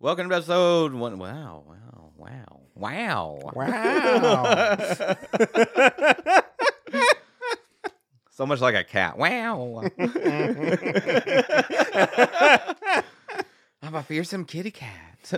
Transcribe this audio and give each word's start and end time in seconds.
Welcome 0.00 0.28
to 0.28 0.34
episode 0.36 0.92
one. 0.92 1.18
Wow, 1.18 1.64
wow, 1.66 2.10
wow, 2.16 2.60
wow. 2.74 3.38
Wow. 3.54 5.16
so 8.30 8.44
much 8.44 8.60
like 8.60 8.74
a 8.74 8.84
cat. 8.84 9.16
Wow. 9.16 9.84
I'm 13.82 13.94
a 13.94 14.02
fearsome 14.02 14.44
kitty 14.44 14.72
cat. 14.72 15.32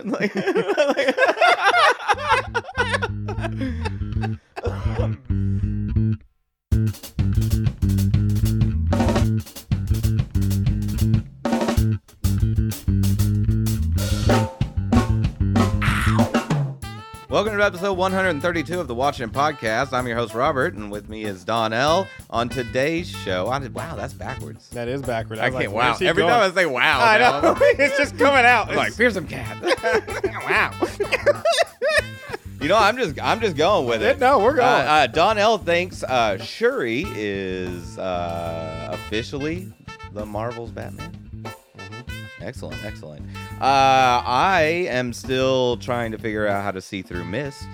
episode 17.67 17.97
132 17.97 18.79
of 18.79 18.87
the 18.87 18.95
Watching 18.95 19.27
Podcast. 19.29 19.91
I'm 19.91 20.07
your 20.07 20.15
host 20.15 20.33
Robert, 20.33 20.75
and 20.75 20.89
with 20.89 21.09
me 21.09 21.25
is 21.25 21.43
Donnell. 21.43 22.07
On 22.29 22.47
today's 22.47 23.09
show, 23.09 23.49
I 23.49 23.59
did, 23.59 23.73
wow, 23.75 23.93
that's 23.97 24.13
backwards. 24.13 24.69
that 24.69 24.87
is 24.87 25.01
backward. 25.01 25.39
I 25.39 25.49
was 25.49 25.59
can't. 25.61 25.73
like, 25.73 25.75
wow. 25.75 25.97
Every 25.99 26.23
going? 26.23 26.31
time 26.33 26.49
I 26.49 26.55
say 26.55 26.65
wow, 26.65 26.99
I 27.03 27.17
now, 27.17 27.41
know. 27.41 27.47
I'm 27.55 27.61
it's 27.61 27.97
just 27.97 28.17
coming 28.17 28.45
out. 28.45 28.67
like 28.69 28.93
It's- 28.93 28.95
fearsome 28.95 29.27
cat. 29.27 29.61
wow. 30.45 30.71
you 32.61 32.69
know, 32.69 32.77
I'm 32.77 32.95
just 32.95 33.21
I'm 33.21 33.41
just 33.41 33.57
going 33.57 33.85
with 33.85 34.01
it. 34.01 34.17
no, 34.17 34.39
we're 34.39 34.55
going. 34.55 34.65
Uh, 34.65 34.87
uh, 34.89 35.07
Donnell 35.07 35.57
thinks 35.57 36.03
uh, 36.03 36.37
Shuri 36.37 37.03
is 37.05 37.97
uh, 37.97 38.91
officially 38.93 39.73
the 40.13 40.25
Marvel's 40.25 40.71
Batman. 40.71 41.13
Excellent, 42.39 42.81
excellent. 42.85 43.25
Uh, 43.59 44.21
I 44.25 44.87
am 44.89 45.13
still 45.13 45.77
trying 45.77 46.11
to 46.11 46.17
figure 46.17 46.47
out 46.47 46.63
how 46.63 46.71
to 46.71 46.81
see 46.81 47.01
through 47.01 47.25
mist. 47.25 47.67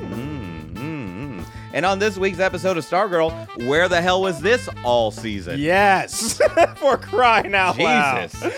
Mm, 0.00 0.72
mm, 0.74 0.74
mm. 0.74 1.44
And 1.72 1.86
on 1.86 1.98
this 1.98 2.16
week's 2.16 2.40
episode 2.40 2.76
of 2.76 2.84
Stargirl, 2.84 3.66
where 3.66 3.88
the 3.88 4.00
hell 4.00 4.20
was 4.22 4.40
this 4.40 4.68
all 4.84 5.10
season? 5.10 5.60
yes. 5.60 6.40
For 6.76 6.96
crying 6.96 7.54
out 7.54 7.78
loud. 7.78 8.30
Jesus. 8.30 8.52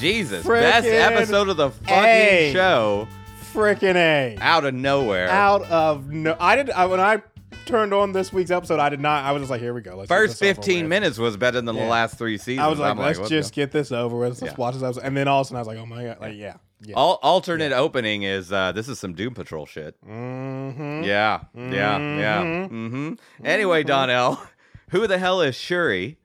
Jesus. 0.00 0.46
Best 0.46 0.86
episode 0.86 1.48
of 1.48 1.56
the 1.56 1.70
fucking 1.70 1.94
A. 1.94 2.52
show 2.52 3.08
Freaking 3.52 3.96
A. 3.96 4.36
out 4.40 4.64
of 4.64 4.74
nowhere. 4.74 5.28
Out 5.28 5.62
of 5.70 6.10
no. 6.10 6.36
I 6.40 6.56
did. 6.56 6.70
I, 6.70 6.86
when 6.86 7.00
I 7.00 7.22
turned 7.66 7.92
on 7.94 8.12
this 8.12 8.32
week's 8.32 8.50
episode, 8.50 8.78
I 8.80 8.88
did 8.88 9.00
not. 9.00 9.24
I 9.24 9.32
was 9.32 9.42
just 9.42 9.50
like, 9.50 9.60
here 9.60 9.74
we 9.74 9.80
go. 9.80 9.96
Let's 9.96 10.08
First 10.08 10.38
15 10.38 10.88
minutes 10.88 11.18
was 11.18 11.36
better 11.36 11.56
than 11.60 11.66
the 11.66 11.74
Yeah. 11.74 11.88
last 11.88 12.16
three 12.18 12.38
seasons. 12.38 12.60
I 12.64 12.68
was 12.68 12.78
like, 12.78 12.90
I'm 12.92 12.98
let's 12.98 13.18
what 13.18 13.28
just 13.28 13.52
get 13.54 13.72
this 13.72 13.92
over 13.92 14.16
with. 14.16 14.40
Let's 14.42 14.52
Yeah. 14.52 14.56
watch 14.58 14.74
this 14.74 14.82
episode. 14.82 15.02
And 15.04 15.16
then 15.16 15.28
all 15.28 15.40
of 15.40 15.46
a 15.46 15.48
sudden, 15.48 15.56
I 15.56 15.60
was 15.60 15.68
like, 15.68 15.78
oh 15.78 15.86
my 15.86 16.04
god, 16.04 16.20
like 16.20 16.36
yeah, 16.36 16.54
yeah. 16.80 16.94
Al- 16.96 17.18
alternate 17.22 17.72
opening 17.72 18.22
is 18.22 18.52
uh, 18.52 18.72
this 18.72 18.88
is 18.88 18.98
some 18.98 19.14
Doom 19.14 19.34
Patrol 19.34 19.66
shit. 19.66 19.96
Mm-hmm. 20.06 21.02
Yeah, 21.04 21.40
yeah, 21.54 21.98
yeah. 21.98 22.42
Mhm. 22.42 22.68
hmm 22.68 23.12
Anyway, 23.44 23.82
Donnell, 23.82 24.38
who 24.90 25.06
the 25.06 25.18
hell 25.18 25.40
is 25.40 25.54
Shuri? 25.54 26.18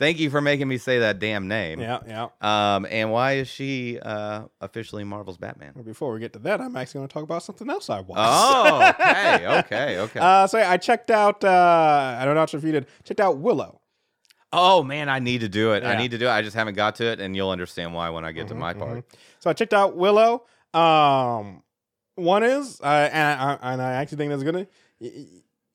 Thank 0.00 0.18
you 0.18 0.30
for 0.30 0.40
making 0.40 0.66
me 0.66 0.78
say 0.78 0.98
that 1.00 1.18
damn 1.20 1.46
name. 1.46 1.78
Yeah, 1.78 2.00
yeah. 2.08 2.28
Um, 2.40 2.86
and 2.90 3.12
why 3.12 3.34
is 3.34 3.48
she 3.48 4.00
uh, 4.00 4.44
officially 4.60 5.04
Marvel's 5.04 5.36
Batman? 5.36 5.72
Well, 5.76 5.84
Before 5.84 6.12
we 6.12 6.18
get 6.18 6.32
to 6.32 6.38
that, 6.40 6.60
I'm 6.60 6.74
actually 6.74 6.98
going 7.00 7.08
to 7.08 7.12
talk 7.14 7.22
about 7.22 7.42
something 7.42 7.68
else 7.70 7.88
I 7.90 8.00
watched. 8.00 8.18
Oh, 8.18 8.88
okay, 8.98 9.46
okay, 9.58 9.98
okay. 9.98 10.18
Uh, 10.20 10.46
so 10.48 10.58
I 10.58 10.76
checked 10.78 11.10
out. 11.12 11.44
Uh, 11.44 12.16
I 12.18 12.24
don't 12.24 12.34
know 12.34 12.42
if 12.42 12.64
you 12.64 12.72
did. 12.72 12.86
Checked 13.04 13.20
out 13.20 13.36
Willow. 13.38 13.80
oh 14.52 14.82
man, 14.82 15.08
I 15.08 15.18
need 15.20 15.42
to 15.42 15.48
do 15.48 15.74
it. 15.74 15.84
I 15.84 15.96
need 15.98 16.10
to 16.12 16.18
do 16.18 16.26
it. 16.26 16.30
I 16.30 16.42
just 16.42 16.56
haven't 16.56 16.74
got 16.74 16.96
to 16.96 17.04
it, 17.04 17.20
and 17.20 17.36
you'll 17.36 17.50
understand 17.50 17.94
why 17.94 18.08
when 18.10 18.24
I 18.24 18.32
get 18.32 18.48
to 18.48 18.54
my 18.54 18.72
part. 18.74 18.98
mhm. 18.98 19.04
So 19.38 19.50
I 19.50 19.52
checked 19.52 19.74
out 19.74 19.96
Willow. 19.96 20.44
Um, 20.74 21.62
one 22.16 22.42
is, 22.42 22.80
uh, 22.80 22.86
and 23.12 23.40
I, 23.40 23.52
I- 23.60 23.72
and 23.74 23.82
I 23.82 23.92
actually 23.94 24.16
think 24.18 24.30
that's 24.30 24.42
gonna 24.42 24.66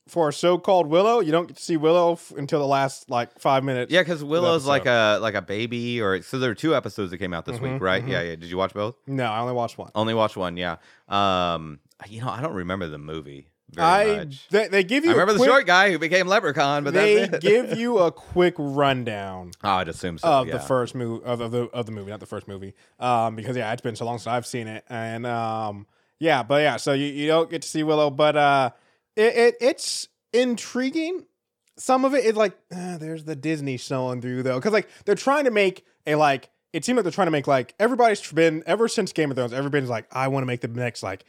for 0.08 0.30
a 0.30 0.34
show 0.34 0.58
called 0.58 0.88
Willow. 0.88 1.20
You 1.20 1.32
don't 1.32 1.48
get 1.48 1.58
to 1.58 1.64
see 1.64 1.78
Willow 1.78 2.14
f- 2.14 2.32
until 2.38 2.60
the 2.60 2.68
last 2.68 3.10
like 3.10 3.40
five 3.40 3.64
minutes. 3.64 3.92
Yeah, 3.92 4.02
because 4.02 4.24
Willow's 4.24 4.66
like 4.66 4.86
a 4.86 5.18
like 5.22 5.34
a 5.36 5.42
baby, 5.42 6.02
or 6.02 6.22
so 6.22 6.38
there 6.40 6.52
are 6.52 6.56
two 6.56 6.76
episodes 6.76 7.12
that 7.12 7.18
came 7.18 7.34
out 7.34 7.46
this 7.46 7.58
Mhm, 7.58 7.74
week, 7.74 7.82
right? 7.82 8.06
mhm. 8.06 8.10
Yeah, 8.10 8.22
yeah. 8.22 8.36
Did 8.36 8.46
you 8.46 8.58
watch 8.58 8.74
both? 8.74 8.96
No, 9.08 9.26
I 9.26 9.40
only 9.40 9.54
watched 9.54 9.78
one. 9.78 9.92
Only 9.96 10.14
watched 10.14 10.38
one. 10.38 10.58
Yeah. 10.58 10.78
Um, 11.10 11.80
you 12.08 12.22
know, 12.22 12.30
I 12.30 12.42
don't 12.42 12.54
remember 12.54 12.88
the 12.88 12.98
movie 12.98 13.48
very 13.72 13.88
I 13.88 14.18
much. 14.18 14.48
they, 14.50 14.68
they 14.68 14.84
give 14.84 15.04
you. 15.06 15.10
I 15.12 15.14
remember 15.14 15.34
the 15.34 15.40
quick, 15.40 15.50
short 15.50 15.66
guy 15.66 15.92
who 15.92 15.98
became 16.00 16.28
Leprechaun, 16.28 16.84
but 16.84 16.94
they 16.94 17.26
that's 17.26 17.34
it. 17.36 17.42
give 17.42 17.78
you 17.78 17.98
a 17.98 18.12
quick 18.34 18.54
rundown 18.58 19.52
oh, 19.64 19.70
I'd 19.70 19.88
assume 19.88 20.18
so. 20.18 20.28
of 20.28 20.48
yeah. 20.48 20.54
the 20.54 20.60
first 20.60 20.94
movie 20.96 21.26
of, 21.26 21.42
of 21.42 21.52
the 21.52 21.64
of 21.74 21.86
the 21.88 21.92
movie, 21.92 22.12
not 22.12 22.20
the 22.20 22.26
first 22.26 22.48
movie. 22.48 22.74
Um, 23.00 23.36
because 23.36 23.58
yeah, 23.58 23.72
it's 23.74 23.82
been 23.82 23.96
so 23.96 24.06
long 24.06 24.18
since 24.20 24.28
I've 24.28 24.46
seen 24.46 24.68
it, 24.68 24.86
and 24.88 25.26
um, 25.26 25.88
yeah, 26.20 26.44
but 26.44 26.62
yeah, 26.62 26.78
so 26.78 26.94
you, 26.94 27.08
you 27.08 27.28
don't 27.28 27.50
get 27.50 27.64
to 27.64 27.68
see 27.68 27.82
Willow, 27.84 28.10
but 28.12 28.36
uh, 28.36 28.70
it, 29.16 29.36
it 29.36 29.56
it's 29.62 30.08
intriguing. 30.34 31.26
Some 31.78 32.06
of 32.06 32.14
it 32.14 32.26
is 32.26 32.36
like 32.36 32.54
uh, 32.76 32.98
there's 32.98 33.26
the 33.26 33.36
Disney 33.36 33.78
showing 33.78 34.22
through 34.22 34.44
though, 34.44 34.60
because 34.60 34.74
like 34.74 34.88
they're 35.06 35.16
trying 35.16 35.46
to 35.46 35.52
make 35.52 35.86
a 36.08 36.16
like 36.16 36.50
it 36.74 36.86
seems 36.86 36.96
like 36.98 37.04
they're 37.04 37.12
trying 37.12 37.28
to 37.28 37.32
make 37.32 37.48
like 37.48 37.74
everybody's 37.80 38.32
been 38.32 38.64
ever 38.66 38.88
since 38.88 39.12
Game 39.14 39.32
of 39.32 39.38
Thrones, 39.38 39.54
everybody's 39.54 39.90
like 39.90 40.08
I 40.12 40.28
want 40.30 40.44
to 40.44 40.48
make 40.48 40.62
the 40.62 40.68
next 40.68 41.04
like 41.04 41.26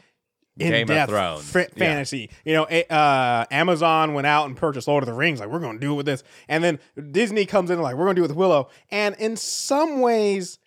Game 0.59 0.73
of 0.73 0.81
in-depth 0.81 1.11
Thrones. 1.11 1.55
Yeah. 1.55 1.65
fantasy. 1.77 2.31
You 2.45 2.55
know, 2.55 2.67
a- 2.71 2.91
uh, 2.91 3.45
Amazon 3.51 4.15
went 4.15 4.27
out 4.27 4.47
and 4.47 4.57
purchased 4.57 4.89
Lord 4.89 5.03
of 5.03 5.07
the 5.07 5.13
Rings. 5.13 5.39
Like, 5.39 5.51
we're 5.51 5.59
going 5.59 5.75
to 5.77 5.81
do 5.87 5.93
it 5.93 5.97
with 5.97 6.07
this. 6.07 6.23
And 6.49 6.65
then 6.65 6.79
Disney 7.11 7.45
comes 7.45 7.69
in 7.69 7.79
like, 7.83 7.95
we're 7.95 8.05
going 8.07 8.17
to 8.17 8.21
do 8.21 8.25
it 8.25 8.29
with 8.29 8.39
Willow. 8.39 8.71
And 8.91 9.15
in 9.17 9.37
some 9.37 10.01
ways, 10.01 10.59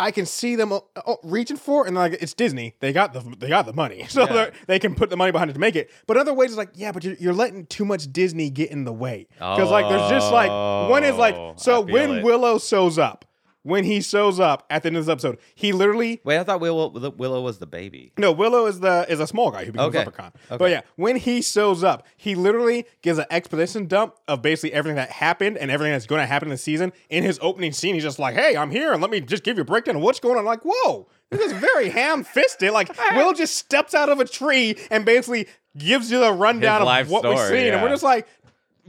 I 0.00 0.10
can 0.10 0.26
see 0.26 0.56
them 0.56 0.72
uh, 0.72 0.80
uh, 0.96 1.14
reaching 1.22 1.56
for 1.56 1.84
it, 1.84 1.88
and 1.88 1.96
like 1.96 2.14
it's 2.14 2.34
Disney. 2.34 2.74
They 2.80 2.92
got 2.92 3.12
the 3.12 3.20
they 3.38 3.48
got 3.48 3.66
the 3.66 3.72
money, 3.72 4.04
so 4.08 4.22
Yeah. 4.22 4.50
they're 4.66 4.78
can 4.78 4.94
put 4.94 5.10
the 5.10 5.16
money 5.16 5.30
behind 5.30 5.50
it 5.50 5.54
to 5.54 5.60
make 5.60 5.76
it. 5.76 5.90
But 6.06 6.16
other 6.16 6.32
ways, 6.34 6.50
it's 6.50 6.56
like 6.58 6.70
yeah, 6.74 6.90
but 6.92 7.04
you're, 7.04 7.14
you're 7.20 7.34
letting 7.34 7.66
too 7.66 7.84
much 7.84 8.10
Disney 8.12 8.48
get 8.50 8.70
in 8.70 8.84
the 8.84 8.92
way 8.92 9.28
because 9.34 9.70
like 9.70 9.88
there's 9.88 10.08
just 10.10 10.32
like 10.32 10.50
one 10.90 11.04
is 11.04 11.16
like 11.16 11.34
Oh, 11.36 11.54
so 11.56 11.80
when 11.82 12.10
it. 12.18 12.24
Willow 12.24 12.58
shows 12.58 12.98
up, 12.98 13.24
when 13.62 13.84
he 13.84 14.00
shows 14.00 14.40
up 14.40 14.64
at 14.70 14.82
the 14.82 14.88
end 14.88 14.96
of 14.96 15.04
this 15.04 15.12
episode, 15.12 15.38
he 15.54 15.72
literally 15.72 16.20
Wait, 16.24 16.38
I 16.38 16.44
thought 16.44 16.60
Willow 16.60 16.88
Willow 17.10 17.42
was 17.42 17.58
the 17.58 17.66
baby. 17.66 18.12
no, 18.18 18.32
Willow 18.32 18.66
is 18.66 18.80
the 18.80 19.04
is 19.08 19.20
a 19.20 19.26
small 19.26 19.50
guy 19.50 19.64
who 19.64 19.72
becomes 19.72 19.88
Okay. 19.88 19.98
Leprechaun. 19.98 20.32
Okay. 20.46 20.56
But 20.56 20.70
yeah, 20.70 20.80
when 20.96 21.16
he 21.16 21.42
shows 21.42 21.84
up, 21.84 22.06
he 22.16 22.34
literally 22.34 22.86
gives 23.02 23.18
an 23.18 23.26
exposition 23.30 23.86
dump 23.86 24.14
of 24.28 24.42
basically 24.42 24.72
everything 24.72 24.96
that 24.96 25.10
happened 25.10 25.58
and 25.58 25.70
everything 25.70 25.92
that's 25.92 26.06
going 26.06 26.20
to 26.20 26.26
happen 26.26 26.48
in 26.48 26.52
the 26.52 26.58
season. 26.58 26.92
In 27.10 27.22
his 27.22 27.38
opening 27.42 27.72
scene, 27.72 27.94
he's 27.94 28.02
just 28.04 28.18
like, 28.18 28.34
"Hey, 28.34 28.56
I'm 28.56 28.70
here, 28.70 28.92
and 28.92 29.02
let 29.02 29.10
me 29.10 29.20
just 29.20 29.42
give 29.44 29.56
you 29.56 29.62
a 29.62 29.66
breakdown 29.66 29.96
of 29.96 30.02
what's 30.02 30.20
going 30.20 30.38
on." 30.38 30.44
Like, 30.44 30.60
whoa, 30.64 31.08
this 31.30 31.40
is 31.40 31.52
very 31.52 31.88
ham-fisted. 32.14 32.70
Like, 32.72 32.90
Will 33.14 33.32
just 33.34 33.56
steps 33.56 33.94
out 33.94 34.08
of 34.08 34.20
a 34.20 34.24
tree 34.24 34.76
and 34.90 35.04
basically 35.04 35.46
gives 35.76 36.10
you 36.10 36.18
the 36.18 36.32
rundown 36.32 36.80
His 36.80 36.86
life 36.86 37.06
of 37.06 37.12
what 37.12 37.24
we've 37.24 37.38
story, 37.38 37.48
seen, 37.48 37.66
and 37.68 37.74
yeah. 37.76 37.82
we're 37.82 37.90
just 37.90 38.02
like, 38.02 38.26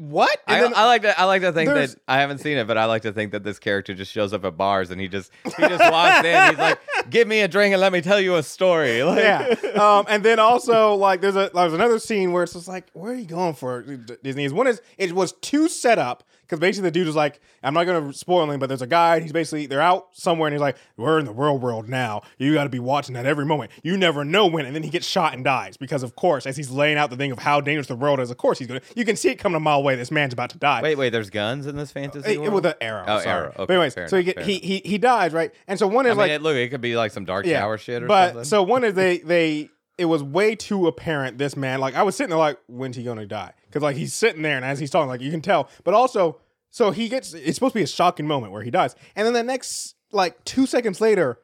what? 0.01 0.35
I, 0.47 0.63
I 0.63 0.85
like 0.85 1.03
to 1.03 1.19
I 1.19 1.25
like 1.25 1.43
to 1.43 1.51
think 1.51 1.69
that 1.69 1.95
I 2.07 2.17
haven't 2.17 2.39
seen 2.39 2.57
it, 2.57 2.65
but 2.65 2.75
I 2.75 2.85
like 2.85 3.03
to 3.03 3.11
think 3.11 3.33
that 3.33 3.43
this 3.43 3.59
character 3.59 3.93
just 3.93 4.11
shows 4.11 4.33
up 4.33 4.43
at 4.45 4.57
bars 4.57 4.89
and 4.89 4.99
he 4.99 5.07
just 5.07 5.31
he 5.43 5.67
just 5.67 5.91
walks 5.91 6.25
in. 6.25 6.49
He's 6.49 6.57
like, 6.57 6.79
"Give 7.11 7.27
me 7.27 7.41
a 7.41 7.47
drink 7.47 7.71
and 7.73 7.79
let 7.79 7.93
me 7.93 8.01
tell 8.01 8.19
you 8.19 8.35
a 8.35 8.41
story." 8.43 9.03
Like, 9.11 9.19
yeah. 9.19 9.55
Um, 9.75 10.05
and 10.07 10.23
then 10.23 10.39
also 10.39 10.95
like 10.95 11.21
there's 11.21 11.35
a 11.35 11.51
there's 11.53 11.73
another 11.73 11.99
scene 11.99 12.31
where 12.31 12.43
it's 12.43 12.53
just 12.53 12.67
like, 12.67 12.87
where 12.93 13.11
are 13.11 13.15
you 13.15 13.25
going 13.25 13.53
for 13.53 13.83
Disney? 13.83 14.45
Is 14.45 14.53
one 14.53 14.67
is 14.67 14.81
it 14.97 15.13
was 15.13 15.33
too 15.33 15.67
set 15.67 15.99
up 15.99 16.23
because 16.51 16.59
basically 16.59 16.89
the 16.89 16.91
dude 16.91 17.07
is 17.07 17.15
like, 17.15 17.39
I'm 17.63 17.73
not 17.73 17.85
gonna 17.85 18.11
spoil 18.11 18.43
anything, 18.43 18.59
but 18.59 18.67
there's 18.67 18.81
a 18.81 18.87
guy. 18.87 19.21
He's 19.21 19.31
basically 19.31 19.67
they're 19.67 19.79
out 19.79 20.09
somewhere 20.11 20.47
and 20.47 20.53
he's 20.53 20.59
like, 20.61 20.75
we're 20.97 21.17
in 21.17 21.23
the 21.23 21.31
real 21.31 21.57
world 21.57 21.87
now. 21.87 22.23
You 22.37 22.53
got 22.53 22.65
to 22.65 22.69
be 22.69 22.79
watching 22.79 23.15
that 23.15 23.25
every 23.25 23.45
moment. 23.45 23.71
You 23.83 23.95
never 23.95 24.25
know 24.25 24.47
when. 24.47 24.65
And 24.65 24.75
then 24.75 24.83
he 24.83 24.89
gets 24.89 25.07
shot 25.07 25.33
and 25.33 25.45
dies 25.45 25.77
because 25.77 26.03
of 26.03 26.17
course 26.17 26.45
as 26.45 26.57
he's 26.57 26.69
laying 26.69 26.97
out 26.97 27.09
the 27.09 27.15
thing 27.15 27.31
of 27.31 27.39
how 27.39 27.61
dangerous 27.61 27.87
the 27.87 27.95
world 27.95 28.19
is. 28.19 28.29
Of 28.29 28.35
course 28.37 28.59
he's 28.59 28.67
gonna. 28.67 28.81
You 28.97 29.05
can 29.05 29.15
see 29.15 29.29
it 29.29 29.35
coming 29.35 29.55
a 29.55 29.61
mile 29.61 29.77
away. 29.77 29.95
This 29.95 30.11
man's 30.11 30.33
about 30.33 30.49
to 30.49 30.57
die. 30.57 30.81
Wait, 30.81 30.97
wait. 30.97 31.11
There's 31.11 31.29
guns 31.29 31.67
in 31.67 31.77
this 31.77 31.93
fantasy 31.93 32.35
uh, 32.35 32.41
world. 32.41 32.53
with 32.55 32.65
an 32.65 32.73
arrow. 32.81 33.05
Oh, 33.07 33.19
sorry. 33.19 33.27
arrow. 33.27 33.47
Okay, 33.49 33.65
but 33.65 33.69
anyways, 33.69 33.93
so 33.93 34.17
he 34.17 34.23
enough, 34.23 34.35
get 34.35 34.45
he, 34.45 34.59
he 34.59 34.81
he 34.83 34.97
dies 34.97 35.31
right, 35.31 35.53
and 35.67 35.79
so 35.79 35.87
one 35.87 36.05
I 36.05 36.09
is 36.09 36.13
mean, 36.13 36.17
like 36.19 36.31
it, 36.31 36.41
look, 36.41 36.57
it 36.57 36.67
could 36.69 36.81
be 36.81 36.97
like 36.97 37.11
some 37.11 37.23
Dark 37.23 37.45
Tower 37.45 37.77
shit 37.77 38.03
or 38.03 38.07
but 38.07 38.27
something. 38.27 38.43
so 38.43 38.63
one 38.63 38.83
is 38.83 38.93
they 38.93 39.19
they 39.19 39.69
it 40.01 40.05
was 40.05 40.23
way 40.23 40.55
too 40.55 40.87
apparent 40.87 41.37
this 41.37 41.55
man 41.55 41.79
like 41.79 41.95
I 41.95 42.01
was 42.01 42.15
sitting 42.15 42.29
there 42.29 42.39
like 42.39 42.57
when's 42.67 42.95
he 42.95 43.03
gonna 43.03 43.25
die 43.27 43.53
because 43.67 43.83
like 43.83 43.95
he's 43.95 44.13
sitting 44.13 44.41
there 44.41 44.55
and 44.55 44.65
as 44.65 44.79
he's 44.79 44.89
talking 44.89 45.07
like 45.07 45.21
you 45.21 45.29
can 45.29 45.41
tell 45.41 45.69
but 45.83 45.93
also 45.93 46.39
so 46.71 46.89
he 46.91 47.07
gets 47.09 47.33
it's 47.35 47.55
supposed 47.55 47.73
to 47.73 47.79
be 47.79 47.83
a 47.83 47.87
shocking 47.87 48.25
moment 48.25 48.51
where 48.51 48.63
he 48.63 48.71
dies. 48.71 48.95
And 49.15 49.25
then 49.27 49.33
the 49.33 49.43
next 49.43 49.93
like 50.11 50.43
two 50.45 50.65
seconds 50.65 50.99
later 50.99 51.37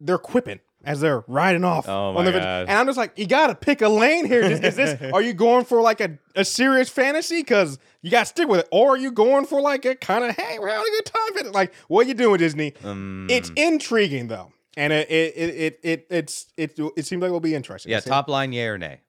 they're 0.00 0.18
quipping 0.18 0.58
as 0.84 1.00
they're 1.00 1.24
riding 1.28 1.64
off 1.64 1.88
Oh 1.88 2.08
on 2.08 2.14
my 2.16 2.24
the 2.24 2.32
God. 2.32 2.62
and 2.68 2.70
I'm 2.72 2.84
just 2.86 2.98
like 2.98 3.12
you 3.16 3.26
gotta 3.26 3.54
pick 3.54 3.80
a 3.80 3.88
lane 3.88 4.26
here. 4.26 4.42
Is, 4.42 4.60
is 4.60 4.76
this 4.76 5.00
are 5.14 5.22
you 5.22 5.32
going 5.32 5.64
for 5.64 5.80
like 5.80 6.00
a, 6.00 6.18
a 6.34 6.44
serious 6.44 6.88
fantasy? 6.90 7.40
Because 7.40 7.78
you 8.02 8.10
gotta 8.10 8.26
stick 8.26 8.48
with 8.48 8.60
it. 8.60 8.68
Or 8.72 8.90
are 8.94 8.96
you 8.98 9.12
going 9.12 9.46
for 9.46 9.60
like 9.62 9.84
a 9.84 9.94
kind 9.94 10.24
of 10.24 10.36
hey 10.36 10.58
we're 10.58 10.68
having 10.68 10.84
a 10.86 10.96
good 10.96 11.06
time 11.44 11.52
like 11.52 11.72
what 11.88 12.06
you 12.06 12.14
doing 12.14 12.36
Disney? 12.38 12.74
Um, 12.84 13.26
it's 13.30 13.50
intriguing 13.56 14.28
though, 14.28 14.52
and 14.76 14.92
it 14.92 15.10
it 15.10 15.34
it 15.36 15.54
it, 15.56 15.80
it 15.82 16.06
it's 16.10 16.46
it 16.58 16.78
it 16.96 17.06
seems 17.06 17.22
like 17.22 17.28
it'll 17.28 17.40
be 17.40 17.54
interesting. 17.54 17.90
yeah, 17.92 18.00
top 18.00 18.28
line, 18.28 18.52
yay 18.52 18.66
or 18.66 18.76
nay? 18.76 19.00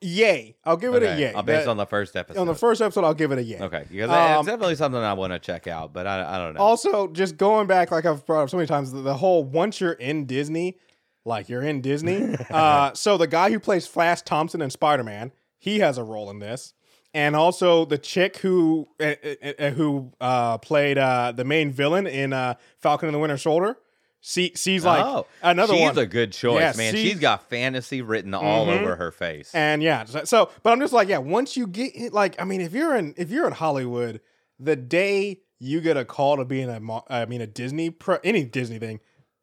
Yay. 0.00 0.56
I'll 0.64 0.76
give 0.76 0.94
it 0.94 1.02
a 1.02 1.10
Okay, 1.12 1.20
yay. 1.20 1.32
uh, 1.34 1.42
based 1.42 1.64
That- 1.64 1.70
on 1.70 1.76
the 1.76 1.86
first 1.86 2.16
episode. 2.16 2.40
on 2.40 2.46
the 2.46 2.54
first 2.54 2.80
episode, 2.82 3.04
I'll 3.04 3.14
give 3.14 3.32
it 3.32 3.38
a 3.38 3.42
yay. 3.42 3.60
okay, 3.60 3.84
because 3.90 4.10
Um, 4.10 4.38
it's 4.40 4.46
definitely 4.46 4.74
something 4.76 5.00
I 5.00 5.12
want 5.14 5.32
to 5.32 5.38
check 5.38 5.66
out, 5.66 5.92
but 5.92 6.06
I, 6.06 6.36
I 6.36 6.38
don't 6.38 6.54
know. 6.54 6.60
Also, 6.60 7.08
just 7.08 7.36
going 7.36 7.66
back, 7.66 7.90
like 7.90 8.04
I've 8.06 8.24
brought 8.26 8.42
up 8.44 8.50
so 8.50 8.56
many 8.56 8.66
times, 8.66 8.92
the, 8.92 9.00
the 9.02 9.14
whole 9.14 9.44
once 9.44 9.80
you're 9.80 9.92
in 9.92 10.26
Disney, 10.26 10.76
like 11.24 11.48
you're 11.48 11.62
in 11.62 11.80
Disney. 11.80 12.36
uh, 12.50 12.92
so 12.94 13.16
the 13.16 13.26
guy 13.26 13.50
who 13.50 13.60
plays 13.60 13.86
Flash 13.86 14.22
Thompson 14.22 14.62
in 14.62 14.70
Spider 14.70 15.04
Man, 15.04 15.32
he 15.58 15.80
has 15.80 15.98
a 15.98 16.04
role 16.04 16.30
in 16.30 16.38
this, 16.38 16.74
and 17.14 17.34
also 17.36 17.84
the 17.84 17.98
chick 17.98 18.38
who 18.38 18.88
uh, 19.00 19.14
uh, 19.24 19.52
uh, 19.58 19.70
who 19.70 20.12
uh, 20.20 20.58
played 20.58 20.98
uh, 20.98 21.32
the 21.32 21.44
main 21.44 21.70
villain 21.72 22.06
in 22.06 22.32
uh, 22.32 22.54
Falcon 22.78 23.08
and 23.08 23.14
the 23.14 23.18
Winter 23.18 23.36
Soldier. 23.38 23.76
She's 24.20 24.84
like 24.84 25.04
oh, 25.04 25.26
another 25.42 25.74
she's 25.74 25.82
one. 25.82 25.94
She's 25.94 26.02
a 26.02 26.06
good 26.06 26.32
choice, 26.32 26.60
Yeah, 26.60 26.72
man. 26.76 26.94
she's- 26.94 27.08
she's 27.12 27.18
got 27.20 27.48
fantasy 27.48 28.02
written 28.02 28.34
all 28.34 28.66
Mhm. 28.66 28.80
over 28.80 28.96
her 28.96 29.10
face. 29.12 29.50
And 29.54 29.82
yeah, 29.82 30.04
so- 30.04 30.50
but 30.62 30.70
I'm 30.72 30.80
just 30.80 30.92
like, 30.92 31.08
yeah, 31.08 31.18
once 31.18 31.56
you 31.56 31.66
get 31.66 32.12
like, 32.12 32.40
I 32.40 32.44
mean, 32.44 32.60
if 32.60 32.72
you're 32.72 32.96
in 32.96 33.14
if 33.16 33.30
you're 33.30 33.46
in 33.46 33.52
Hollywood, 33.52 34.20
the 34.58 34.76
day 34.76 35.40
you 35.60 35.80
get 35.80 35.96
a 35.96 36.04
call 36.04 36.36
to 36.36 36.44
be 36.44 36.60
in 36.60 36.68
a 36.68 36.80
I 37.08 37.26
mean 37.26 37.40
a 37.40 37.46
Disney 37.46 37.90
pro, 37.90 38.18
any 38.24 38.44
Disney 38.44 38.78
thing 38.78 39.00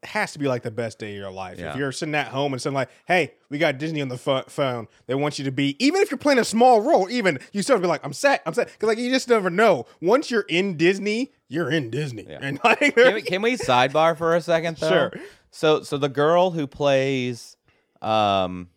has 0.08 0.34
to 0.34 0.40
be 0.40 0.48
like 0.48 0.64
the 0.64 0.72
best 0.72 1.00
day 1.00 1.12
of 1.12 1.18
your 1.18 1.32
life. 1.32 1.60
Yeah. 1.60 1.72
If 1.72 1.78
you're 1.78 1.92
sitting 1.92 2.16
at 2.16 2.28
home 2.28 2.54
and 2.54 2.62
saying 2.62 2.74
like, 2.74 2.90
"Hey, 3.08 3.34
we 3.50 3.58
got 3.58 3.78
Disney 3.78 4.02
on 4.02 4.08
the 4.10 4.18
pho- 4.18 4.44
phone," 4.48 4.88
they 5.08 5.16
want 5.16 5.38
you 5.40 5.46
to 5.46 5.52
be 5.52 5.76
even 5.84 6.02
if 6.02 6.12
you're 6.12 6.18
playing 6.18 6.40
a 6.40 6.44
small 6.46 6.82
role, 6.82 7.10
even 7.10 7.40
you 7.54 7.62
still 7.62 7.80
be 7.80 7.88
like, 7.88 8.06
"I'm 8.06 8.14
set, 8.14 8.42
I'm 8.46 8.54
set," 8.54 8.68
because 8.72 8.88
like 8.88 8.98
you 8.98 9.10
just 9.12 9.30
never 9.30 9.50
know. 9.50 9.86
Once 10.02 10.30
you're 10.32 10.46
in 10.50 10.78
Disney, 10.78 11.32
you're 11.48 11.70
in 11.72 11.90
Disney, 11.90 12.26
Yeah. 12.30 12.40
and 12.42 12.60
like, 12.64 12.96
can, 12.96 13.14
we, 13.14 13.22
can 13.22 13.42
we 13.42 13.58
sidebar 13.58 14.18
for 14.18 14.36
a 14.36 14.42
second 14.42 14.78
though? 14.78 14.90
Sure. 14.90 15.12
So 15.52 15.82
so 15.84 15.98
the 15.98 16.10
girl 16.10 16.52
who 16.52 16.68
plays 16.68 17.56
um 18.02 18.70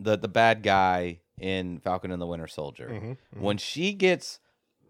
the 0.00 0.16
the 0.16 0.28
bad 0.28 0.62
guy 0.62 1.20
in 1.40 1.78
Falcon 1.78 2.10
and 2.10 2.20
the 2.20 2.26
Winter 2.26 2.46
Soldier, 2.48 2.88
Mhm, 2.88 3.16
when 3.40 3.58
she 3.58 3.92
gets 3.92 4.38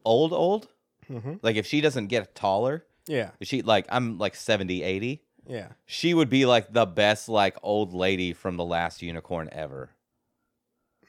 old 0.04 0.32
old, 0.32 0.68
Mhm. 1.10 1.38
like 1.42 1.56
if 1.56 1.66
she 1.66 1.80
doesn't 1.80 2.06
get 2.08 2.34
taller, 2.34 2.84
yeah, 3.06 3.30
she 3.42 3.62
like 3.62 3.86
I'm 3.90 4.18
like 4.18 4.34
70, 4.34 4.82
80, 4.82 5.22
yeah. 5.48 5.68
she 5.86 6.14
would 6.14 6.28
be 6.28 6.46
like 6.46 6.72
the 6.72 6.86
best 6.86 7.28
like 7.28 7.56
old 7.62 7.92
lady 7.94 8.32
from 8.32 8.56
the 8.56 8.64
last 8.64 9.02
unicorn 9.02 9.48
ever. 9.50 9.90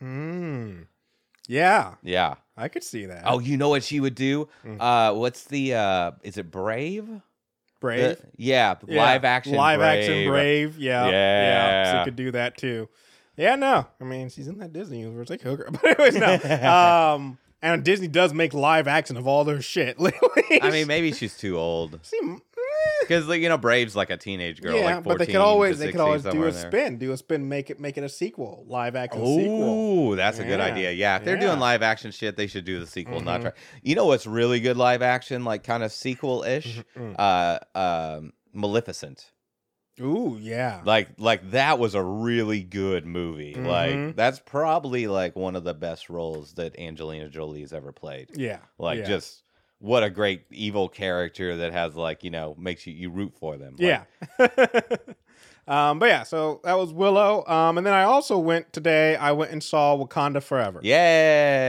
Mm. 0.01 0.87
Yeah, 1.47 1.95
Yeah. 2.03 2.35
I 2.55 2.67
could 2.67 2.83
see 2.83 3.05
that. 3.05 3.23
Oh, 3.25 3.39
you 3.39 3.55
know 3.57 3.69
what 3.69 3.83
she 3.83 3.99
would 3.99 4.15
do? 4.15 4.49
Mm. 4.65 4.77
Uh 4.81 5.13
what's 5.15 5.45
the 5.45 5.73
uh 5.75 6.11
is 6.23 6.37
it 6.37 6.51
Brave? 6.51 7.07
brave. 7.79 8.17
The- 8.17 8.25
yeah, 8.35 8.75
Yeah, 8.87 9.01
live 9.05 9.23
action 9.23 9.53
live 9.55 9.79
Brave. 9.79 9.99
action 9.99 10.27
brave 10.29 10.77
yeah 10.77 11.05
yeah 11.05 11.11
Yeah. 11.11 11.99
she 11.99 12.05
could 12.09 12.17
do 12.17 12.31
that 12.31 12.57
too 12.57 12.89
yeah 13.37 13.55
no 13.55 13.87
i 14.01 14.03
mean 14.03 14.27
she's 14.27 14.49
in 14.49 14.57
that 14.57 14.73
disney 14.73 14.99
universe 14.99 15.29
they 15.29 15.37
could 15.37 15.47
hook 15.47 15.59
her 15.59 15.71
but 15.71 15.97
anyways 15.97 16.15
no 16.17 17.13
um 17.15 17.37
and 17.61 17.85
disney 17.85 18.09
does 18.09 18.33
make 18.33 18.53
live 18.53 18.85
action 18.85 19.15
of 19.15 19.25
all 19.27 19.45
their 19.45 19.61
shit 19.61 19.95
I 20.61 20.71
mean, 20.71 20.87
maybe 20.87 21.13
she's 21.13 21.37
too 21.37 21.57
old. 21.57 21.99
Because 23.09 23.27
like, 23.27 23.41
you 23.41 23.49
know, 23.49 23.57
Brave's 23.57 23.95
like 23.95 24.11
a 24.11 24.17
teenage 24.17 24.61
girl, 24.61 24.75
yeah 24.75 24.85
like 24.97 25.03
14 25.03 25.03
but 25.03 25.17
they 25.17 25.25
could 25.25 25.35
always 25.41 25.79
they 25.79 25.91
could 25.91 25.99
always 25.99 26.21
do 26.23 26.43
a 26.45 26.53
spin 26.53 26.97
do 26.99 27.11
a 27.11 27.17
spin 27.17 27.49
make 27.49 27.69
it 27.71 27.79
make 27.79 27.97
it 27.97 28.03
a 28.03 28.09
sequel 28.09 28.63
live 28.67 28.95
action 28.95 29.19
sequel 29.25 30.11
Ooh, 30.11 30.15
that's 30.15 30.37
a 30.39 30.43
good 30.43 30.59
Yeah. 30.59 30.65
idea. 30.65 30.91
Yeah, 30.91 31.17
if 31.17 31.25
they're 31.25 31.35
Yeah. 31.35 31.47
doing 31.47 31.59
live 31.59 31.81
action 31.81 32.11
shit, 32.11 32.37
they 32.37 32.45
should 32.47 32.65
do 32.65 32.79
the 32.79 32.85
sequel. 32.87 33.19
Not 33.21 33.39
Mhm. 33.39 33.43
try. 33.43 33.51
You 33.81 33.95
know 33.95 34.05
what's 34.05 34.27
really 34.27 34.59
good 34.59 34.77
live 34.77 35.01
action, 35.01 35.43
like 35.43 35.63
kind 35.63 35.81
of 35.83 35.91
sequel 35.91 36.43
ish? 36.43 36.81
Mhm. 36.95 37.15
Uh, 37.17 37.59
um, 37.77 38.33
Maleficent. 38.53 39.31
ooh 40.01 40.37
yeah 40.39 40.81
Like, 40.85 41.09
like 41.17 41.51
that 41.51 41.77
was 41.79 41.93
a 41.95 42.01
really 42.01 42.63
good 42.63 43.05
movie. 43.05 43.53
Mhm. 43.55 43.65
Like, 43.65 44.15
that's 44.15 44.39
probably 44.39 45.07
like 45.07 45.35
one 45.35 45.55
of 45.57 45.63
the 45.65 45.73
best 45.73 46.09
roles 46.09 46.53
that 46.53 46.77
Angelina 46.79 47.27
Jolie's 47.27 47.73
ever 47.73 47.91
played. 47.91 48.29
yeah 48.35 48.59
Like, 48.77 48.99
yeah. 48.99 49.05
just 49.05 49.43
what 49.79 50.03
a 50.03 50.09
great 50.09 50.43
evil 50.51 50.89
character 50.89 51.57
that 51.57 51.71
has 51.73 51.95
like 51.95 52.23
you 52.23 52.29
know 52.29 52.55
makes 52.57 52.85
you 52.85 52.93
you 52.93 53.09
root 53.09 53.33
for 53.39 53.57
them. 53.57 53.75
Like, 53.79 54.05
Yeah. 54.39 54.69
um, 55.67 55.99
but 55.99 56.07
yeah, 56.07 56.23
so 56.23 56.61
that 56.63 56.77
was 56.77 56.93
Willow. 56.93 57.45
Um, 57.47 57.77
and 57.77 57.87
then 57.87 57.93
I 57.93 58.03
also 58.03 58.37
went 58.37 58.71
today. 58.73 59.15
I 59.15 59.31
went 59.31 59.51
and 59.51 59.63
saw 59.63 59.97
Wakanda 59.97 60.43
Forever. 60.43 60.81
Yay! 60.83 60.93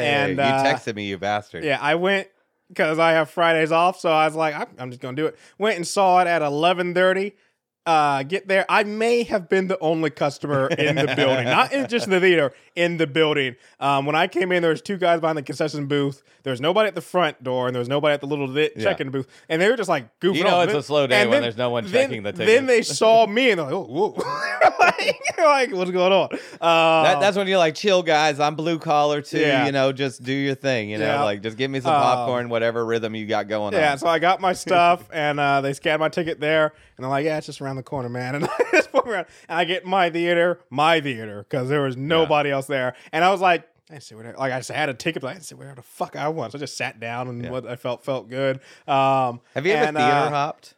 And, 0.06 0.36
you 0.36 0.42
uh, 0.42 0.64
texted 0.64 0.94
me, 0.94 1.08
you 1.08 1.18
bastard. 1.18 1.64
Yeah, 1.64 1.78
I 1.80 1.94
went 1.94 2.28
because 2.68 2.98
I 2.98 3.12
have 3.12 3.30
Fridays 3.30 3.72
off, 3.72 3.98
so 3.98 4.10
I 4.10 4.26
was 4.26 4.34
like, 4.34 4.54
I'm, 4.54 4.68
I'm 4.78 4.90
just 4.90 5.00
gonna 5.00 5.16
do 5.16 5.26
it. 5.26 5.38
Went 5.58 5.76
and 5.76 5.86
saw 5.86 6.20
it 6.20 6.26
at 6.26 6.42
11:30. 6.42 7.32
Uh, 7.86 8.22
get 8.22 8.46
there. 8.46 8.66
I 8.68 8.84
may 8.84 9.22
have 9.24 9.48
been 9.48 9.66
the 9.66 9.78
only 9.80 10.10
customer 10.10 10.66
in 10.68 10.96
the 10.96 11.14
building, 11.16 11.46
not 11.46 11.72
in 11.72 11.88
just 11.88 12.04
in 12.04 12.10
the 12.10 12.20
theater, 12.20 12.52
in 12.76 12.98
the 12.98 13.06
building. 13.06 13.56
Um, 13.80 14.04
when 14.04 14.14
I 14.14 14.26
came 14.28 14.52
in, 14.52 14.60
there 14.60 14.70
was 14.70 14.82
two 14.82 14.98
guys 14.98 15.18
behind 15.20 15.38
the 15.38 15.42
concession 15.42 15.86
booth. 15.86 16.22
There 16.42 16.50
was 16.50 16.60
nobody 16.60 16.88
at 16.88 16.94
the 16.94 17.00
front 17.00 17.42
door, 17.42 17.66
and 17.68 17.74
there 17.74 17.80
was 17.80 17.88
nobody 17.88 18.12
at 18.12 18.20
the 18.20 18.26
little 18.26 18.46
li- 18.46 18.70
Yeah. 18.76 18.84
check-in 18.84 19.10
booth, 19.10 19.26
and 19.48 19.60
they 19.62 19.68
were 19.68 19.76
just 19.78 19.88
like 19.88 20.06
goofing 20.20 20.36
You 20.36 20.44
know 20.44 20.56
off. 20.56 20.66
it's 20.68 20.74
a 20.74 20.82
slow 20.82 21.06
day 21.06 21.22
when 21.22 21.30
then- 21.32 21.42
there's 21.42 21.56
no 21.56 21.70
one 21.70 21.84
then- 21.86 22.08
checking 22.08 22.22
the 22.22 22.32
Then 22.32 22.66
they 22.66 22.82
saw 22.82 23.26
me, 23.26 23.50
and 23.50 23.58
they're 23.58 23.64
like, 23.66 23.74
"Oh, 23.74 23.84
whoa!" 23.84 24.14
like, 24.80 25.20
like, 25.38 25.72
what's 25.72 25.90
going 25.90 26.12
on? 26.12 26.28
Uh, 26.60 27.02
That, 27.02 27.20
that's 27.20 27.36
when 27.36 27.46
you're 27.48 27.58
like, 27.58 27.74
chill, 27.74 28.02
guys. 28.02 28.38
I'm 28.40 28.56
blue 28.56 28.78
collar 28.78 29.22
too. 29.22 29.38
Yeah. 29.40 29.64
You 29.66 29.72
know, 29.72 29.90
just 29.92 30.22
do 30.22 30.32
your 30.32 30.54
thing. 30.54 30.90
You 30.90 30.98
know, 30.98 31.06
Yeah. 31.06 31.22
like 31.24 31.42
just 31.42 31.56
give 31.56 31.70
me 31.70 31.80
some 31.80 31.94
Um, 31.94 32.02
popcorn, 32.02 32.48
whatever 32.50 32.84
rhythm 32.84 33.14
you 33.14 33.26
got 33.26 33.48
going 33.48 33.72
Yeah, 33.72 33.92
on. 33.92 33.98
so 33.98 34.06
I 34.06 34.18
got 34.18 34.40
my 34.40 34.52
stuff 34.52 35.08
and 35.12 35.40
uh, 35.40 35.62
they 35.62 35.72
scanned 35.72 36.00
my 36.00 36.08
ticket 36.10 36.40
there, 36.40 36.72
and 36.96 37.04
they're 37.04 37.08
like, 37.10 37.24
"Yeah, 37.24 37.38
it's 37.38 37.46
just 37.46 37.60
around 37.70 37.76
the 37.76 37.82
corner, 37.82 38.08
man." 38.08 38.34
And 38.40 38.44
I 38.44 38.64
just 38.72 38.92
me 38.92 39.12
around, 39.12 39.26
and 39.48 39.58
I 39.58 39.64
get 39.64 39.84
my 39.86 40.10
theater, 40.10 40.60
my 40.70 41.00
theater, 41.00 41.46
because 41.48 41.68
there 41.68 41.82
was 41.82 41.96
nobody 41.96 42.50
else 42.50 42.66
there, 42.66 42.94
and 43.12 43.24
I 43.24 43.30
was 43.30 43.40
like. 43.40 43.66
I 43.88 43.94
didn't 43.94 44.04
see 44.04 44.14
where, 44.14 44.34
like 44.38 44.52
I 44.52 44.58
just 44.60 44.70
had 44.70 44.88
a 44.88 44.94
ticket, 44.94 45.20
but 45.20 45.28
I 45.28 45.32
didn't 45.32 45.46
see 45.46 45.56
where 45.56 45.74
the 45.74 45.82
fuck 45.82 46.14
I 46.14 46.28
was. 46.28 46.52
So 46.52 46.58
I 46.58 46.60
just 46.60 46.76
sat 46.76 47.00
down 47.00 47.26
and 47.26 47.42
Yeah. 47.42 47.50
what 47.50 47.66
I 47.66 47.74
felt 47.74 48.04
felt 48.04 48.28
good. 48.30 48.60
Um, 48.86 49.40
Have 49.52 49.66
you 49.66 49.72
ever 49.72 49.86
and, 49.86 49.96
theater 49.96 50.12
uh, 50.12 50.30
hopped? 50.30 50.74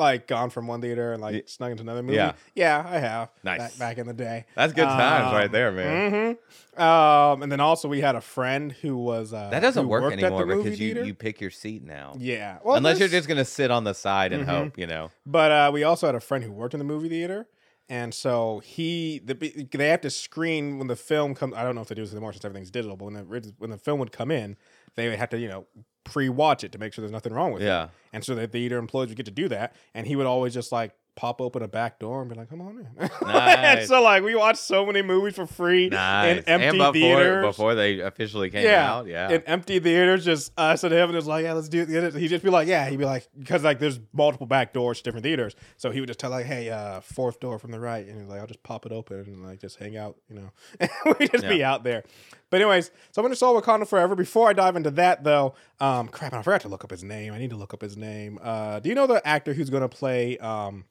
Like 0.00 0.26
gone 0.26 0.50
from 0.50 0.66
one 0.66 0.80
theater 0.80 1.12
and 1.12 1.22
like 1.22 1.34
Ye- 1.34 1.42
snuck 1.46 1.70
into 1.70 1.82
another 1.82 2.02
movie? 2.02 2.16
Yeah. 2.16 2.32
yeah, 2.56 2.84
I 2.84 2.98
have. 2.98 3.30
Nice. 3.44 3.58
back, 3.58 3.78
back 3.78 3.98
in 3.98 4.06
the 4.08 4.12
day. 4.14 4.46
That's 4.56 4.72
good 4.72 4.88
times 4.88 5.28
Um, 5.28 5.34
right 5.34 5.52
there, 5.52 5.70
man. 5.70 6.36
hmm 6.74 6.80
Um, 6.82 7.42
and 7.42 7.52
then 7.52 7.60
also 7.60 7.88
we 7.88 8.00
had 8.00 8.16
a 8.16 8.20
friend 8.20 8.72
who 8.72 8.96
was 8.96 9.32
uh, 9.32 9.50
That 9.50 9.60
doesn't 9.60 9.86
work 9.86 10.02
worked 10.02 10.14
at 10.14 10.18
the 10.20 10.26
anymore 10.26 10.46
because 10.46 10.80
you, 10.80 10.86
theater. 10.94 11.04
you 11.04 11.14
pick 11.14 11.40
your 11.40 11.50
seat 11.50 11.84
now. 11.84 12.14
yeah, 12.18 12.58
well, 12.64 12.76
Unless 12.76 12.98
you're 12.98 13.08
just 13.08 13.28
gonna 13.28 13.44
sit 13.44 13.70
on 13.70 13.84
the 13.84 13.92
side 13.94 14.32
and 14.32 14.44
Mhm. 14.44 14.48
hope, 14.48 14.78
you 14.78 14.86
know. 14.86 15.10
But 15.26 15.52
uh, 15.52 15.70
we 15.72 15.84
also 15.84 16.06
had 16.06 16.14
a 16.16 16.20
friend 16.20 16.42
who 16.42 16.50
worked 16.52 16.74
in 16.74 16.78
the 16.78 16.84
movie 16.84 17.08
theater, 17.08 17.46
and 17.88 18.14
so 18.14 18.60
he 18.64 19.20
the, 19.24 19.34
they 19.72 19.88
have 19.88 20.00
to 20.02 20.10
screen 20.10 20.78
when 20.78 20.86
the 20.86 20.96
film 20.96 21.34
comes. 21.34 21.54
I 21.54 21.62
don't 21.62 21.74
know 21.74 21.82
if 21.82 21.88
they 21.88 21.94
do 21.94 22.02
this 22.02 22.12
anymore 22.12 22.32
since 22.32 22.44
everything's 22.44 22.70
digital, 22.70 22.96
but 22.96 23.04
when 23.06 23.14
the 23.14 23.54
when 23.58 23.70
the 23.70 23.78
film 23.78 23.98
would 24.00 24.12
come 24.12 24.30
in, 24.30 24.56
they 24.94 25.08
would 25.08 25.18
have 25.18 25.28
to 25.30 25.38
you 25.38 25.48
know 25.48 25.66
pre-watch 26.04 26.64
it 26.64 26.72
to 26.72 26.78
make 26.78 26.92
sure 26.92 27.02
there's 27.02 27.12
nothing 27.12 27.32
wrong 27.32 27.52
with 27.52 27.62
it. 27.62 27.66
Yeah. 27.66 27.88
And 28.12 28.24
so 28.24 28.34
the 28.34 28.46
theater 28.46 28.78
employees 28.78 29.08
would 29.08 29.16
get 29.16 29.26
to 29.26 29.32
do 29.32 29.48
that, 29.48 29.74
and 29.94 30.06
he 30.06 30.16
would 30.16 30.26
always 30.26 30.52
just 30.54 30.72
like 30.72 30.92
pop 31.16 31.40
open 31.40 31.62
a 31.62 31.68
back 31.68 31.98
door 31.98 32.22
and 32.22 32.30
be 32.30 32.36
like, 32.36 32.48
"Come 32.48 32.60
on 32.62 32.78
in." 32.98 33.10
and 33.28 33.86
so 33.86 34.00
like 34.02 34.22
we 34.24 34.34
watched 34.34 34.60
so 34.60 34.86
many 34.86 35.02
movies 35.02 35.34
for 35.34 35.46
free 35.46 35.88
Nice. 35.90 36.38
in 36.38 36.44
empty 36.48 36.66
and 36.68 36.78
before, 36.78 36.92
theaters. 36.92 37.44
before 37.46 37.74
they 37.74 38.00
officially 38.00 38.48
came 38.50 38.64
Yeah, 38.64 38.90
out. 38.92 39.06
Yeah. 39.06 39.30
in 39.30 39.42
empty 39.42 39.78
theaters, 39.80 40.24
just 40.24 40.52
us 40.58 40.82
and 40.82 40.92
him, 40.92 41.02
and 41.08 41.12
it 41.12 41.16
was 41.16 41.26
like, 41.26 41.44
yeah, 41.44 41.52
let's 41.52 41.68
do 41.68 41.82
it. 41.88 42.14
He'd 42.14 42.28
just 42.28 42.42
be 42.44 42.50
like, 42.50 42.66
yeah, 42.66 42.88
he'd 42.88 42.96
be 42.98 43.04
like, 43.04 43.28
because 43.38 43.62
like 43.62 43.78
there's 43.78 44.00
multiple 44.12 44.46
back 44.46 44.72
doors 44.72 44.98
to 44.98 45.04
different 45.04 45.24
theaters, 45.24 45.54
so 45.76 45.90
he 45.90 46.00
would 46.00 46.06
just 46.08 46.18
tell 46.18 46.30
like, 46.30 46.46
hey, 46.46 46.70
uh, 46.70 47.00
fourth 47.00 47.38
door 47.38 47.58
from 47.58 47.70
the 47.70 47.80
right, 47.80 48.06
and 48.06 48.18
he's 48.18 48.28
like, 48.28 48.40
I'll 48.40 48.46
just 48.46 48.62
pop 48.62 48.86
it 48.86 48.92
open 48.92 49.18
and 49.20 49.44
like 49.46 49.60
just 49.60 49.78
hang 49.78 49.96
out, 49.96 50.16
you 50.28 50.36
know, 50.36 50.88
we 51.20 51.28
just 51.28 51.46
be 51.46 51.62
out 51.62 51.84
there. 51.84 52.02
But 52.50 52.60
anyways, 52.60 52.90
so 53.12 53.22
I'm 53.22 53.24
gonna 53.24 53.36
saw 53.36 53.58
Wakanda 53.58 53.86
Forever. 53.86 54.16
Before 54.16 54.48
I 54.48 54.52
dive 54.52 54.74
into 54.76 54.90
that 54.92 55.22
though, 55.22 55.54
um, 55.78 56.08
crap, 56.08 56.34
I 56.34 56.42
forgot 56.42 56.60
to 56.62 56.68
look 56.68 56.84
up 56.84 56.90
his 56.90 57.04
name. 57.04 57.32
I 57.32 57.38
need 57.38 57.50
to 57.50 57.56
look 57.56 57.72
up 57.72 57.80
his 57.80 57.96
name. 57.96 58.38
Uh, 58.42 58.80
do 58.80 58.88
you 58.88 58.94
know 58.94 59.06
the 59.06 59.26
actor 59.26 59.54
who's 59.54 59.70
gonna 59.70 59.88
play 59.88 60.36
um, 60.38 60.84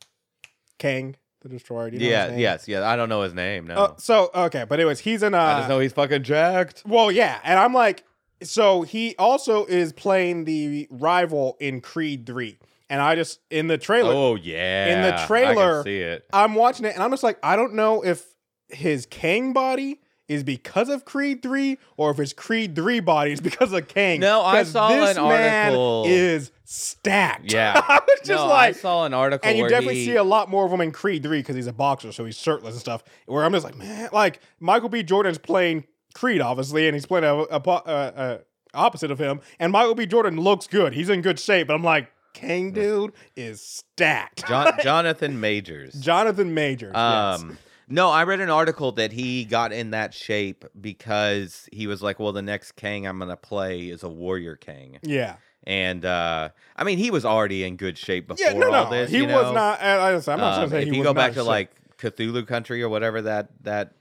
Kang 0.78 1.18
the 1.42 1.50
Destroyer? 1.50 1.89
Do 1.89 1.98
you 1.98 2.04
know 2.04 2.10
yeah. 2.10 2.24
his 2.24 2.32
name? 2.32 2.39
Yes. 2.39 2.68
Yeah. 2.68 2.89
I 2.89 2.96
don't 2.96 3.10
know 3.10 3.22
his 3.22 3.34
name. 3.34 3.68
No. 3.68 3.75
Uh, 3.75 3.96
so 3.98 4.32
okay, 4.34 4.66
but 4.68 4.80
anyways, 4.80 5.00
he's 5.00 5.22
in. 5.22 5.34
Uh, 5.34 5.42
I 5.42 5.58
just 5.60 5.70
know 5.70 5.80
he's 5.80 5.94
fucking 5.94 6.24
jacked. 6.24 6.84
well, 6.88 7.12
yeah, 7.12 7.39
and 7.44 7.60
I'm 7.60 7.74
like, 7.74 8.06
so 8.42 8.84
he 8.84 9.16
also 9.18 9.66
is 9.66 9.92
playing 9.92 10.46
the 10.46 10.88
rival 10.89 11.58
in 11.60 11.82
Creed 11.82 12.25
Three, 12.25 12.58
and 12.89 13.01
I 13.01 13.16
just 13.16 13.42
in 13.50 13.68
the 13.68 13.78
trailer, 13.78 14.13
Oh 14.13 14.36
yeah. 14.36 14.96
In 14.96 15.01
the 15.01 15.22
I 15.22 15.25
trailer- 15.25 15.84
see 15.84 16.00
it. 16.00 16.25
I'm 16.32 16.56
watching 16.56 16.86
it, 16.86 16.94
and 16.94 17.04
I'm 17.04 17.12
just 17.12 17.24
like, 17.24 17.38
I 17.44 17.58
don't 17.58 17.74
know 17.74 18.01
if 18.01 18.25
his 18.70 19.06
Kang 19.06 19.51
body 19.51 20.00
is 20.29 20.43
because 20.45 20.88
of 20.88 21.03
Creed 21.03 21.41
Three, 21.41 21.77
or 21.98 22.12
if 22.12 22.19
it's 22.19 22.31
Creed 22.31 22.75
Three 22.75 23.01
body 23.01 23.33
is 23.33 23.41
because 23.41 23.74
of 23.74 23.89
Kang. 23.89 24.21
No, 24.21 24.41
I 24.41 24.63
saw 24.63 24.88
this 24.88 25.17
an 25.17 25.27
man 25.27 25.65
article- 25.65 26.05
Is 26.07 26.51
stacked. 26.63 27.51
Yeah. 27.51 27.74
I 27.88 27.95
was 27.95 28.19
just 28.19 28.43
no, 28.43 28.48
like, 28.48 28.75
I 28.75 28.79
saw 28.79 29.05
an 29.05 29.13
article 29.13 29.50
and 29.50 29.57
you 29.57 29.67
definitely 29.67 29.95
he, 29.95 30.05
see 30.05 30.15
a 30.15 30.24
lot 30.24 30.50
more 30.50 30.65
of 30.65 30.71
him 30.71 30.79
in 30.81 30.91
Creed 30.91 31.24
3 31.24 31.39
because 31.39 31.55
he's 31.55 31.67
a 31.67 31.74
boxer, 31.74 32.12
so 32.12 32.24
he's 32.24 32.38
shirtless 32.38 32.75
and 32.75 32.79
stuff. 32.79 33.03
Where 33.25 33.43
I'm 33.43 33.51
just 33.51 33.65
like, 33.65 33.75
man, 33.75 34.09
like 34.13 34.39
Michael 34.59 34.88
B. 34.89 35.03
Jordan's 35.03 35.39
playing 35.39 35.86
Creed, 36.13 36.41
obviously, 36.41 36.88
and 36.88 36.95
he's 36.95 37.05
playing 37.07 37.25
a, 37.25 37.36
a, 37.36 37.59
po- 37.59 37.83
uh, 37.86 38.12
uh, 38.15 38.38
opposite 38.74 39.09
of 39.12 39.19
him. 39.19 39.41
And 39.59 39.71
Michael 39.71 39.95
B. 39.95 40.05
Jordan 40.05 40.39
looks 40.39 40.67
good; 40.67 40.93
he's 40.93 41.09
in 41.09 41.21
good 41.21 41.39
shape. 41.39 41.67
But 41.67 41.74
I'm 41.74 41.83
like, 41.83 42.12
Kang 42.33 42.71
dude 42.71 43.13
is 43.36 43.62
stacked. 43.62 44.48
John, 44.48 44.74
Jonathan 44.83 45.39
Majors. 45.39 45.93
Jonathan 45.95 46.53
Majors. 46.53 46.93
yes. 46.95 47.43
No, 47.89 48.10
I 48.10 48.24
read 48.24 48.39
an 48.39 48.50
article 48.51 48.91
that 48.93 49.12
he 49.12 49.46
got 49.46 49.72
in 49.74 49.91
that 49.91 50.13
shape 50.13 50.63
because 50.79 51.67
he 51.74 51.88
was 51.88 52.01
like, 52.01 52.19
"Well, 52.19 52.31
the 52.31 52.41
next 52.41 52.74
Kang 52.74 53.08
I'm 53.08 53.17
gonna 53.19 53.36
play 53.36 53.89
is 53.89 54.03
a 54.03 54.10
warrior 54.10 54.55
Kang," 54.55 55.00
Yeah. 55.01 55.36
and 55.65 56.05
uh 56.05 56.50
I 56.75 56.84
mean, 56.84 56.98
he 57.00 57.10
was 57.12 57.25
already 57.25 57.63
in 57.63 57.75
good 57.77 57.98
shape 57.98 58.27
before 58.27 58.46
Yeah, 58.46 58.53
no, 58.58 58.67
all 58.72 58.86
no. 58.86 58.89
this. 58.91 59.10
he 59.10 59.17
you 59.17 59.25
was 59.27 59.53
not. 59.53 59.81
I, 59.81 59.96
I- 59.96 60.15
I'm 60.15 60.22
not 60.25 60.27
Um, 60.29 60.38
trying 60.38 60.63
to 60.65 60.69
say 60.69 60.81
if 60.84 60.89
he 60.89 60.98
you 60.98 61.03
go 61.03 61.13
back 61.13 61.34
to 61.34 61.39
sick. 61.39 61.48
like 61.48 61.72
Cthulhu 61.98 62.46
Country 62.48 62.81
or 62.84 62.89
whatever 62.89 63.22
that 63.24 63.50
that 63.63 63.93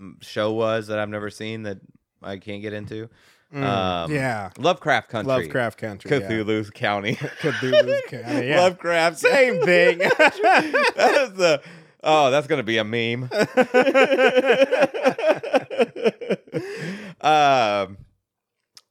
mm, 0.00 0.22
show 0.22 0.52
was 0.52 0.86
that 0.86 0.98
I've 0.98 1.08
never 1.08 1.28
seen 1.30 1.64
that 1.64 1.78
I 2.22 2.38
can't 2.38 2.62
get 2.62 2.72
into. 2.72 3.08
Mm, 3.54 3.62
um, 3.62 4.12
yeah, 4.12 4.50
Lovecraft 4.58 5.08
Country, 5.08 5.32
Lovecraft 5.32 5.78
Country, 5.78 6.10
yeah. 6.10 6.20
Cthulhu 6.28 6.72
County, 6.74 7.14
Cthulhu's 7.16 8.02
County, 8.08 8.46
yeah. 8.48 8.60
Lovecraft. 8.60 9.18
Same 9.18 9.60
thing. 9.62 9.98
that 9.98 11.18
is 11.22 11.32
the 11.34 11.62
oh, 12.02 12.30
that's 12.30 12.46
gonna 12.46 12.62
be 12.62 12.78
a 12.78 12.84
meme. 12.84 13.28
um. 17.20 17.98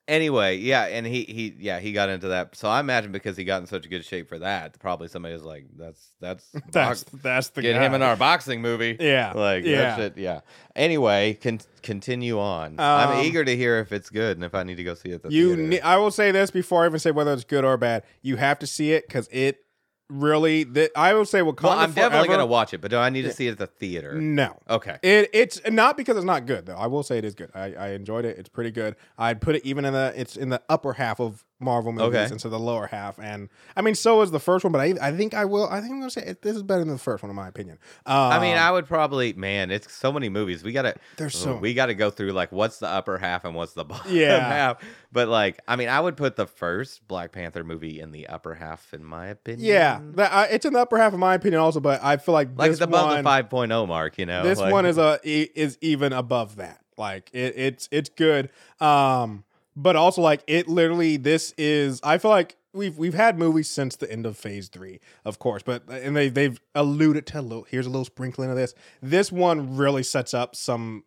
Anyway, 0.08 0.58
yeah, 0.58 0.84
and 0.84 1.04
he 1.04 1.24
he 1.24 1.56
yeah 1.58 1.80
he 1.80 1.92
got 1.92 2.10
into 2.10 2.28
that. 2.28 2.56
So 2.56 2.70
I 2.70 2.80
imagine 2.80 3.12
because 3.12 3.36
he 3.36 3.44
got 3.44 3.62
in 3.62 3.66
such 3.66 3.90
good 3.90 4.06
shape 4.06 4.30
for 4.30 4.38
that, 4.38 4.78
probably 4.78 5.08
somebody 5.08 5.34
was 5.34 5.44
like, 5.44 5.66
"That's 5.76 6.12
that's 6.22 6.48
that's 6.72 7.04
box- 7.06 7.24
that's 7.24 7.50
the 7.50 7.64
get 7.64 7.74
guy. 7.74 7.84
him 7.88 7.96
in 7.96 8.04
our 8.04 8.16
boxing 8.16 8.62
movie." 8.62 8.98
Yeah, 9.00 9.32
Like 9.34 9.66
yeah. 9.66 9.78
that 9.82 9.98
shit, 9.98 10.18
yeah. 10.20 10.42
Anyway, 10.76 11.34
con- 11.42 11.60
continue 11.82 12.40
on. 12.40 12.74
Um, 12.74 12.80
I'm 12.80 13.26
eager 13.26 13.44
to 13.44 13.58
hear 13.58 13.80
if 13.80 13.92
it's 13.92 14.12
good 14.12 14.38
and 14.38 14.44
if 14.44 14.54
I 14.54 14.62
need 14.62 14.78
to 14.78 14.84
go 14.84 14.94
see 14.94 15.10
it. 15.10 15.16
At 15.16 15.24
the 15.24 15.32
You, 15.32 15.56
theater. 15.56 15.64
ne- 15.70 15.82
I 15.82 15.98
will 15.98 16.12
say 16.12 16.30
this 16.30 16.52
before 16.52 16.84
I 16.84 16.86
even 16.86 17.00
say 17.00 17.10
whether 17.10 17.34
it's 17.34 17.44
good 17.44 17.66
or 17.66 17.76
bad. 17.76 18.04
You 18.22 18.36
have 18.36 18.60
to 18.60 18.68
see 18.68 18.92
it 18.92 19.08
because 19.08 19.28
it 19.32 19.65
really. 20.10 20.64
That 20.64 20.92
I 20.96 21.14
will 21.14 21.26
say 21.26 21.40
Wakanda 21.40 21.64
well, 21.64 21.72
I'm 21.80 21.92
definitely 21.94 22.28
gonna 22.28 22.46
watch 22.46 22.74
it, 22.74 22.82
but 22.82 22.92
do 22.92 22.98
I 22.98 23.10
need 23.10 23.24
to 23.24 23.30
Yeah. 23.30 23.34
see 23.34 23.48
it 23.48 23.52
at 23.52 23.58
the 23.58 23.68
theater? 23.68 24.14
No, 24.20 24.58
Okay. 24.70 24.98
It 25.02 25.30
it's 25.34 25.62
not 25.70 25.98
because 25.98 26.18
it's 26.18 26.26
not 26.26 26.46
good 26.46 26.66
though. 26.66 26.76
I 26.76 26.88
will 26.88 27.04
say 27.04 27.18
it 27.18 27.26
is 27.26 27.36
good. 27.36 27.52
I, 27.56 27.74
I 27.74 27.88
enjoyed 27.90 28.26
it. 28.26 28.38
It's 28.38 28.50
pretty 28.50 28.72
good. 28.72 28.96
I'd 29.18 29.42
put 29.42 29.56
it 29.56 29.66
even 29.66 29.86
in 29.86 29.94
the 29.94 30.14
it's 30.16 30.36
in 30.38 30.50
the 30.50 30.62
upper 30.70 30.94
half 30.94 31.20
of 31.20 31.44
Marvel 31.60 31.94
movies 31.94 32.32
Okay. 32.32 32.36
of 32.36 32.52
the 32.52 32.60
lower 32.60 32.88
half. 32.88 33.18
And 33.18 33.50
I 33.78 33.82
mean, 33.82 33.96
so 33.96 34.22
is 34.22 34.30
the 34.32 34.40
first 34.42 34.66
one, 34.66 34.74
but 34.74 34.82
I 34.82 34.94
I 35.02 35.12
think 35.16 35.34
I 35.34 35.46
will. 35.46 35.68
I 35.70 35.80
think 35.80 35.94
I'm 35.94 36.00
gonna 36.00 36.10
say 36.12 36.24
it, 36.24 36.42
this 36.42 36.54
is 36.56 36.64
better 36.64 36.82
than 36.84 36.90
the 36.94 36.98
first 37.00 37.24
one 37.24 37.30
in 37.30 37.36
my 37.36 37.48
opinion. 37.48 37.78
Um, 38.06 38.16
I 38.18 38.40
mean, 38.40 38.58
I 38.58 38.70
would 38.72 38.86
probably, 38.88 39.32
man, 39.34 39.72
it's 39.72 39.94
so 39.94 40.12
many 40.12 40.28
movies. 40.28 40.64
We 40.66 40.74
gotta, 40.74 40.96
There's 41.16 41.38
so- 41.38 41.56
we 41.56 41.74
gotta 41.74 41.94
go 41.94 42.10
through 42.10 42.32
like 42.34 42.52
what's 42.52 42.80
the 42.80 42.88
upper 42.90 43.18
half 43.18 43.46
and 43.46 43.56
what's 43.56 43.72
the 43.74 43.86
bottom 43.86 44.12
Yeah. 44.16 44.40
half. 44.46 44.84
But 45.14 45.30
like, 45.30 45.62
I 45.66 45.78
mean, 45.78 45.88
I 45.88 46.00
would 46.02 46.18
put 46.18 46.36
the 46.36 46.46
first 46.46 47.08
Black 47.08 47.32
Panther 47.32 47.64
movie 47.64 48.02
in 48.02 48.12
the 48.12 48.28
upper 48.28 48.54
half, 48.56 48.94
in 48.94 49.06
my 49.06 49.28
opinion. 49.28 49.66
yeah, 49.66 50.02
that, 50.16 50.34
I, 50.34 50.46
it's 50.48 50.66
in 50.66 50.74
the 50.74 50.80
upper 50.82 50.98
half 50.98 51.14
of 51.14 51.20
my 51.20 51.36
opinion 51.36 51.62
also, 51.62 51.80
but 51.80 52.04
I 52.04 52.18
feel 52.18 52.34
like 52.34 52.50
like 52.58 52.70
it's 52.72 52.82
above 52.82 53.08
one, 53.08 53.24
the 53.24 53.30
5.0 53.30 53.88
mark. 53.88 54.18
You 54.18 54.26
know, 54.26 54.44
this 54.44 54.60
Like- 54.60 54.74
one 54.74 54.86
is 54.86 54.98
a 55.00 55.20
is 55.24 55.78
even 55.80 56.12
above 56.12 56.58
that. 56.58 56.82
Like 56.98 57.30
it, 57.34 57.54
it's 57.58 57.88
it's 57.92 58.10
good. 58.10 58.50
Um, 58.82 59.45
but 59.76 59.96
also 59.96 60.22
like 60.22 60.42
it 60.48 60.68
literally 60.68 61.18
this 61.18 61.54
is 61.58 62.00
I 62.04 62.18
feel 62.18 62.32
like 62.32 62.56
we've 62.74 62.98
we've 62.98 63.14
had 63.14 63.38
movies 63.40 63.70
since 63.70 63.96
the 63.96 64.12
end 64.12 64.26
of 64.26 64.38
phase 64.38 64.68
three, 64.70 65.00
of 65.26 65.40
course, 65.40 65.64
but 65.64 65.84
and 65.90 66.16
they 66.16 66.30
they've 66.30 66.60
alluded 66.74 67.26
to 67.28 67.40
a 67.40 67.42
little 67.42 67.64
here's 67.70 67.86
a 67.86 67.90
little 67.90 68.06
sprinkling 68.06 68.50
of 68.50 68.56
this. 68.56 68.74
This 69.02 69.32
one 69.32 69.76
really 69.78 70.04
sets 70.04 70.34
up 70.34 70.56
some 70.56 71.04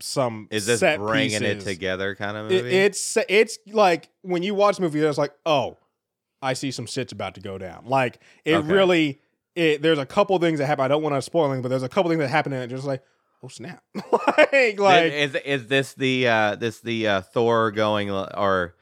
some 0.00 0.48
is 0.50 0.66
this 0.66 0.80
bringing 0.80 1.42
it 1.44 1.60
together 1.60 2.14
kind 2.16 2.36
of 2.36 2.50
It- 2.50 2.64
movie. 2.64 2.76
it's 2.76 3.16
it's 3.28 3.58
like 3.68 4.08
when 4.22 4.42
you 4.42 4.54
watch 4.54 4.76
the 4.76 4.82
movie, 4.82 5.00
it's 5.00 5.16
like, 5.18 5.32
oh, 5.46 5.78
I 6.40 6.54
see 6.54 6.72
some 6.72 6.86
shit's 6.86 7.12
about 7.12 7.34
to 7.36 7.40
go 7.40 7.56
down. 7.56 7.84
Like 7.86 8.18
it 8.44 8.54
Okay. 8.56 8.68
really, 8.72 9.20
it, 9.54 9.80
there's 9.80 9.98
a 10.00 10.06
couple 10.06 10.36
things 10.40 10.58
that 10.58 10.66
happen. 10.66 10.84
I 10.84 10.88
don't 10.88 11.02
want 11.04 11.14
to 11.14 11.22
spoil 11.22 11.44
anything, 11.46 11.62
but 11.62 11.68
there's 11.68 11.84
a 11.84 11.88
couple 11.88 12.10
things 12.10 12.18
that 12.20 12.28
happen 12.28 12.52
in 12.52 12.62
it. 12.62 12.66
Just 12.66 12.84
like, 12.84 13.02
oh 13.42 13.48
snap, 13.48 13.82
like 14.12 14.78
like 14.78 15.12
is 15.12 15.34
is 15.34 15.66
this 15.66 15.94
the 15.94 16.28
uh 16.28 16.54
this 16.56 16.80
the 16.80 17.08
uh 17.08 17.20
Thor 17.20 17.70
going 17.70 18.10
or 18.10 18.74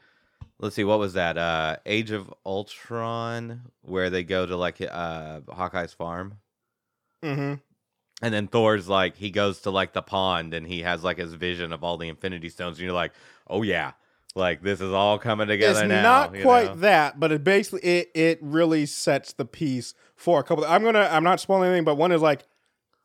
let's 0.59 0.75
see 0.75 0.83
what 0.83 0.99
was 0.99 1.13
that 1.13 1.37
uh 1.37 1.77
Age 1.85 2.11
of 2.11 2.33
Ultron 2.45 3.61
where 3.81 4.09
they 4.09 4.23
go 4.23 4.45
to 4.45 4.55
like 4.55 4.81
uh 4.81 5.41
Hawkeye's 5.49 5.93
farm 5.93 6.37
hmm 7.23 7.55
and 8.23 8.33
then 8.33 8.47
Thor's 8.47 8.87
like 8.87 9.17
he 9.17 9.31
goes 9.31 9.61
to 9.61 9.71
like 9.71 9.93
the 9.93 10.01
pond 10.01 10.53
and 10.53 10.67
he 10.67 10.81
has 10.81 11.03
like 11.03 11.17
his 11.17 11.33
vision 11.33 11.73
of 11.73 11.83
all 11.83 11.97
the 11.97 12.09
Infinity 12.09 12.49
Stones 12.49 12.77
and 12.77 12.85
you're 12.85 12.93
like 12.93 13.13
oh 13.47 13.63
yeah 13.63 13.93
like 14.35 14.61
this 14.61 14.79
is 14.79 14.93
all 14.93 15.19
coming 15.19 15.47
together 15.47 15.81
it's 15.81 15.89
now 15.89 16.03
not 16.03 16.41
quite 16.41 16.67
know? 16.67 16.75
that, 16.75 17.19
but 17.19 17.31
it 17.31 17.43
basically 17.43 17.81
it 17.81 18.11
it 18.15 18.39
really 18.41 18.85
sets 18.85 19.33
the 19.33 19.45
piece 19.45 19.93
for 20.15 20.39
a 20.39 20.43
couple. 20.43 20.63
I'm 20.65 20.83
gonna 20.83 21.07
I'm 21.11 21.23
not 21.23 21.39
spoiling 21.39 21.67
anything, 21.67 21.83
but 21.83 21.95
one 21.95 22.11
is 22.11 22.21
like, 22.21 22.43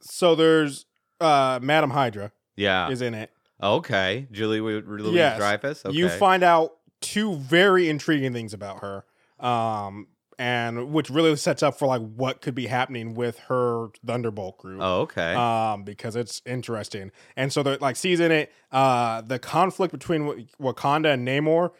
so 0.00 0.36
there's 0.36 0.86
uh 1.20 1.58
Madam 1.62 1.90
Hydra 1.90 2.32
yeah. 2.56 2.88
is 2.90 3.02
in 3.02 3.14
it. 3.14 3.30
okay. 3.62 4.26
Julie 4.32 4.60
Louise 4.60 5.14
Yes. 5.14 5.38
Dreyfus? 5.38 5.84
Okay. 5.86 5.96
you 5.96 6.08
find 6.08 6.42
out 6.42 6.72
two 7.00 7.36
very 7.36 7.88
intriguing 7.88 8.32
things 8.32 8.52
about 8.54 8.80
her 8.80 9.04
um 9.38 10.08
and 10.38 10.92
which 10.92 11.08
really 11.08 11.34
sets 11.36 11.62
up 11.62 11.78
for 11.78 11.86
like 11.86 12.02
what 12.02 12.42
could 12.42 12.54
be 12.54 12.66
happening 12.66 13.14
with 13.14 13.38
her 13.48 13.88
thunderbolt 14.06 14.58
group 14.58 14.80
oh 14.82 15.00
okay. 15.02 15.34
um 15.34 15.82
because 15.84 16.16
it's 16.16 16.42
interesting. 16.44 17.10
And 17.36 17.52
so 17.52 17.62
the 17.62 17.78
like 17.80 17.96
season 17.96 18.30
it. 18.32 18.52
Uh 18.70 19.22
the 19.22 19.38
conflict 19.38 19.92
between 19.92 20.26
Wa- 20.26 20.34
wakanda 20.60 21.14
and 21.14 21.26
namor 21.26 21.70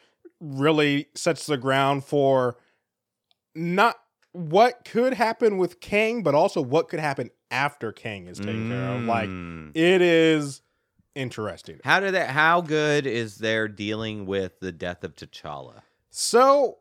really 0.41 1.09
sets 1.15 1.47
the 1.47 1.57
ground 1.59 2.05
for 2.05 2.57
not 3.55 3.97
what 4.37 4.85
could 4.85 5.15
happen 5.15 5.57
with 5.59 5.81
kang 5.81 6.23
but 6.23 6.35
also 6.35 6.61
what 6.61 6.89
could 6.89 7.01
happen 7.01 7.31
after 7.51 7.91
kang 7.93 8.27
is 8.27 8.39
taken 8.39 8.69
care 8.71 8.93
of 8.97 9.03
like 9.03 9.29
Mm. 9.29 9.71
it 9.75 10.03
is 10.03 10.61
interesting 11.15 11.81
how 11.85 12.01
did 12.01 12.13
that 12.15 12.31
how 12.31 12.61
good 12.61 13.07
is 13.07 13.39
their 13.39 13.67
dealing 13.69 14.27
with 14.27 14.61
the 14.61 14.73
death 14.73 15.03
of 15.05 15.15
T'Challa 15.17 15.81
so 16.11 16.79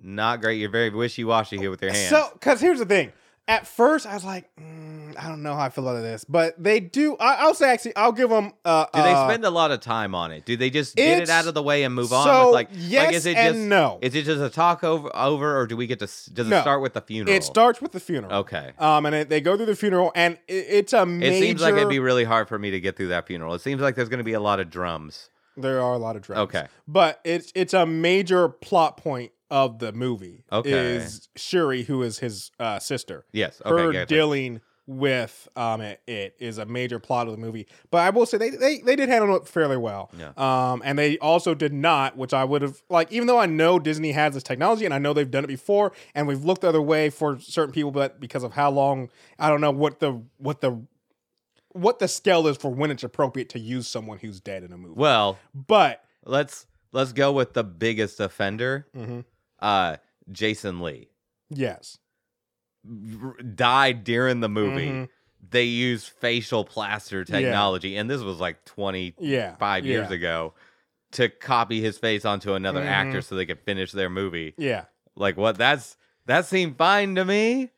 Not 0.00 0.40
great. 0.40 0.60
You're 0.60 0.70
very 0.70 0.90
wishy 0.90 1.24
washy 1.24 1.58
here 1.58 1.70
with 1.70 1.82
your 1.82 1.92
hands. 1.92 2.08
So, 2.08 2.30
because 2.32 2.60
here's 2.60 2.78
the 2.78 2.86
thing. 2.86 3.12
At 3.48 3.66
first, 3.66 4.06
I 4.06 4.12
was 4.12 4.26
like, 4.26 4.54
mm, 4.56 5.18
I 5.18 5.26
don't 5.26 5.42
know 5.42 5.54
how 5.54 5.62
I 5.62 5.68
feel 5.70 5.88
about 5.88 6.02
this, 6.02 6.22
but 6.24 6.62
they 6.62 6.80
do. 6.80 7.16
I, 7.18 7.36
I'll 7.36 7.54
say 7.54 7.72
actually, 7.72 7.96
I'll 7.96 8.12
give 8.12 8.28
them. 8.28 8.52
Uh, 8.62 8.84
do 8.92 9.02
they 9.02 9.12
uh, 9.14 9.26
spend 9.26 9.44
a 9.46 9.50
lot 9.50 9.70
of 9.70 9.80
time 9.80 10.14
on 10.14 10.30
it? 10.32 10.44
Do 10.44 10.56
they 10.58 10.68
just 10.68 10.94
get 10.94 11.22
it 11.22 11.30
out 11.30 11.46
of 11.46 11.54
the 11.54 11.62
way 11.62 11.82
and 11.84 11.94
move 11.94 12.12
on? 12.12 12.26
So 12.26 12.46
With 12.46 12.54
like, 12.54 12.68
yes 12.72 13.06
like 13.06 13.14
is 13.16 13.24
it 13.26 13.36
and 13.38 13.54
just 13.56 13.66
no. 13.66 13.98
is 14.02 14.14
it 14.14 14.26
just 14.26 14.42
a 14.42 14.50
talk 14.50 14.84
over 14.84 15.10
over, 15.16 15.58
or 15.58 15.66
do 15.66 15.78
we 15.78 15.86
get 15.86 15.98
to? 16.00 16.06
Does 16.06 16.50
it 16.50 16.60
start 16.60 16.82
with 16.82 16.92
the 16.92 17.00
funeral? 17.00 17.34
It 17.34 17.42
starts 17.42 17.80
with 17.80 17.92
the 17.92 18.00
funeral. 18.00 18.32
Okay. 18.40 18.72
Um, 18.78 19.06
and 19.06 19.14
it, 19.14 19.28
they 19.30 19.40
go 19.40 19.56
through 19.56 19.66
the 19.66 19.76
funeral, 19.76 20.12
and 20.14 20.34
it, 20.46 20.66
it's 20.68 20.92
a 20.92 21.06
major. 21.06 21.32
It 21.34 21.40
seems 21.40 21.62
like 21.62 21.74
it'd 21.74 21.88
be 21.88 22.00
really 22.00 22.24
hard 22.24 22.48
for 22.48 22.58
me 22.58 22.70
to 22.72 22.80
get 22.80 22.96
through 22.98 23.08
that 23.08 23.26
funeral. 23.26 23.54
It 23.54 23.62
seems 23.62 23.80
like 23.80 23.94
there's 23.94 24.10
going 24.10 24.18
to 24.18 24.24
be 24.24 24.34
a 24.34 24.40
lot 24.40 24.60
of 24.60 24.68
drums. 24.68 25.30
there 25.56 25.80
are 25.80 25.94
a 25.94 25.98
lot 25.98 26.16
of 26.16 26.22
drums. 26.22 26.40
Okay. 26.40 26.66
but 26.86 27.20
it's 27.24 27.50
it's 27.54 27.72
a 27.74 27.86
major 27.86 28.48
plot 28.48 28.98
point 28.98 29.32
of 29.50 29.78
the 29.78 29.92
movie. 29.92 30.44
Okay. 30.52 30.70
is 30.96 31.28
Shuri, 31.36 31.82
who 31.82 32.02
is 32.02 32.18
his 32.18 32.50
uh, 32.58 32.78
sister. 32.78 33.24
Yes. 33.32 33.60
her 33.64 33.92
gotcha. 33.92 34.06
dealing 34.06 34.60
with 34.86 35.46
um 35.54 35.82
it, 35.82 36.00
it 36.06 36.34
is 36.38 36.56
a 36.56 36.64
major 36.64 36.98
plot 36.98 37.26
of 37.26 37.32
the 37.34 37.38
movie. 37.38 37.66
But 37.90 37.98
I 37.98 38.10
will 38.10 38.24
say 38.24 38.38
they 38.38 38.48
they, 38.48 38.78
they 38.78 38.96
did 38.96 39.10
handle 39.10 39.36
it 39.36 39.46
fairly 39.46 39.76
well. 39.76 40.10
Yeah. 40.18 40.32
Um 40.36 40.80
and 40.82 40.98
they 40.98 41.18
also 41.18 41.54
did 41.54 41.74
not, 41.74 42.16
which 42.16 42.32
I 42.32 42.42
would 42.44 42.62
have 42.62 42.82
like 42.88 43.12
even 43.12 43.26
though 43.26 43.38
I 43.38 43.44
know 43.44 43.78
Disney 43.78 44.12
has 44.12 44.32
this 44.32 44.42
technology 44.42 44.86
and 44.86 44.94
I 44.94 44.98
know 44.98 45.12
they've 45.12 45.30
done 45.30 45.44
it 45.44 45.48
before 45.48 45.92
and 46.14 46.26
we've 46.26 46.42
looked 46.42 46.62
the 46.62 46.70
other 46.70 46.80
way 46.80 47.10
for 47.10 47.38
certain 47.38 47.72
people, 47.72 47.90
but 47.90 48.18
because 48.18 48.42
of 48.42 48.52
how 48.52 48.70
long 48.70 49.10
I 49.38 49.50
don't 49.50 49.60
know 49.60 49.70
what 49.72 50.00
the 50.00 50.22
what 50.38 50.62
the 50.62 50.80
what 51.72 51.98
the 51.98 52.08
scale 52.08 52.46
is 52.46 52.56
for 52.56 52.70
when 52.70 52.90
it's 52.90 53.04
appropriate 53.04 53.50
to 53.50 53.58
use 53.58 53.86
someone 53.86 54.16
who's 54.18 54.40
dead 54.40 54.62
in 54.64 54.72
a 54.72 54.78
movie. 54.78 54.94
Well, 54.96 55.38
But 55.54 56.02
let's 56.24 56.66
let's 56.92 57.12
go 57.12 57.30
with 57.32 57.52
the 57.52 57.62
biggest 57.62 58.20
offender. 58.20 58.86
mhm, 58.96 59.26
Uh, 59.58 59.96
Jason 60.30 60.80
Lee 60.80 61.08
yes. 61.50 61.98
Died 63.54 64.04
during 64.04 64.40
the 64.40 64.48
movie. 64.48 64.88
Mhm. 64.88 65.08
They 65.50 65.64
used 65.64 66.08
facial 66.08 66.64
plaster 66.64 67.24
technology, 67.24 67.96
and 67.96 68.08
this 68.10 68.22
was 68.22 68.38
like 68.40 68.64
25 68.64 69.24
Yeah. 69.24 69.56
five 69.56 69.84
years 69.86 70.08
yeah, 70.10 70.16
ago 70.16 70.54
to 71.12 71.28
copy 71.28 71.80
his 71.80 71.96
face 71.98 72.24
onto 72.24 72.54
another 72.54 72.80
Mhm. 72.82 72.86
actor 72.86 73.22
so 73.22 73.34
they 73.34 73.46
could 73.46 73.60
finish 73.60 73.92
their 73.92 74.10
movie. 74.10 74.54
Yeah. 74.58 74.84
Like 75.16 75.36
what? 75.36 75.56
That's 75.56 75.96
that 76.26 76.46
seemed 76.46 76.76
fine 76.76 77.14
to 77.14 77.24
me. 77.24 77.70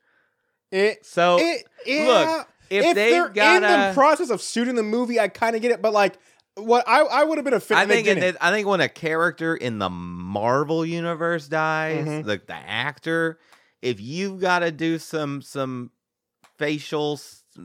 It 0.70 1.04
So 1.06 1.38
it 1.40 1.66
yeah. 1.86 2.06
look, 2.06 2.48
if, 2.70 2.84
if 2.86 2.94
they 2.94 3.10
they're 3.10 3.28
got 3.28 3.56
in 3.62 3.62
the 3.62 3.94
process 3.94 4.30
of 4.30 4.40
shooting 4.42 4.74
the 4.74 4.82
movie, 4.82 5.18
I 5.20 5.28
kind 5.28 5.54
of 5.56 5.62
get 5.62 5.70
it. 5.70 5.82
But 5.82 5.92
like, 5.92 6.18
what 6.56 6.86
I 6.88 7.00
I 7.02 7.24
would 7.24 7.38
have 7.38 7.44
been 7.44 7.54
I 7.54 7.58
offended. 7.58 7.88
think 7.88 8.04
they 8.06 8.12
in 8.12 8.20
didn't. 8.20 8.38
I 8.40 8.50
think 8.50 8.66
when 8.66 8.80
a 8.80 8.88
character 8.88 9.54
in 9.54 9.78
the 9.78 9.88
Marvel 9.90 10.84
universe 10.84 11.48
dies, 11.48 12.06
Mhm. 12.06 12.26
like 12.26 12.46
the 12.46 12.54
actor, 12.54 13.38
if 13.82 14.00
you've 14.00 14.40
got 14.40 14.60
to 14.60 14.70
do 14.70 14.98
some 14.98 15.42
some 15.42 15.90
facial 16.58 17.18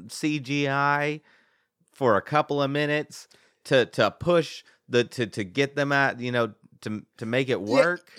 CGI 0.07 1.21
for 1.93 2.17
a 2.17 2.21
couple 2.21 2.61
of 2.61 2.69
minutes 2.71 3.27
to 3.65 3.85
to 3.87 4.11
push 4.11 4.63
the 4.87 5.03
to 5.03 5.27
to 5.27 5.43
get 5.43 5.75
them 5.75 5.91
at 5.91 6.19
you 6.19 6.31
know 6.31 6.53
to 6.81 7.03
to 7.17 7.25
make 7.25 7.49
it 7.49 7.61
work. 7.61 8.09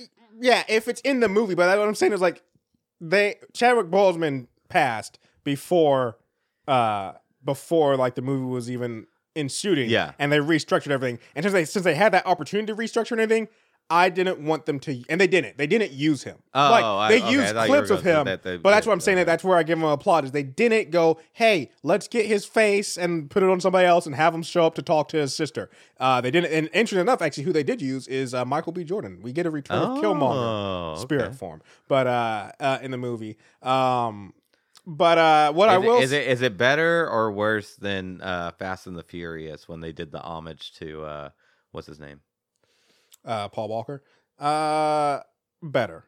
yeah, 0.40 0.64
if 0.68 0.88
it's 0.88 1.00
in 1.02 1.20
the 1.20 1.28
movie, 1.28 1.54
but 1.54 1.78
what 1.78 1.86
I'm 1.88 1.94
saying 1.94 2.12
is 2.12 2.20
like 2.20 2.42
they 3.00 3.36
Chadwick 3.52 3.86
Boseman 3.86 4.48
passed 4.68 5.18
before 5.44 6.18
uh, 6.66 7.12
before 7.44 7.96
like 7.96 8.14
the 8.16 8.22
movie 8.22 8.46
was 8.52 8.70
even 8.70 9.06
in 9.36 9.48
shooting. 9.48 9.88
Yeah. 9.90 10.12
and 10.18 10.32
they 10.32 10.38
restructured 10.38 10.90
everything. 10.90 11.18
And 11.34 11.44
since 11.44 11.52
they 11.52 11.64
since 11.64 11.84
they 11.84 11.94
had 11.94 12.12
that 12.12 12.26
opportunity 12.26 12.66
to 12.72 12.76
restructure 12.76 13.12
anything, 13.12 13.48
I 13.88 14.08
didn't 14.08 14.40
want 14.40 14.66
them 14.66 14.80
to, 14.80 15.04
and 15.08 15.20
they 15.20 15.28
didn't. 15.28 15.58
They 15.58 15.68
didn't 15.68 15.92
use 15.92 16.24
him. 16.24 16.38
Oh, 16.52 16.70
like 16.72 16.84
I- 16.84 17.08
they 17.08 17.18
okay, 17.18 17.26
I 17.26 17.30
used 17.30 17.54
clips 17.68 17.90
of 17.90 18.02
him, 18.02 18.24
that 18.24 18.42
they- 18.42 18.56
but 18.56 18.70
that's 18.70 18.84
what 18.84 18.92
I'm 18.92 18.98
saying. 18.98 19.18
That 19.18 19.26
that's 19.26 19.44
where 19.44 19.56
I 19.56 19.62
give 19.62 19.78
them 19.78 19.86
applaud. 19.88 20.24
Is 20.24 20.32
they 20.32 20.42
didn't 20.42 20.90
go, 20.90 21.20
hey, 21.34 21.70
let's 21.84 22.08
get 22.08 22.26
his 22.26 22.44
face 22.44 22.98
and 22.98 23.30
put 23.30 23.44
it 23.44 23.48
on 23.48 23.60
somebody 23.60 23.86
else 23.86 24.04
and 24.04 24.16
have 24.16 24.34
him 24.34 24.42
show 24.42 24.66
up 24.66 24.74
to 24.74 24.82
talk 24.82 25.06
to 25.10 25.18
his 25.18 25.36
sister. 25.36 25.70
Uh, 26.00 26.20
they 26.20 26.32
didn't. 26.32 26.52
And 26.52 26.68
interesting 26.72 26.98
enough, 26.98 27.22
actually, 27.22 27.44
who 27.44 27.52
they 27.52 27.62
did 27.62 27.80
use 27.80 28.08
is 28.08 28.34
uh, 28.34 28.44
Michael 28.44 28.72
B. 28.72 28.82
Jordan. 28.82 29.20
We 29.22 29.30
get 29.32 29.46
a 29.46 29.50
return 29.52 29.78
of 29.78 29.98
Killmonger 30.02 30.96
Oh, 30.96 31.00
spirit 31.00 31.36
form, 31.36 31.62
but 31.86 32.08
uh, 32.08 32.50
uh, 32.58 32.78
in 32.82 32.90
the 32.90 32.98
movie. 32.98 33.36
Um, 33.62 34.32
but 34.86 35.18
uh, 35.18 35.52
what 35.52 35.68
I 35.68 35.78
will 35.78 35.98
it, 35.98 36.04
is 36.04 36.12
it 36.12 36.26
is 36.26 36.42
it 36.42 36.56
better 36.56 37.08
or 37.08 37.32
worse 37.32 37.74
than 37.76 38.20
uh, 38.22 38.52
Fast 38.58 38.86
and 38.86 38.96
the 38.96 39.02
Furious 39.02 39.68
when 39.68 39.80
they 39.80 39.92
did 39.92 40.12
the 40.12 40.20
homage 40.20 40.72
to 40.74 41.02
uh, 41.04 41.28
what's 41.72 41.86
his 41.86 41.98
name? 42.00 42.20
uh, 43.24 43.48
Paul 43.48 43.68
Walker, 43.68 44.02
uh, 44.38 45.20
better, 45.62 46.04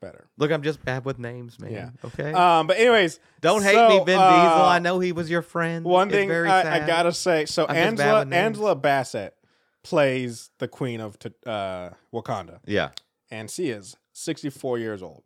better. 0.00 0.28
Look, 0.36 0.50
I'm 0.50 0.62
just 0.62 0.84
bad 0.84 1.04
with 1.04 1.18
names, 1.18 1.60
man. 1.60 1.72
Yeah. 1.72 1.90
Okay. 2.04 2.32
Um, 2.32 2.66
but 2.66 2.78
anyways, 2.78 3.20
Don't 3.40 3.62
hate 3.62 3.74
so, 3.74 3.88
me, 3.88 3.96
Vin 3.98 4.06
Diesel. 4.06 4.18
uh, 4.20 4.66
I 4.68 4.78
know 4.80 4.98
he 4.98 5.12
was 5.12 5.30
your 5.30 5.42
friend. 5.42 5.84
One 5.84 6.08
It's 6.08 6.16
thing 6.16 6.30
I, 6.32 6.82
I 6.82 6.86
gotta 6.86 7.12
say, 7.12 7.46
so 7.46 7.66
I'm 7.68 7.76
Angela. 7.76 8.26
Angela 8.32 8.74
Bassett 8.74 9.34
plays 9.84 10.50
the 10.58 10.66
queen 10.66 11.00
of 11.00 11.16
uh, 11.46 11.90
Wakanda, 12.12 12.58
Yeah. 12.66 12.90
and 13.30 13.48
she 13.48 13.70
is 13.70 13.96
64 14.12 14.78
years 14.80 15.02
old. 15.02 15.22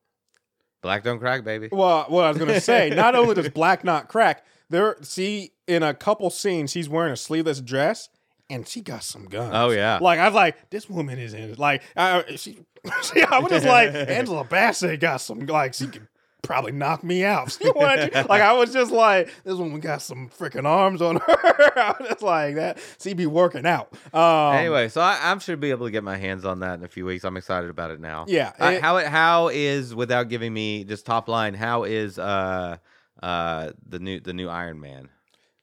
Black 0.83 1.05
don't 1.05 1.19
crack, 1.19 1.45
baby. 1.45 1.69
Well, 1.71 2.05
what 2.09 2.25
I 2.25 2.29
was 2.29 2.39
gonna 2.39 2.61
say, 2.61 2.91
not 2.95 3.15
only 3.15 3.35
does 3.35 3.49
Black 3.51 3.85
not 3.85 4.09
crack, 4.09 4.45
there 4.71 4.97
see 5.03 5.53
in 5.67 5.83
a 5.83 5.93
couple 5.93 6.31
scenes 6.31 6.71
she's 6.71 6.89
wearing 6.89 7.13
a 7.13 7.17
sleeveless 7.17 7.61
dress, 7.61 8.09
and 8.49 8.67
she 8.67 8.81
got 8.81 9.05
some 9.05 9.27
guns. 9.27 9.53
Oh 9.55 9.71
yeah. 9.71 9.99
Like 10.01 10.19
I 10.19 10.27
was 10.27 10.35
like, 10.35 10.71
this 10.71 10.89
woman 10.89 11.19
is 11.19 11.35
in 11.35 11.55
like 11.55 11.83
uh, 11.97 12.23
she, 12.37 12.59
she. 13.03 13.23
I 13.23 13.39
was 13.39 13.51
just 13.51 13.67
like, 13.67 13.95
Angela 13.95 14.45
Bassett 14.45 15.01
got 15.01 15.21
some 15.21 15.41
like 15.41 15.75
she 15.75 15.87
could 15.87 16.09
probably 16.43 16.73
knock 16.73 17.03
me 17.05 17.25
out. 17.25 17.53
She 17.61 17.71
wanted 17.71 18.13
to- 18.13 18.27
like 18.29 18.43
I 18.43 18.53
was 18.53 18.73
just 18.73 18.91
like, 18.93 19.29
this 19.45 19.55
woman 19.55 19.81
got 19.81 20.03
some 20.03 20.29
freaking 20.31 20.65
arms 20.65 21.01
on 21.03 21.17
her. 21.17 21.25
I 21.79 21.95
was 21.99 22.09
just 22.09 22.23
like 22.23 22.55
that. 22.57 22.79
She 23.01 23.15
be 23.15 23.27
working 23.27 23.67
out. 23.67 23.93
Um, 24.15 24.55
anyway, 24.57 24.89
so 24.89 25.01
I, 25.01 25.19
I 25.23 25.39
should 25.39 25.61
be 25.61 25.71
able 25.71 25.87
to 25.87 25.91
get 25.93 26.03
my 26.05 26.17
hands 26.17 26.45
on 26.45 26.61
that 26.61 26.79
in 26.79 26.85
a 26.85 26.89
few 26.89 27.05
weeks. 27.07 27.25
I'm 27.25 27.37
excited 27.37 27.71
about 27.71 27.91
it 27.91 28.01
now. 28.01 28.25
Yeah, 28.29 28.53
Uh, 28.61 28.73
it- 28.75 28.83
how 28.83 28.97
it 28.99 29.07
how 29.07 29.49
is 29.49 29.95
without 29.95 30.29
giving 30.29 30.53
me 30.53 30.85
just 30.85 31.07
top 31.07 31.29
line? 31.29 31.55
How 31.55 31.85
is 31.85 32.19
uh 32.19 32.77
uh 33.23 33.71
the 33.89 33.99
new 33.99 34.21
the 34.21 34.33
new 34.33 34.49
Iron 34.49 34.81
Man? 34.81 35.09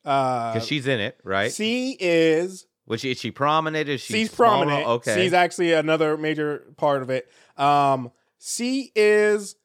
uh, 0.06 0.54
Because 0.54 0.68
she's 0.68 0.88
in 0.88 1.00
it, 1.00 1.20
right? 1.24 1.52
she 1.52 1.98
is 2.00 2.66
Which 2.86 3.04
is 3.04 3.20
she 3.20 3.32
prominent? 3.32 3.90
Is 3.90 4.00
she 4.02 4.14
she's 4.14 4.34
prominent. 4.34 4.88
Okay. 4.88 5.16
She's 5.24 5.34
actually 5.34 5.74
another 5.74 6.18
major 6.18 6.64
part 6.78 7.02
of 7.02 7.10
it. 7.10 7.30
Um, 7.58 8.12
she 8.40 8.92
is. 8.96 9.56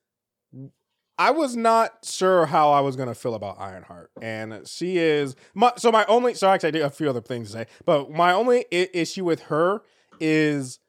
I 1.22 1.30
was 1.30 1.54
not 1.54 2.04
sure 2.04 2.46
how 2.46 2.72
I 2.72 2.80
was 2.80 2.96
going 2.96 3.08
to 3.08 3.14
feel 3.14 3.34
about 3.34 3.60
Ironheart, 3.60 4.10
and 4.20 4.66
she 4.66 4.98
is. 4.98 5.36
My, 5.54 5.72
so 5.76 5.92
my 5.92 6.04
only. 6.06 6.34
So 6.34 6.48
actually, 6.48 6.68
I 6.68 6.72
did 6.72 6.82
a 6.82 6.90
few 6.90 7.08
other 7.08 7.20
things 7.20 7.48
to 7.48 7.58
say, 7.58 7.66
but 7.84 8.10
my 8.10 8.32
only 8.32 8.64
I- 8.72 8.88
issue 8.92 9.24
with 9.24 9.42
her 9.42 9.82
is 10.18 10.80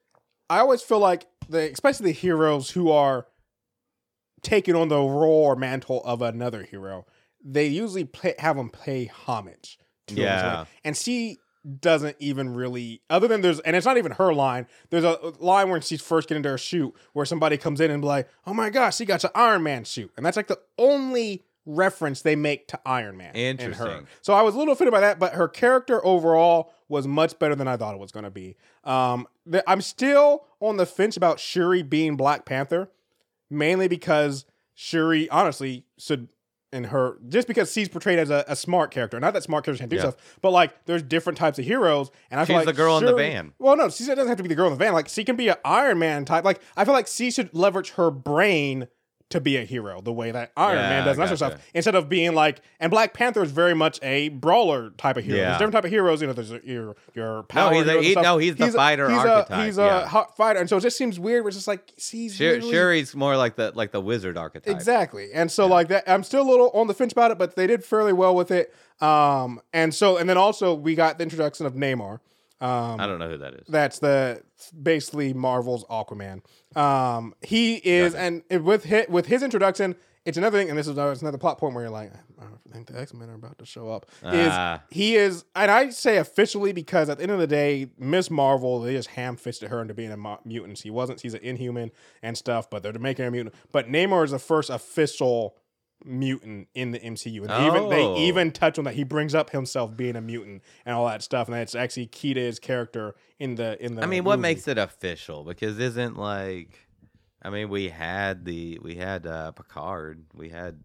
I 0.50 0.58
always 0.58 0.82
feel 0.82 0.98
like 0.98 1.28
the, 1.50 1.72
especially 1.72 2.08
the 2.08 2.12
heroes 2.14 2.72
who 2.72 2.90
are 2.90 3.28
taking 4.42 4.76
on 4.76 4.88
the 4.88 4.98
role 4.98 5.44
or 5.46 5.56
mantle 5.56 6.04
of 6.04 6.24
another 6.24 6.64
hero, 6.64 7.06
they 7.44 7.68
usually 7.68 8.04
play, 8.06 8.34
have 8.40 8.58
them 8.58 8.72
pay 8.72 9.06
homage 9.06 9.78
to. 10.08 10.16
Yeah. 10.16 10.66
and 10.84 10.98
she 10.98 11.38
doesn't 11.80 12.18
even 12.20 12.54
really 12.54 13.02
other 13.10 13.28
than 13.28 13.42
there's 13.42 13.60
and 13.62 13.76
it's 13.76 13.86
not 13.86 13.98
even 13.98 14.12
her 14.14 14.34
line. 14.34 14.68
There's 14.90 15.06
a 15.06 15.18
line 15.40 15.70
where 15.70 15.82
she's 15.82 16.02
first 16.02 16.28
getting 16.28 16.40
into 16.40 16.50
her 16.50 16.58
shoot 16.58 16.94
where 17.14 17.26
somebody 17.26 17.58
comes 17.58 17.80
in 17.80 17.90
and 17.90 18.02
be 18.02 18.08
like 18.08 18.28
oh 18.46 18.54
my 18.54 18.70
gosh 18.70 18.98
she 18.98 19.06
got 19.06 19.24
an 19.24 19.30
iron 19.34 19.64
man 19.64 19.86
suit 19.86 20.12
and 20.18 20.26
that's 20.26 20.36
like 20.36 20.48
the 20.48 20.60
only 20.78 21.44
reference 21.66 22.22
they 22.22 22.36
make 22.36 22.68
to 22.68 22.80
iron 22.86 23.16
man 23.16 23.34
in 23.62 23.72
her. 23.78 23.86
So 24.22 24.34
i 24.34 24.42
was 24.42 24.54
a 24.56 24.58
little 24.58 24.74
offended 24.74 24.92
by 24.92 25.00
that 25.00 25.20
but 25.20 25.34
her 25.34 25.48
character 25.48 26.06
overall 26.06 26.74
was 26.90 27.08
much 27.08 27.40
better 27.40 27.56
than 27.56 27.70
i 27.70 27.78
thought 27.78 27.96
it 27.96 28.00
was 28.00 28.12
going 28.12 28.26
to 28.26 28.32
be. 28.32 28.58
Um 28.84 29.26
the, 29.46 29.64
i'm 29.66 29.80
still 29.80 30.44
on 30.60 30.76
the 30.76 30.86
fence 30.86 31.16
about 31.16 31.40
shuri 31.40 31.82
being 31.82 32.18
black 32.18 32.44
panther 32.44 32.90
mainly 33.50 33.88
because 33.88 34.46
shuri 34.74 35.30
honestly 35.30 35.86
should 35.98 36.28
in 36.74 36.86
her 36.86 37.18
just 37.30 37.48
because 37.48 37.72
she's 37.72 37.88
portrayed 37.88 38.20
as 38.20 38.30
a, 38.30 38.44
a 38.48 38.56
smart 38.56 38.92
character. 38.92 39.20
Not 39.20 39.34
that 39.34 39.44
smart 39.44 39.64
characters 39.64 39.80
can't 39.80 39.90
do 39.90 39.96
Yeah. 39.98 40.02
stuff, 40.10 40.38
but 40.42 40.52
like 40.52 40.86
there's 40.86 41.04
different 41.04 41.38
types 41.38 41.60
of 41.60 41.66
heroes, 41.66 42.12
and 42.32 42.40
I 42.40 42.46
feel 42.46 42.58
She's 42.60 42.66
like 42.66 42.76
the 42.76 42.82
girl 42.82 42.98
in 42.98 43.06
the 43.06 43.16
van. 43.16 43.54
Well, 43.60 43.78
no, 43.78 43.90
she 43.90 44.06
doesn't 44.06 44.28
have 44.28 44.38
to 44.38 44.44
be 44.44 44.50
the 44.50 44.56
girl 44.56 44.68
in 44.68 44.74
the 44.74 44.78
van. 44.84 44.94
Like 44.94 45.08
she 45.08 45.24
can 45.24 45.36
be 45.36 45.48
an 45.50 45.56
Iron 45.64 46.00
Man 46.00 46.26
type. 46.26 46.44
Like 46.44 46.60
I 46.76 46.84
feel 46.84 46.94
like 46.94 47.08
she 47.08 47.32
should 47.32 47.54
leverage 47.54 47.92
her 47.92 48.12
brain 48.12 48.88
to 49.34 49.42
be 49.42 49.58
a 49.58 49.64
hero 49.66 50.02
the 50.02 50.12
way 50.12 50.32
that 50.32 50.52
Iron 50.58 50.78
Yeah, 50.78 50.90
Man 50.90 51.06
does, 51.06 51.18
and 51.18 51.22
that 51.24 51.28
sort 51.30 51.34
of 51.34 51.40
gotcha. 51.52 51.56
stuff. 51.62 51.72
Instead 51.76 51.96
of 51.96 52.10
being 52.10 52.34
like, 52.34 52.62
and 52.80 52.90
Black 52.90 53.14
Panther 53.14 53.44
is 53.44 53.52
very 53.52 53.74
much 53.76 54.00
a 54.02 54.30
brawler 54.30 54.90
type 54.92 55.18
of 55.18 55.24
hero. 55.26 55.38
Yeah. 55.38 55.44
There's 55.50 55.58
different 55.58 55.74
type 55.74 55.84
of 55.86 55.90
heroes. 55.92 56.22
You 56.22 56.28
know, 56.28 56.34
there's 56.34 56.52
your 56.64 56.96
your 57.14 57.44
power. 57.44 57.74
he's 57.74 57.86
a- 57.88 58.02
he- 58.02 58.16
no, 58.16 58.38
he's 58.38 58.56
the 58.56 58.68
a- 58.68 58.72
fighter 58.72 59.10
he's 59.10 59.18
archetype, 59.20 59.50
A, 59.52 59.66
he's 59.66 59.78
yeah. 59.78 60.04
a 60.04 60.06
hot 60.08 60.36
fighter, 60.38 60.60
and 60.60 60.70
so 60.70 60.78
it 60.78 60.82
just 60.82 60.98
seems 60.98 61.20
weird. 61.20 61.44
Where 61.44 61.50
it's 61.50 61.58
just 61.58 61.68
like 61.68 61.92
she's 61.98 62.36
Shur- 62.36 62.54
literally- 62.62 62.72
Shuri's 63.02 63.16
more 63.16 63.36
like 63.38 63.56
the 63.56 63.72
like 63.76 63.92
the 63.92 64.02
wizard 64.02 64.38
archetype. 64.38 64.74
Exactly. 64.74 65.30
And 65.34 65.52
so 65.52 65.68
like 65.68 65.90
that 65.90 66.04
I'm 66.10 66.24
still 66.24 66.42
a 66.42 66.50
little 66.50 66.70
on 66.72 66.88
the 66.88 66.94
fence 66.94 67.12
about 67.12 67.32
it, 67.32 67.38
but 67.38 67.56
they 67.56 67.68
did 67.68 67.84
fairly 67.84 68.14
well 68.14 68.34
with 68.36 68.52
it. 68.52 68.74
Um 69.02 69.60
and 69.74 69.94
so 69.94 70.18
and 70.18 70.30
then 70.30 70.38
also 70.38 70.74
we 70.74 70.96
got 70.96 71.18
the 71.18 71.24
introduction 71.24 71.66
of 71.66 71.74
Namor. 71.74 72.20
Um 72.64 73.00
I 73.00 73.06
don't 73.08 73.20
know 73.20 73.30
who 73.30 73.38
that 73.40 73.54
is. 73.56 73.68
that's 73.68 74.00
the 74.00 74.42
basically 74.82 75.34
Marvel's 75.34 75.84
Aquaman. 75.86 76.42
Um 76.76 77.36
he 77.42 77.76
is 77.76 78.16
and 78.16 78.44
with 78.50 78.86
his, 78.86 79.08
with 79.10 79.26
his 79.28 79.44
introduction, 79.44 79.96
it's 80.26 80.38
another 80.38 80.58
thing 80.58 80.70
and 80.70 80.78
this 80.78 80.88
is 80.88 80.94
another, 80.94 81.12
it's 81.12 81.22
another 81.22 81.38
plot 81.38 81.58
point 81.58 81.76
where 81.76 81.84
you're 81.84 81.92
like 81.92 82.12
I 82.42 82.76
think 82.76 82.88
the 82.88 83.00
X-Men 83.00 83.30
are 83.30 83.36
about 83.36 83.60
to 83.60 83.66
show 83.66 83.90
up. 83.92 84.08
Ah. 84.24 84.32
Is 84.32 84.96
he 84.96 85.16
is 85.16 85.46
and 85.56 85.70
I 85.70 85.90
say 85.90 86.18
officially 86.18 86.72
because 86.74 87.10
at 87.10 87.18
the 87.18 87.24
end 87.24 87.32
of 87.32 87.40
the 87.40 87.48
day, 87.48 87.92
Miss 88.00 88.32
Marvel, 88.32 88.82
they 88.82 88.94
just 88.94 89.10
ham 89.10 89.36
fisted 89.36 89.70
her 89.70 89.82
into 89.82 89.94
being 89.94 90.12
a 90.12 90.38
mutant. 90.46 90.78
She 90.80 90.90
wasn't, 90.90 91.20
she's 91.20 91.34
an 91.36 91.42
inhuman 91.42 91.92
and 92.24 92.38
stuff, 92.38 92.70
but 92.70 92.82
they're 92.82 92.94
making 92.94 93.24
her 93.24 93.30
a 93.30 93.32
mutant. 93.32 93.54
But 93.72 93.90
Namor 93.90 94.24
is 94.26 94.32
the 94.32 94.40
first 94.40 94.70
official 94.70 95.56
mutant 96.06 96.68
in 96.74 96.92
the 96.92 97.00
MCU. 97.00 97.42
And 97.42 97.50
they 97.50 97.66
even 97.68 97.90
they 97.90 98.04
Oh. 98.04 98.18
even 98.18 98.52
touch 98.52 98.78
on 98.78 98.86
that. 98.86 98.94
He 98.96 99.04
brings 99.04 99.34
up 99.36 99.50
himself 99.52 99.96
being 99.96 100.16
a 100.16 100.22
mutant 100.22 100.62
and 100.86 100.96
all 100.96 101.06
that 101.08 101.22
stuff. 101.24 101.48
And 101.48 101.56
that's 101.56 101.76
actually 101.76 102.08
key 102.08 102.34
to 102.34 102.40
his 102.42 102.60
character 102.60 103.16
in 103.40 103.56
the 103.56 103.84
in 103.84 103.96
the 103.96 104.04
I 104.04 104.06
mean, 104.06 104.24
what 104.24 104.40
makes 104.40 104.68
it 104.68 104.78
official? 104.78 105.44
Because 105.44 105.80
isn't 105.80 106.18
like, 106.18 106.88
I 107.42 107.50
mean, 107.50 107.70
we 107.70 107.90
had 107.90 108.46
the 108.46 108.80
we 108.82 108.96
had 108.96 109.26
uh 109.28 109.52
Picard, 109.52 110.24
we 110.34 110.50
had 110.50 110.80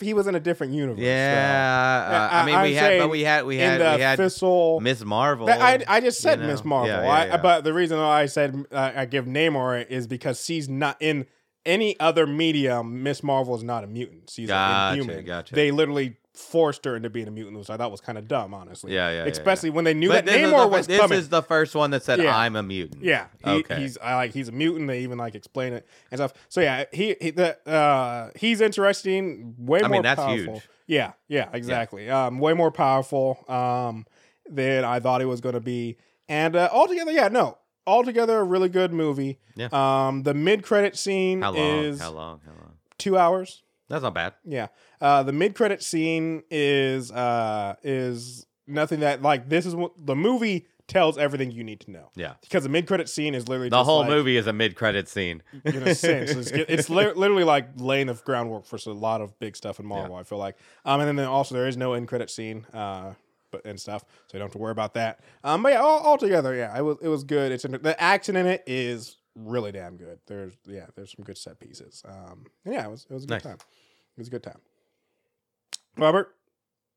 he 0.00 0.14
was 0.14 0.26
in 0.26 0.34
a 0.34 0.40
different 0.40 0.72
universe. 0.72 0.98
so- 0.98 1.04
yeah. 1.04 2.04
uh, 2.08 2.12
Yeah, 2.12 2.28
I, 2.42 2.46
mean, 2.46 2.54
I'm 2.56 2.62
we 2.64 2.74
had, 2.74 2.98
but 2.98 3.08
we 3.10 3.20
had 3.20 3.44
we 3.44 3.56
had 3.58 3.78
we 3.96 4.02
had 4.02 4.18
official 4.18 4.80
Miss 4.80 5.04
Marvel. 5.04 5.48
I, 5.48 5.80
I 5.86 6.00
just 6.00 6.20
said 6.20 6.40
you 6.40 6.46
Miss? 6.46 6.64
Marvel. 6.64 6.88
Yeah, 6.88 7.02
yeah, 7.26 7.34
I, 7.34 7.36
but 7.36 7.62
the 7.62 7.72
reason 7.72 7.98
why 7.98 8.22
I 8.22 8.26
said 8.26 8.64
uh, 8.72 8.92
I 8.96 9.04
give 9.04 9.26
Namor 9.26 9.86
is 9.86 10.06
because 10.08 10.44
she's 10.44 10.68
not 10.68 10.96
in 11.00 11.26
any 11.66 11.98
other 12.00 12.26
medium. 12.26 13.02
Miss 13.02 13.22
Marvel 13.22 13.54
is 13.54 13.62
not 13.62 13.84
a 13.84 13.86
mutant. 13.86 14.30
She's 14.30 14.48
Gotcha, 14.48 14.92
an 14.94 14.98
inhuman. 15.00 15.24
gotcha. 15.24 15.54
They 15.54 15.70
literally 15.70 16.16
forced 16.34 16.84
her 16.86 16.96
into 16.96 17.10
being 17.10 17.28
a 17.28 17.30
mutant, 17.30 17.58
which 17.58 17.68
I 17.68 17.76
thought 17.76 17.90
was 17.90 18.00
kind 18.00 18.16
of 18.16 18.26
dumb, 18.26 18.54
honestly. 18.54 18.94
Yeah, 18.94 19.10
yeah, 19.10 19.24
yeah, 19.24 19.30
Especially 19.30 19.68
when 19.70 19.84
they 19.84 19.92
knew 19.92 20.08
But 20.08 20.24
that 20.24 20.32
this 20.32 20.50
Namor 20.50 20.70
was 20.70 20.86
this 20.86 20.98
coming. 21.00 21.18
is 21.18 21.28
the 21.28 21.42
first 21.42 21.74
one 21.74 21.90
that 21.90 22.02
said 22.02 22.20
Yeah. 22.20 22.34
I'm 22.36 22.56
a 22.56 22.62
mutant. 22.62 23.04
yeah, 23.04 23.26
he, 23.44 23.50
Okay. 23.50 23.80
he's 23.80 23.98
I 23.98 24.14
like 24.16 24.32
he's 24.32 24.48
a 24.48 24.52
mutant. 24.52 24.88
They 24.88 25.00
even 25.02 25.18
like 25.18 25.34
explain 25.34 25.74
it 25.74 25.86
and 26.10 26.18
stuff. 26.18 26.32
So 26.48 26.60
yeah, 26.62 26.84
he, 26.92 27.16
he 27.20 27.30
the 27.32 27.58
uh 27.68 28.30
he's 28.34 28.60
interesting. 28.62 29.54
Way 29.58 29.80
I 29.80 29.82
more 29.82 29.90
mean, 29.90 30.02
that's 30.02 30.20
powerful. 30.20 30.54
huge. 30.54 30.68
Yeah, 30.86 31.12
yeah, 31.28 31.48
exactly. 31.52 32.08
Um, 32.10 32.38
way 32.38 32.54
more 32.54 32.70
powerful 32.72 33.44
um 33.48 34.06
than 34.48 34.84
I 34.84 35.00
thought 35.00 35.20
it 35.20 35.26
was 35.26 35.40
going 35.42 35.54
to 35.54 35.60
be. 35.60 35.96
And 36.28 36.56
uh, 36.56 36.68
altogether, 36.72 37.12
yeah, 37.12 37.28
no, 37.28 37.58
altogether 37.86 38.38
a 38.38 38.44
really 38.44 38.68
good 38.68 38.92
movie. 38.92 39.38
Yeah. 39.56 39.68
Um, 39.72 40.22
the 40.22 40.34
mid 40.34 40.62
credit 40.62 40.96
scene 40.96 41.42
How 41.42 41.52
long? 41.52 41.84
is 41.84 42.00
How 42.00 42.10
long? 42.10 42.40
How 42.44 42.52
long? 42.52 42.74
two 42.98 43.16
hours. 43.18 43.62
That's 43.88 44.02
not 44.02 44.14
bad. 44.14 44.34
Yeah. 44.44 44.68
Uh, 45.00 45.22
the 45.22 45.32
mid 45.32 45.54
credit 45.54 45.82
scene 45.82 46.42
is 46.50 47.10
uh 47.10 47.74
is 47.82 48.46
nothing 48.66 49.00
that 49.00 49.22
like 49.22 49.48
this 49.48 49.66
is 49.66 49.74
what 49.74 49.92
the 49.98 50.14
movie 50.16 50.66
tells 50.88 51.16
everything 51.16 51.50
you 51.50 51.64
need 51.64 51.80
to 51.80 51.90
know 51.90 52.10
Yeah. 52.16 52.34
because 52.42 52.64
the 52.64 52.68
mid 52.68 52.86
credit 52.86 53.08
scene 53.08 53.34
is 53.34 53.48
literally 53.48 53.68
The 53.70 53.82
whole 53.84 54.00
like- 54.00 54.10
movie 54.10 54.36
is 54.36 54.46
a 54.46 54.52
mid-credit 54.52 55.08
scene. 55.08 55.42
in 55.64 55.76
a 55.88 55.94
sense. 55.94 56.30
It's, 56.32 56.50
it's 56.52 56.90
li- 56.90 57.12
literally 57.14 57.44
like 57.44 57.68
laying 57.76 58.08
the 58.08 58.14
groundwork 58.14 58.66
for 58.66 58.78
a 58.86 58.92
lot 58.92 59.20
of 59.20 59.38
big 59.38 59.56
stuff 59.56 59.78
in 59.80 59.86
Marvel. 59.86 60.16
I 60.16 60.22
feel 60.24 60.38
like, 60.38 60.56
um, 60.84 61.00
and 61.00 61.18
then 61.18 61.26
also 61.26 61.54
there 61.54 61.66
is 61.68 61.76
no 61.76 61.94
end 61.94 62.08
credit 62.08 62.30
scene, 62.30 62.66
uh, 62.74 63.14
but 63.52 63.64
and 63.64 63.78
stuff, 63.78 64.04
so 64.26 64.34
you 64.34 64.38
don't 64.40 64.46
have 64.48 64.52
to 64.52 64.58
worry 64.58 64.72
about 64.72 64.94
that. 64.94 65.20
Um, 65.44 65.62
but 65.62 65.72
yeah, 65.74 65.80
all, 65.80 66.00
altogether, 66.04 66.54
yeah, 66.54 66.76
it 66.76 66.82
was 66.82 66.96
it 67.02 67.08
was 67.08 67.22
good. 67.22 67.52
It's 67.52 67.62
the 67.62 67.94
action 68.02 68.34
in 68.36 68.46
it 68.46 68.64
is 68.66 69.18
really 69.36 69.70
damn 69.72 69.96
good. 69.96 70.18
There's 70.26 70.54
yeah, 70.66 70.86
there's 70.96 71.14
some 71.16 71.24
good 71.24 71.38
set 71.38 71.60
pieces. 71.60 72.02
Um, 72.08 72.46
and 72.64 72.74
yeah, 72.74 72.86
it 72.86 72.90
was 72.90 73.06
it 73.08 73.14
was 73.14 73.24
a 73.24 73.26
good 73.28 73.34
Nice. 73.34 73.42
time. 73.42 73.58
It 74.16 74.18
was 74.18 74.28
a 74.28 74.30
good 74.32 74.42
time. 74.42 74.58
Robert, 75.96 76.34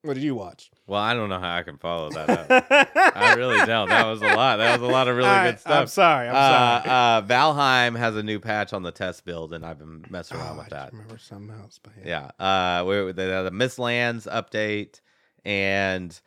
What 0.03 0.13
did 0.13 0.23
you 0.23 0.35
watch? 0.35 0.69
Well, 0.87 1.01
I 1.01 1.13
don't 1.13 1.29
know 1.29 1.39
how 1.39 1.55
I 1.55 1.63
can 1.63 1.77
follow 1.77 2.09
that 2.11 2.29
up. 2.29 2.67
I 3.15 3.33
really 3.35 3.57
don't. 3.65 3.89
That 3.89 4.05
was 4.05 4.21
a 4.21 4.27
lot. 4.35 4.57
That 4.57 4.79
was 4.79 4.87
a 4.87 4.91
lot 4.91 5.07
of 5.07 5.17
really 5.17 5.27
All 5.29 5.43
good 5.43 5.59
stuff. 5.59 5.81
I'm 5.81 5.87
sorry. 5.87 6.29
I'm 6.29 6.35
uh, 6.35 6.83
sorry. 6.83 6.89
uh, 6.89 7.21
Valheim 7.23 7.97
has 7.97 8.15
a 8.15 8.23
new 8.23 8.39
patch 8.39 8.71
on 8.71 8.83
the 8.83 8.91
test 8.91 9.25
build, 9.25 9.51
and 9.53 9.65
I've 9.65 9.79
been 9.79 10.05
messing 10.09 10.37
around 10.37 10.55
Oh, 10.55 10.63
with 10.63 10.73
I 10.73 10.77
that. 10.77 10.91
remember 10.93 11.17
something 11.17 11.53
else, 11.59 11.79
but 11.81 11.93
yeah. 12.05 12.29
Yeah. 12.39 12.79
Uh, 12.81 12.85
we 12.85 12.95
the, 13.11 13.49
the 13.49 13.51
Mistlands 13.51 14.27
update, 14.31 15.01
and 15.43 16.17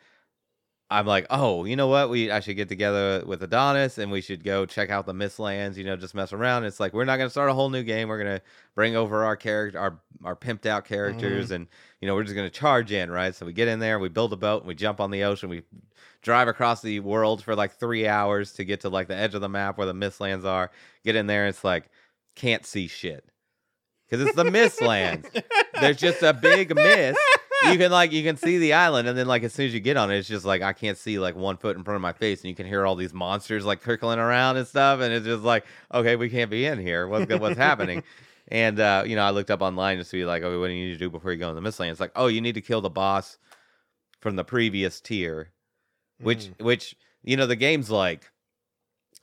I'm 0.91 1.05
like, 1.05 1.27
oh, 1.29 1.65
you 1.65 1.75
know 1.75 1.87
what? 1.87 2.09
We 2.09 2.31
I 2.31 2.39
should 2.39 2.55
get 2.55 2.67
together 2.67 3.23
with 3.25 3.43
Adonis, 3.43 3.99
and 3.99 4.11
we 4.11 4.21
should 4.21 4.43
go 4.43 4.65
check 4.65 4.89
out 4.89 5.05
the 5.05 5.13
Mistlands. 5.13 5.77
You 5.77 5.83
know, 5.83 5.95
just 5.95 6.15
mess 6.15 6.33
around. 6.33 6.65
It's 6.65 6.79
like 6.79 6.93
we're 6.93 7.05
not 7.05 7.17
gonna 7.17 7.29
start 7.29 7.49
a 7.49 7.53
whole 7.53 7.69
new 7.69 7.83
game. 7.83 8.07
We're 8.07 8.17
gonna 8.17 8.41
bring 8.73 8.95
over 8.95 9.23
our 9.23 9.35
character, 9.35 9.77
our 9.77 9.99
our 10.23 10.35
pimped 10.35 10.65
out 10.65 10.85
characters, 10.85 11.45
mm-hmm. 11.45 11.53
and 11.53 11.67
you 12.01 12.07
know, 12.07 12.15
we're 12.15 12.23
just 12.23 12.35
gonna 12.35 12.49
charge 12.49 12.91
in, 12.91 13.11
right? 13.11 13.35
So 13.35 13.45
we 13.45 13.53
get 13.53 13.67
in 13.67 13.79
there, 13.79 13.99
we 13.99 14.09
build 14.09 14.33
a 14.33 14.37
boat, 14.37 14.63
and 14.63 14.67
we 14.67 14.73
jump 14.73 14.99
on 14.99 15.11
the 15.11 15.23
ocean. 15.25 15.49
We 15.49 15.61
drive 16.23 16.47
across 16.47 16.81
the 16.81 16.99
world 17.01 17.43
for 17.43 17.55
like 17.55 17.73
three 17.73 18.07
hours 18.07 18.53
to 18.53 18.65
get 18.65 18.81
to 18.81 18.89
like 18.89 19.07
the 19.07 19.15
edge 19.15 19.35
of 19.35 19.41
the 19.41 19.49
map 19.49 19.77
where 19.77 19.87
the 19.87 19.93
Mistlands 19.93 20.43
are. 20.43 20.71
Get 21.03 21.15
in 21.15 21.27
there, 21.27 21.45
it's 21.45 21.63
like 21.63 21.89
can't 22.35 22.65
see 22.65 22.87
shit 22.87 23.25
because 24.09 24.25
it's 24.25 24.35
the 24.35 24.43
Mistlands. 24.43 25.43
There's 25.79 25.97
just 25.97 26.23
a 26.23 26.33
big 26.33 26.73
mist. 26.73 27.19
You 27.65 27.77
can 27.77 27.91
like 27.91 28.11
you 28.11 28.23
can 28.23 28.37
see 28.37 28.57
the 28.57 28.73
island, 28.73 29.07
and 29.07 29.17
then 29.17 29.27
like 29.27 29.43
as 29.43 29.53
soon 29.53 29.65
as 29.67 29.73
you 29.73 29.79
get 29.79 29.97
on 29.97 30.09
it, 30.11 30.17
it's 30.17 30.27
just 30.27 30.45
like 30.45 30.61
I 30.61 30.71
can't 30.73 30.97
see 30.97 31.19
like 31.19 31.35
one 31.35 31.57
foot 31.57 31.75
in 31.77 31.83
front 31.83 31.95
of 31.95 32.01
my 32.01 32.13
face, 32.13 32.41
and 32.41 32.49
you 32.49 32.55
can 32.55 32.65
hear 32.65 32.85
all 32.85 32.95
these 32.95 33.13
monsters 33.13 33.65
like 33.65 33.81
trickling 33.81 34.17
around 34.19 34.57
and 34.57 34.65
stuff, 34.67 35.01
and 35.01 35.13
it's 35.13 35.25
just 35.25 35.43
like 35.43 35.65
okay, 35.93 36.15
we 36.15 36.29
can't 36.29 36.49
be 36.49 36.65
in 36.65 36.79
here. 36.79 37.07
What's? 37.07 37.31
What's 37.39 37.57
happening? 37.57 38.03
And 38.51 38.79
uh, 38.79 39.03
you 39.05 39.15
know, 39.15 39.21
I 39.21 39.29
looked 39.29 39.51
up 39.51 39.61
online 39.61 39.99
just 39.99 40.09
to 40.09 40.17
be 40.17 40.25
like, 40.25 40.41
okay, 40.41 40.57
what 40.57 40.69
do 40.69 40.73
you 40.73 40.87
need 40.87 40.93
to 40.93 40.97
do 40.99 41.11
before 41.11 41.31
you 41.31 41.37
go 41.37 41.49
in 41.49 41.55
the 41.55 41.61
Mistlands? 41.61 41.91
It's 41.91 41.99
like, 41.99 42.13
oh, 42.15 42.25
you 42.25 42.41
need 42.41 42.55
to 42.55 42.61
kill 42.61 42.81
the 42.81 42.89
boss 42.89 43.37
from 44.21 44.37
the 44.37 44.43
previous 44.43 44.99
tier, 44.99 45.51
which 46.19 46.45
Mm. 46.57 46.63
which 46.65 46.95
you 47.21 47.37
know 47.37 47.45
the 47.45 47.55
game's 47.55 47.91
like 47.91 48.31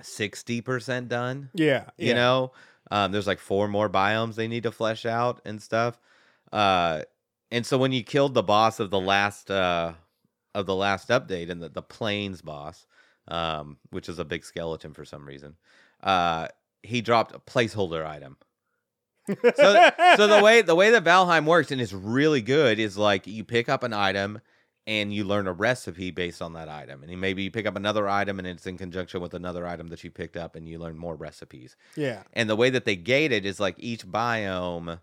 sixty 0.02 0.60
percent 0.60 1.08
done 1.08 1.50
Yeah. 1.54 1.84
you 1.96 2.08
yeah. 2.08 2.14
know 2.14 2.52
um, 2.90 3.10
there's 3.12 3.26
like 3.26 3.40
four 3.40 3.66
more 3.66 3.88
biomes 3.90 4.34
they 4.36 4.46
need 4.46 4.62
to 4.62 4.70
flesh 4.70 5.04
out 5.06 5.40
and 5.44 5.60
stuff 5.60 5.98
uh, 6.52 7.02
and 7.50 7.64
so 7.64 7.78
when 7.78 7.92
you 7.92 8.02
killed 8.02 8.34
the 8.34 8.42
boss 8.42 8.80
of 8.80 8.90
the 8.90 9.00
last 9.00 9.50
uh, 9.50 9.92
of 10.54 10.66
the 10.66 10.74
last 10.74 11.08
update 11.08 11.50
and 11.50 11.62
the, 11.62 11.68
the 11.68 11.82
plains 11.82 12.42
boss 12.42 12.86
um, 13.28 13.76
which 13.90 14.08
is 14.08 14.18
a 14.18 14.24
big 14.24 14.44
skeleton 14.44 14.92
for 14.92 15.04
some 15.04 15.26
reason 15.26 15.56
uh, 16.02 16.48
he 16.82 17.00
dropped 17.00 17.34
a 17.34 17.38
placeholder 17.38 18.06
item 18.06 18.36
so 19.56 19.90
so 20.16 20.26
the 20.28 20.40
way 20.42 20.62
the 20.62 20.74
way 20.74 20.90
that 20.90 21.04
Valheim 21.04 21.46
works 21.46 21.72
and 21.72 21.80
is 21.80 21.92
really 21.92 22.42
good 22.42 22.78
is 22.78 22.96
like 22.96 23.26
you 23.26 23.42
pick 23.42 23.68
up 23.68 23.82
an 23.82 23.92
item 23.92 24.40
and 24.86 25.12
you 25.12 25.24
learn 25.24 25.46
a 25.46 25.52
recipe 25.52 26.10
based 26.10 26.40
on 26.40 26.52
that 26.52 26.68
item. 26.68 27.02
And 27.02 27.20
maybe 27.20 27.42
you 27.42 27.50
pick 27.50 27.66
up 27.66 27.76
another 27.76 28.08
item 28.08 28.38
and 28.38 28.46
it's 28.46 28.66
in 28.66 28.78
conjunction 28.78 29.20
with 29.20 29.34
another 29.34 29.66
item 29.66 29.88
that 29.88 30.04
you 30.04 30.10
picked 30.10 30.36
up 30.36 30.54
and 30.54 30.68
you 30.68 30.78
learn 30.78 30.96
more 30.96 31.16
recipes. 31.16 31.76
yeah. 31.96 32.22
And 32.32 32.48
the 32.48 32.56
way 32.56 32.70
that 32.70 32.84
they 32.84 32.96
gate 32.96 33.32
it 33.32 33.44
is 33.44 33.58
like 33.58 33.74
each 33.78 34.06
biome 34.06 35.00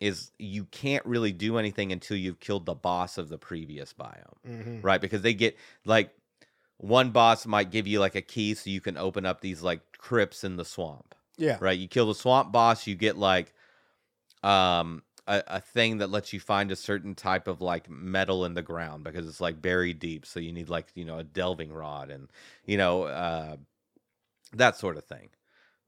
is 0.00 0.32
you 0.38 0.64
can't 0.66 1.04
really 1.06 1.32
do 1.32 1.56
anything 1.58 1.92
until 1.92 2.16
you've 2.16 2.40
killed 2.40 2.66
the 2.66 2.74
boss 2.74 3.18
of 3.18 3.28
the 3.28 3.38
previous 3.38 3.92
biome 3.92 4.36
hmm 4.44 4.80
right? 4.82 5.00
Because 5.00 5.22
they 5.22 5.32
get 5.34 5.56
like 5.86 6.10
one 6.78 7.10
boss 7.10 7.46
might 7.46 7.70
give 7.70 7.86
you 7.86 8.00
like 8.00 8.14
a 8.14 8.22
key 8.22 8.54
so 8.54 8.68
you 8.70 8.80
can 8.80 8.96
open 8.96 9.24
up 9.24 9.40
these 9.40 9.62
like 9.62 9.80
crypts 9.96 10.44
in 10.44 10.56
the 10.56 10.64
swamp, 10.64 11.14
Yeah. 11.38 11.56
right? 11.60 11.78
You 11.78 11.88
kill 11.88 12.06
the 12.06 12.14
swamp 12.14 12.52
boss, 12.52 12.86
you 12.86 12.94
get 12.94 13.16
like 13.16 13.54
um 14.42 15.02
a, 15.26 15.42
a 15.46 15.60
thing 15.60 15.98
that 15.98 16.10
lets 16.10 16.32
you 16.32 16.40
find 16.40 16.70
a 16.70 16.76
certain 16.76 17.14
type 17.14 17.48
of 17.48 17.62
like 17.62 17.88
metal 17.88 18.44
in 18.44 18.54
the 18.54 18.62
ground 18.62 19.04
because 19.04 19.26
it's 19.26 19.40
like 19.40 19.62
buried 19.62 19.98
deep, 19.98 20.26
so 20.26 20.40
you 20.40 20.52
need 20.52 20.68
like 20.68 20.88
you 20.94 21.04
know 21.04 21.18
a 21.18 21.24
delving 21.24 21.72
rod 21.72 22.10
and 22.10 22.28
you 22.66 22.76
know 22.76 23.04
uh 23.04 23.56
that 24.52 24.76
sort 24.76 24.96
of 24.96 25.04
thing, 25.04 25.30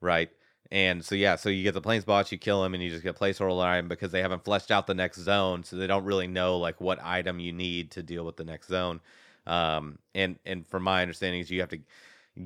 right? 0.01 0.31
And 0.71 1.05
so 1.05 1.15
yeah, 1.15 1.37
so 1.37 1.49
you 1.49 1.63
get 1.63 1.75
the 1.75 1.81
plains 1.81 2.05
boss, 2.05 2.33
you 2.33 2.39
kill 2.39 2.65
him, 2.65 2.75
and 2.75 2.83
you 2.83 2.91
just 2.91 3.03
get 3.03 3.17
a 3.17 3.19
placeholder 3.19 3.65
item 3.65 3.89
because 3.89 4.11
they 4.11 4.23
haven't 4.23 4.45
fleshed 4.45 4.71
out 4.71 4.87
the 4.87 4.95
next 4.95 5.19
zone, 5.21 5.63
so 5.63 5.77
they 5.77 5.87
don't 5.87 6.05
really 6.05 6.27
know 6.27 6.59
like 6.59 6.81
what 6.81 6.99
item 7.03 7.39
you 7.39 7.53
need 7.53 7.91
to 7.93 8.03
deal 8.03 8.25
with 8.25 8.37
the 8.37 8.45
next 8.45 8.69
zone. 8.69 9.01
Um, 9.47 9.99
and 10.15 10.39
and 10.45 10.67
from 10.67 10.83
my 10.83 11.03
understanding 11.03 11.41
is 11.41 11.51
you 11.51 11.61
have 11.61 11.71
to 11.71 11.79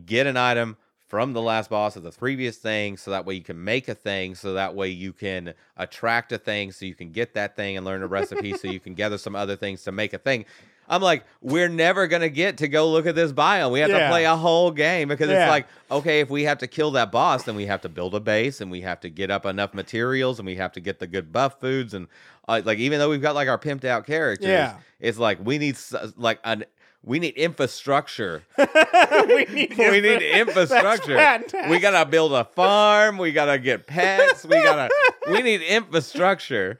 get 0.04 0.26
an 0.26 0.36
item 0.36 0.76
from 1.08 1.32
the 1.32 1.42
last 1.42 1.70
boss 1.70 1.96
of 1.96 2.04
the 2.04 2.12
previous 2.12 2.56
thing, 2.58 2.96
so 2.96 3.10
that 3.10 3.24
way 3.26 3.34
you 3.34 3.42
can 3.42 3.62
make 3.62 3.88
a 3.88 3.94
thing, 3.94 4.34
so 4.34 4.52
that 4.52 4.74
way 4.74 4.88
you 4.88 5.12
can 5.12 5.54
attract 5.76 6.30
a 6.30 6.38
thing, 6.38 6.70
so 6.70 6.86
you 6.86 6.94
can 6.94 7.10
get 7.10 7.34
that 7.34 7.56
thing 7.56 7.76
and 7.76 7.84
learn 7.84 8.02
a 8.02 8.06
recipe, 8.06 8.52
so 8.52 8.68
you 8.68 8.78
can 8.78 8.94
gather 9.02 9.18
some 9.18 9.34
other 9.34 9.56
things 9.56 9.82
to 9.82 9.92
make 9.92 10.12
a 10.12 10.18
thing. 10.18 10.44
I'm 10.90 11.00
like, 11.00 11.24
we're 11.40 11.68
never 11.68 12.06
gonna 12.08 12.28
get 12.28 12.58
to 12.58 12.68
go 12.68 12.90
look 12.90 13.06
at 13.06 13.14
this 13.14 13.32
biome. 13.32 13.70
We 13.70 13.80
have 13.80 13.90
to 13.90 14.08
play 14.08 14.24
a 14.24 14.36
whole 14.36 14.70
game 14.72 15.08
because 15.08 15.30
Yeah. 15.30 15.44
it's 15.44 15.50
like, 15.50 15.66
okay, 15.90 16.20
if 16.20 16.28
we 16.28 16.42
have 16.42 16.58
to 16.58 16.66
kill 16.66 16.90
that 16.92 17.10
boss, 17.12 17.44
then 17.44 17.54
we 17.54 17.66
have 17.66 17.80
to 17.82 17.88
build 17.88 18.14
a 18.14 18.20
base 18.20 18.60
and 18.60 18.70
we 18.70 18.80
have 18.82 19.00
to 19.00 19.08
get 19.08 19.30
up 19.30 19.46
enough 19.46 19.72
materials 19.72 20.38
and 20.40 20.46
we 20.46 20.56
have 20.56 20.72
to 20.72 20.80
get 20.80 20.98
the 20.98 21.06
good 21.06 21.32
buff 21.32 21.60
foods 21.60 21.94
and 21.94 22.08
uh, 22.48 22.60
like 22.64 22.78
even 22.78 22.98
though 22.98 23.08
we've 23.08 23.22
got 23.22 23.36
like 23.36 23.48
our 23.48 23.58
pimped 23.58 23.84
out 23.84 24.04
characters, 24.04 24.48
Yeah. 24.48 24.76
it's 24.98 25.16
like 25.18 25.38
we 25.42 25.58
need 25.58 25.78
like 26.16 26.40
an 26.44 26.64
we 27.02 27.18
need 27.18 27.34
infrastructure. 27.34 28.42
we 28.58 29.44
need, 29.46 29.74
we 29.78 30.00
need 30.00 30.20
infrastructure. 30.22 31.40
We 31.70 31.78
gotta 31.78 32.04
build 32.10 32.32
a 32.34 32.44
farm. 32.44 33.16
We 33.16 33.32
gotta 33.32 33.58
get 33.58 33.86
pets. 33.86 34.44
We 34.44 34.56
gotta. 34.56 34.90
we 35.30 35.40
need 35.42 35.62
infrastructure 35.62 36.78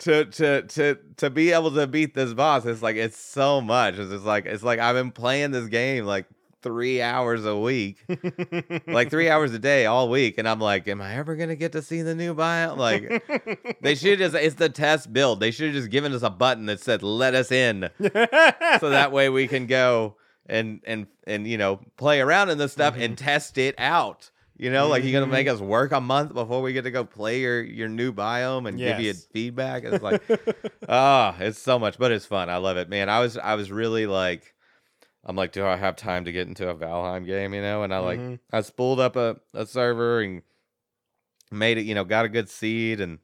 to 0.00 0.24
to 0.24 0.62
to 0.62 0.98
to 1.16 1.30
be 1.30 1.52
able 1.52 1.70
to 1.72 1.86
beat 1.86 2.14
this 2.14 2.34
boss. 2.34 2.64
It's 2.66 2.82
like 2.82 2.96
it's 2.96 3.18
so 3.18 3.60
much. 3.60 3.94
It's 3.98 4.10
just 4.10 4.24
like 4.24 4.46
it's 4.46 4.62
like 4.62 4.78
I've 4.78 4.96
been 4.96 5.12
playing 5.12 5.52
this 5.52 5.66
game 5.68 6.04
like 6.04 6.26
three 6.62 7.00
hours 7.00 7.46
a 7.46 7.56
week, 7.56 8.04
like 8.86 9.10
three 9.10 9.28
hours 9.30 9.52
a 9.54 9.58
day 9.58 9.86
all 9.86 10.08
week, 10.08 10.38
and 10.38 10.48
I'm 10.48 10.60
like, 10.60 10.88
am 10.88 11.00
I 11.00 11.14
ever 11.14 11.36
gonna 11.36 11.56
get 11.56 11.72
to 11.72 11.82
see 11.82 12.02
the 12.02 12.14
new 12.14 12.34
biome? 12.34 12.76
Like 12.76 13.78
they 13.80 13.94
should 13.94 14.18
just. 14.18 14.34
It's 14.34 14.56
the 14.56 14.68
test 14.68 15.12
build. 15.12 15.40
They 15.40 15.50
should 15.50 15.66
have 15.66 15.74
just 15.74 15.90
given 15.90 16.12
us 16.12 16.22
a 16.22 16.30
button 16.30 16.66
that 16.66 16.80
said 16.80 17.02
"Let 17.02 17.34
us 17.34 17.52
in." 17.52 17.90
so 18.00 18.90
that 18.90 19.12
way 19.12 19.28
we 19.28 19.48
can 19.48 19.66
go 19.66 20.16
and 20.46 20.80
and 20.84 21.06
and 21.26 21.46
you 21.46 21.58
know 21.58 21.80
play 21.96 22.20
around 22.20 22.50
in 22.50 22.58
this 22.58 22.72
stuff 22.72 22.94
and 22.94 23.16
mm-hmm. 23.16 23.24
test 23.24 23.58
it 23.58 23.74
out. 23.78 24.30
You 24.60 24.70
know, 24.70 24.88
like 24.88 25.04
you're 25.04 25.18
gonna 25.18 25.32
make 25.32 25.48
us 25.48 25.58
work 25.58 25.90
a 25.90 26.02
month 26.02 26.34
before 26.34 26.60
we 26.60 26.74
get 26.74 26.82
to 26.82 26.90
go 26.90 27.02
play 27.02 27.40
your 27.40 27.62
your 27.62 27.88
new 27.88 28.12
biome 28.12 28.68
and 28.68 28.76
give 28.76 28.98
you 29.00 29.08
Yes. 29.08 29.26
feedback. 29.32 29.84
It's 29.84 30.02
like, 30.02 30.20
ah, 30.88 31.34
it's 31.40 31.58
so 31.58 31.78
much, 31.78 31.96
but 31.98 32.12
it's 32.12 32.26
fun. 32.26 32.50
I 32.50 32.58
love 32.58 32.76
it, 32.76 32.90
man. 32.90 33.08
I 33.08 33.20
was 33.20 33.38
I 33.38 33.54
was 33.54 33.72
really 33.72 34.06
like, 34.06 34.54
I'm 35.24 35.34
like, 35.34 35.52
do 35.52 35.64
I 35.64 35.76
have 35.76 35.96
time 35.96 36.26
to 36.26 36.32
get 36.32 36.46
into 36.46 36.68
a 36.68 36.74
Valheim 36.74 37.24
game? 37.24 37.54
You 37.54 37.62
know, 37.62 37.84
and 37.84 37.94
I 37.94 38.00
like 38.00 38.18
Mhm. 38.20 38.38
I 38.52 38.60
spooled 38.60 39.00
up 39.00 39.16
a, 39.16 39.36
a 39.54 39.64
server 39.64 40.20
and 40.20 40.42
made 41.50 41.78
it. 41.78 41.86
You 41.86 41.94
know, 41.94 42.04
got 42.04 42.26
a 42.26 42.28
good 42.28 42.50
seed 42.50 43.00
and 43.00 43.18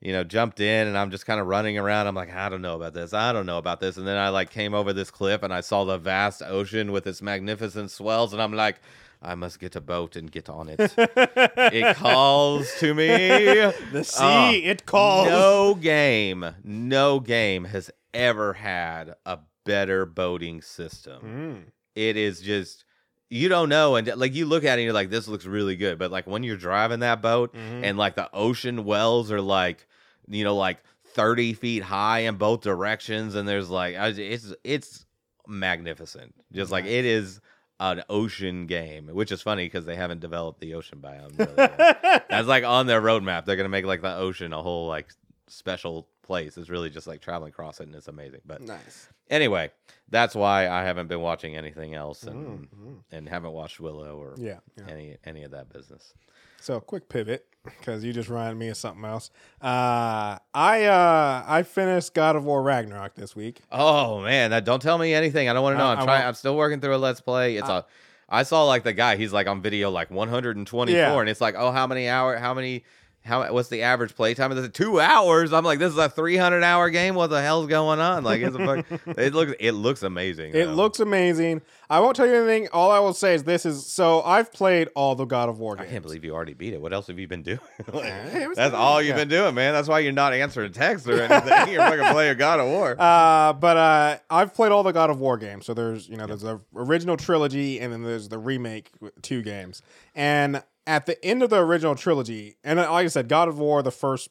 you 0.00 0.12
know, 0.12 0.22
jumped 0.24 0.60
in 0.60 0.86
and 0.86 0.96
I'm 0.96 1.10
just 1.10 1.26
kind 1.26 1.40
of 1.40 1.46
running 1.46 1.76
around. 1.78 2.06
I'm 2.06 2.14
like, 2.14 2.32
I 2.32 2.48
don't 2.48 2.62
know 2.62 2.76
about 2.76 2.94
this. 2.94 3.12
I 3.12 3.32
don't 3.32 3.46
know 3.46 3.58
about 3.58 3.80
this. 3.80 3.96
And 3.96 4.06
then 4.06 4.16
I 4.16 4.28
like 4.28 4.50
came 4.50 4.74
over 4.74 4.92
this 4.92 5.10
cliff 5.10 5.42
and 5.42 5.52
I 5.52 5.60
saw 5.60 5.84
the 5.84 5.98
vast 5.98 6.42
ocean 6.42 6.92
with 6.92 7.06
its 7.06 7.20
magnificent 7.20 7.90
swells. 7.90 8.32
And 8.32 8.40
I'm 8.40 8.52
like, 8.54 8.80
I 9.20 9.34
must 9.34 9.58
get 9.58 9.74
a 9.74 9.80
boat 9.80 10.14
and 10.14 10.30
get 10.30 10.48
on 10.48 10.68
it. 10.68 10.78
it 10.96 11.96
calls 11.96 12.72
to 12.78 12.94
me. 12.94 13.06
the 13.92 14.04
sea, 14.04 14.22
Oh, 14.22 14.50
it 14.52 14.86
calls. 14.86 15.28
No 15.28 15.74
game, 15.74 16.44
no 16.62 17.18
game 17.18 17.64
has 17.64 17.90
ever 18.14 18.52
had 18.54 19.16
a 19.26 19.40
better 19.64 20.06
boating 20.06 20.62
system. 20.62 21.22
Mm. 21.66 21.72
It 21.96 22.16
is 22.16 22.40
just 22.40 22.84
you 23.30 23.48
don't 23.50 23.68
know 23.68 23.96
and 23.96 24.06
like 24.16 24.34
you 24.34 24.46
look 24.46 24.64
at 24.64 24.70
it 24.78 24.80
and 24.80 24.84
you're 24.84 24.92
like 24.94 25.10
this 25.10 25.28
looks 25.28 25.44
really 25.44 25.76
good 25.76 25.98
but 25.98 26.10
like 26.10 26.26
when 26.26 26.42
you're 26.42 26.56
driving 26.56 27.00
that 27.00 27.20
boat 27.20 27.52
Mhm. 27.52 27.82
and 27.84 27.98
like 27.98 28.14
the 28.14 28.30
ocean 28.32 28.86
wells 28.86 29.30
are 29.30 29.42
like 29.42 29.86
you 30.28 30.44
know 30.44 30.56
like 30.56 30.78
30 31.14 31.54
feet 31.54 31.82
high 31.82 32.20
in 32.20 32.36
both 32.36 32.60
directions 32.60 33.34
and 33.34 33.48
there's 33.48 33.70
like 33.70 33.94
it's 33.98 34.52
it's 34.64 35.06
magnificent 35.46 36.34
just 36.52 36.70
like 36.70 36.84
it 36.84 37.04
is 37.04 37.40
an 37.80 38.02
ocean 38.10 38.66
game 38.66 39.08
which 39.08 39.32
is 39.32 39.40
funny 39.40 39.64
because 39.66 39.84
they 39.86 39.96
haven't 39.96 40.20
developed 40.20 40.60
the 40.60 40.74
ocean 40.74 40.98
biome 41.00 41.36
really 41.38 42.20
that's 42.28 42.46
like 42.48 42.64
on 42.64 42.86
their 42.86 43.00
roadmap 43.00 43.44
they're 43.44 43.56
gonna 43.56 43.68
make 43.68 43.84
like 43.86 44.02
the 44.02 44.14
ocean 44.16 44.52
a 44.52 44.60
whole 44.62 44.86
like 44.86 45.08
special 45.46 46.06
place 46.22 46.58
it's 46.58 46.68
really 46.68 46.90
just 46.90 47.06
like 47.06 47.20
traveling 47.22 47.48
across 47.48 47.80
it 47.80 47.84
and 47.86 47.94
it's 47.94 48.08
amazing 48.08 48.40
but 48.44 48.60
nice. 48.60 49.08
anyway 49.30 49.70
that's 50.10 50.34
why 50.34 50.68
i 50.68 50.84
haven't 50.84 51.06
been 51.06 51.20
watching 51.22 51.56
anything 51.56 51.94
else 51.94 52.22
and 52.24 52.46
Mm, 52.46 52.68
mm. 52.68 52.98
and 53.10 53.28
haven't 53.28 53.52
watched 53.52 53.80
willow 53.80 54.16
or 54.20 54.34
Yeah, 54.36 54.58
yeah. 54.76 54.84
any 54.88 55.16
any 55.24 55.44
of 55.44 55.52
that 55.52 55.72
business 55.72 56.12
So 56.60 56.80
quick 56.80 57.08
pivot 57.08 57.46
because 57.64 58.02
you 58.04 58.12
just 58.12 58.28
reminded 58.28 58.56
me 58.58 58.68
of 58.68 58.76
something 58.76 59.04
else. 59.04 59.30
Uh, 59.62 60.38
I 60.54 60.84
uh, 60.84 61.44
I 61.46 61.62
finished 61.62 62.14
God 62.14 62.36
of 62.36 62.44
War 62.44 62.62
Ragnarok 62.62 63.14
this 63.14 63.36
week. 63.36 63.60
Oh 63.70 64.20
man, 64.20 64.50
that 64.50 64.64
don't 64.64 64.80
tell 64.82 64.98
me 64.98 65.14
anything. 65.14 65.48
I 65.48 65.52
don't 65.52 65.62
want 65.62 65.74
to 65.74 65.78
know. 65.78 65.86
I- 65.86 65.94
I'm 65.94 66.04
trying. 66.04 66.26
I'm 66.26 66.34
still 66.34 66.56
working 66.56 66.80
through 66.80 66.96
a 66.96 66.98
let's 66.98 67.20
play. 67.20 67.56
It's 67.56 67.68
I- 67.68 67.78
a. 67.78 67.82
I 68.30 68.42
saw 68.42 68.64
like 68.64 68.82
the 68.82 68.92
guy. 68.92 69.16
He's 69.16 69.32
like 69.32 69.46
on 69.46 69.62
video 69.62 69.90
like 69.90 70.10
124, 70.10 70.88
Yeah. 70.94 71.18
and 71.18 71.30
it's 71.30 71.40
like, 71.40 71.54
oh, 71.56 71.70
how 71.72 71.86
many 71.86 72.08
hour? 72.08 72.36
How 72.36 72.52
many 72.52 72.84
how 73.24 73.52
what's 73.52 73.68
the 73.68 73.82
average 73.82 74.14
play 74.14 74.32
time? 74.32 74.52
Is 74.52 74.64
it 74.64 74.72
two 74.72 75.00
hours? 75.00 75.52
I'm 75.52 75.64
like, 75.64 75.78
this 75.78 75.92
is 75.92 75.98
a 75.98 76.08
300 76.08 76.62
hour 76.62 76.88
game. 76.88 77.14
What 77.14 77.26
the 77.28 77.42
hell's 77.42 77.66
going 77.66 78.00
on? 78.00 78.24
Like, 78.24 78.40
it's 78.40 78.56
a 78.56 78.58
fuck, 78.58 78.86
it 79.18 79.34
looks 79.34 79.52
it 79.60 79.72
looks 79.72 80.02
amazing. 80.02 80.50
It 80.54 80.64
though. 80.66 80.72
looks 80.72 80.98
amazing. 81.00 81.60
I 81.90 82.00
won't 82.00 82.16
tell 82.16 82.26
you 82.26 82.34
anything. 82.36 82.68
All 82.72 82.90
I 82.90 82.98
will 83.00 83.12
say 83.12 83.34
is 83.34 83.44
this 83.44 83.66
is 83.66 83.86
so 83.86 84.22
I've 84.22 84.50
played 84.52 84.88
all 84.94 85.14
the 85.14 85.24
God 85.26 85.48
of 85.50 85.58
War 85.58 85.76
I 85.78 85.84
can't 85.84 86.02
believe 86.02 86.24
you 86.24 86.34
already 86.34 86.54
beat 86.54 86.72
it. 86.72 86.80
What 86.80 86.92
else 86.92 87.06
have 87.08 87.18
you 87.18 87.28
been 87.28 87.42
doing? 87.42 87.58
Like, 87.92 88.04
Yeah, 88.04 88.38
it 88.38 88.48
was- 88.48 88.56
that's 88.56 88.74
all 88.74 89.00
you've 89.02 89.10
yeah. 89.10 89.16
been 89.24 89.28
doing, 89.28 89.54
man. 89.54 89.72
That's 89.74 89.88
why 89.88 89.98
you're 90.00 90.12
not 90.12 90.32
answering 90.32 90.72
texts 90.72 91.06
or 91.08 91.20
anything. 91.20 91.72
you're 91.72 91.82
fucking 91.82 92.06
playing 92.12 92.36
God 92.38 92.60
of 92.60 92.66
War. 92.66 92.96
Uh, 92.98 93.52
but 93.54 93.76
uh, 93.76 94.18
I've 94.30 94.54
played 94.54 94.72
all 94.72 94.82
the 94.82 94.92
God 94.92 95.10
of 95.10 95.20
War 95.20 95.36
games. 95.36 95.66
So 95.66 95.74
there's 95.74 96.08
you 96.08 96.16
know 96.16 96.26
there's 96.26 96.42
the 96.42 96.60
original 96.74 97.16
trilogy 97.18 97.78
and 97.80 97.92
then 97.92 98.02
there's 98.02 98.28
the 98.28 98.38
remake 98.38 98.90
two 99.22 99.42
games. 99.42 99.82
And 100.14 100.62
at 100.88 101.06
the 101.06 101.22
end 101.24 101.42
of 101.42 101.50
the 101.50 101.58
original 101.58 101.94
trilogy, 101.94 102.56
and 102.64 102.78
uh, 102.78 102.90
like 102.90 103.04
I 103.04 103.08
said, 103.08 103.28
God 103.28 103.46
of 103.48 103.58
War, 103.58 103.82
the 103.82 103.90
first, 103.92 104.30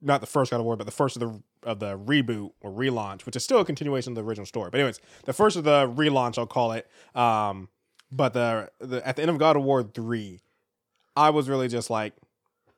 not 0.00 0.20
the 0.20 0.26
first 0.26 0.50
God 0.52 0.60
of 0.60 0.64
War, 0.66 0.76
but 0.76 0.84
the 0.86 0.92
first 0.92 1.16
of 1.16 1.20
the 1.20 1.42
of 1.68 1.80
the 1.80 1.98
reboot 1.98 2.52
or 2.60 2.70
relaunch, 2.70 3.26
which 3.26 3.34
is 3.34 3.42
still 3.42 3.58
a 3.60 3.64
continuation 3.64 4.12
of 4.12 4.14
the 4.14 4.22
original 4.22 4.46
story. 4.46 4.70
But 4.70 4.78
anyways, 4.80 5.00
the 5.24 5.32
first 5.32 5.56
of 5.56 5.64
the 5.64 5.88
relaunch, 5.88 6.38
I'll 6.38 6.46
call 6.46 6.72
it. 6.72 6.88
Um, 7.14 7.68
but 8.12 8.32
the, 8.34 8.70
the 8.78 9.06
at 9.06 9.16
the 9.16 9.22
end 9.22 9.30
of 9.32 9.38
God 9.38 9.56
of 9.56 9.64
War 9.64 9.82
three, 9.82 10.40
I 11.16 11.30
was 11.30 11.48
really 11.48 11.68
just 11.68 11.90
like. 11.90 12.14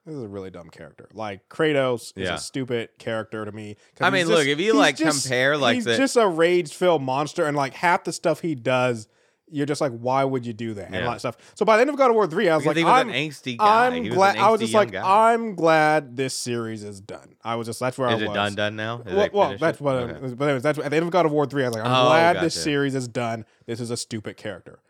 This 0.06 0.16
is 0.16 0.22
a 0.22 0.28
really 0.28 0.48
dumb 0.50 0.70
character. 0.70 1.06
Like 1.12 1.50
Kratos 1.50 2.14
is 2.16 2.28
a 2.36 2.38
stupid 2.38 2.88
character 2.98 3.44
to 3.44 3.52
me. 3.52 3.76
I 4.00 4.08
mean, 4.08 4.26
look, 4.26 4.38
just- 4.38 4.48
if 4.48 4.58
you 4.58 4.72
like 4.72 4.96
just- 4.96 5.24
compare 5.24 5.58
like 5.58 5.74
he's 5.74 5.84
the 5.84 5.98
just 5.98 6.16
a 6.16 6.26
rage 6.26 6.72
filled 6.72 7.02
monster, 7.02 7.44
and 7.44 7.54
like 7.54 7.74
half 7.74 8.04
the 8.04 8.12
stuff 8.14 8.40
he 8.40 8.54
does, 8.54 9.06
you're 9.50 9.66
just 9.66 9.80
like, 9.80 9.92
why 9.92 10.24
would 10.24 10.44
you 10.46 10.52
do 10.52 10.74
that? 10.74 10.86
And 10.86 10.94
a 10.96 10.98
Yeah. 11.00 11.06
lot 11.06 11.14
of 11.14 11.20
stuff. 11.20 11.36
So 11.54 11.64
by 11.64 11.76
the 11.76 11.80
end 11.82 11.90
of 11.90 11.96
God 11.96 12.10
of 12.10 12.14
War 12.16 12.26
three, 12.26 12.48
I 12.48 12.56
was 12.56 12.64
because 12.64 12.76
like, 12.76 12.84
was 12.84 13.00
I'm, 13.00 13.08
an 13.08 13.14
angsty 13.14 13.56
guy. 13.58 13.86
I'm 13.86 14.02
He 14.04 14.10
was 14.10 14.16
glad. 14.16 14.36
an 14.36 14.42
I 14.42 14.50
was 14.50 14.60
just 14.60 14.74
like, 14.74 14.92
guy. 14.92 15.34
I'm 15.34 15.54
glad 15.54 16.16
this 16.16 16.34
series 16.34 16.84
is 16.84 17.00
done. 17.00 17.34
I 17.44 17.56
was 17.56 17.66
just 17.66 17.80
that's 17.80 17.96
where 17.98 18.08
Is 18.10 18.20
I 18.20 18.24
it 18.24 18.28
was. 18.28 18.34
done 18.34 18.54
done 18.54 18.76
now? 18.76 19.00
Is 19.06 19.14
Well, 19.14 19.28
well 19.32 19.58
that's 19.58 19.80
what. 19.80 19.94
Okay. 19.96 20.34
But 20.34 20.44
anyways, 20.44 20.62
that's 20.62 20.78
at 20.78 20.90
the 20.90 20.96
end 20.96 21.04
of 21.06 21.10
God 21.10 21.26
of 21.26 21.32
War 21.32 21.46
three. 21.46 21.64
I 21.64 21.68
was 21.68 21.76
like, 21.76 21.84
I'm 21.86 21.90
Oh, 21.92 22.08
glad 22.08 22.40
this 22.40 22.54
series 22.54 22.94
is 22.94 23.08
done. 23.08 23.44
This 23.66 23.80
is 23.80 23.90
a 23.90 23.96
stupid 23.96 24.36
character. 24.36 24.80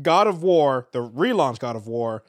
God 0.00 0.26
of 0.26 0.42
War, 0.42 0.88
the 0.92 1.00
relaunch 1.08 1.58
God 1.58 1.74
of 1.76 1.86
War, 1.86 2.22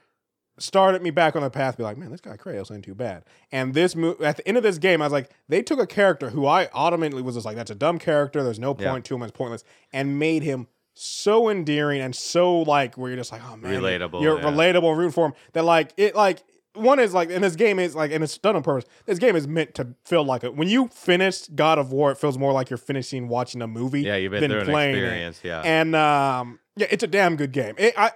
started 0.58 1.02
me 1.02 1.10
back 1.10 1.36
on 1.36 1.42
the 1.42 1.50
path. 1.50 1.76
Be 1.76 1.82
like, 1.82 1.96
man, 1.96 2.10
this 2.10 2.20
guy 2.20 2.36
Kratos 2.36 2.70
ain't 2.74 2.84
too 2.84 2.94
bad. 2.94 3.24
And 3.50 3.72
this 3.74 3.96
mo- 3.96 4.16
at 4.22 4.36
the 4.36 4.46
end 4.46 4.56
of 4.56 4.62
this 4.62 4.76
game, 4.78 5.00
I 5.00 5.06
was 5.06 5.12
like, 5.12 5.30
they 5.48 5.62
took 5.62 5.78
a 5.78 5.86
character 5.86 6.30
who 6.30 6.46
I 6.46 6.68
automatically 6.74 7.22
was 7.22 7.34
just 7.36 7.46
like, 7.46 7.56
that's 7.56 7.70
a 7.70 7.74
dumb 7.74 7.98
character. 7.98 8.42
There's 8.42 8.58
no 8.58 8.74
point 8.74 9.06
Yeah. 9.06 9.08
to 9.08 9.14
him. 9.14 9.22
It's 9.22 9.32
pointless, 9.32 9.64
and 9.92 10.18
made 10.18 10.42
him 10.42 10.66
so 11.02 11.48
endearing 11.48 12.00
and 12.00 12.14
so 12.14 12.60
like 12.60 12.96
where 12.96 13.10
you're 13.10 13.16
just 13.16 13.32
like, 13.32 13.42
oh 13.44 13.56
man, 13.56 13.80
Relatable, 13.80 14.22
You're 14.22 14.38
yeah. 14.38 14.44
relatable 14.44 14.96
root 14.96 15.12
for 15.14 15.26
him. 15.26 15.32
That 15.52 15.64
like 15.64 15.92
it 15.96 16.14
like. 16.14 16.42
One 16.74 17.00
is 17.00 17.12
like, 17.12 17.32
and 17.32 17.42
this 17.42 17.56
game 17.56 17.80
is 17.80 17.96
like, 17.96 18.12
and 18.12 18.22
it's 18.22 18.38
done 18.38 18.54
on 18.54 18.62
purpose. 18.62 18.88
This 19.04 19.18
game 19.18 19.34
is 19.34 19.48
meant 19.48 19.74
to 19.74 19.88
feel 20.04 20.22
like 20.22 20.44
it. 20.44 20.54
When 20.54 20.68
you 20.68 20.86
finish 20.86 21.48
God 21.48 21.80
of 21.80 21.90
War, 21.90 22.12
it 22.12 22.16
feels 22.16 22.38
more 22.38 22.52
like 22.52 22.70
you're 22.70 22.76
finishing 22.76 23.26
watching 23.26 23.60
a 23.60 23.66
movie. 23.66 24.02
Yeah, 24.02 24.14
you've 24.14 24.30
been 24.30 24.40
than 24.40 24.52
through 24.52 24.60
an 24.60 24.66
playing 24.66 24.94
it. 24.94 24.98
experience. 25.02 25.40
Yeah. 25.42 25.62
And 25.62 25.96
um, 25.96 26.60
yeah, 26.76 26.86
it's 26.88 27.02
a 27.02 27.08
damn 27.08 27.34
good 27.34 27.50
game. 27.50 27.74
It, 27.76 27.92
I, 27.98 28.12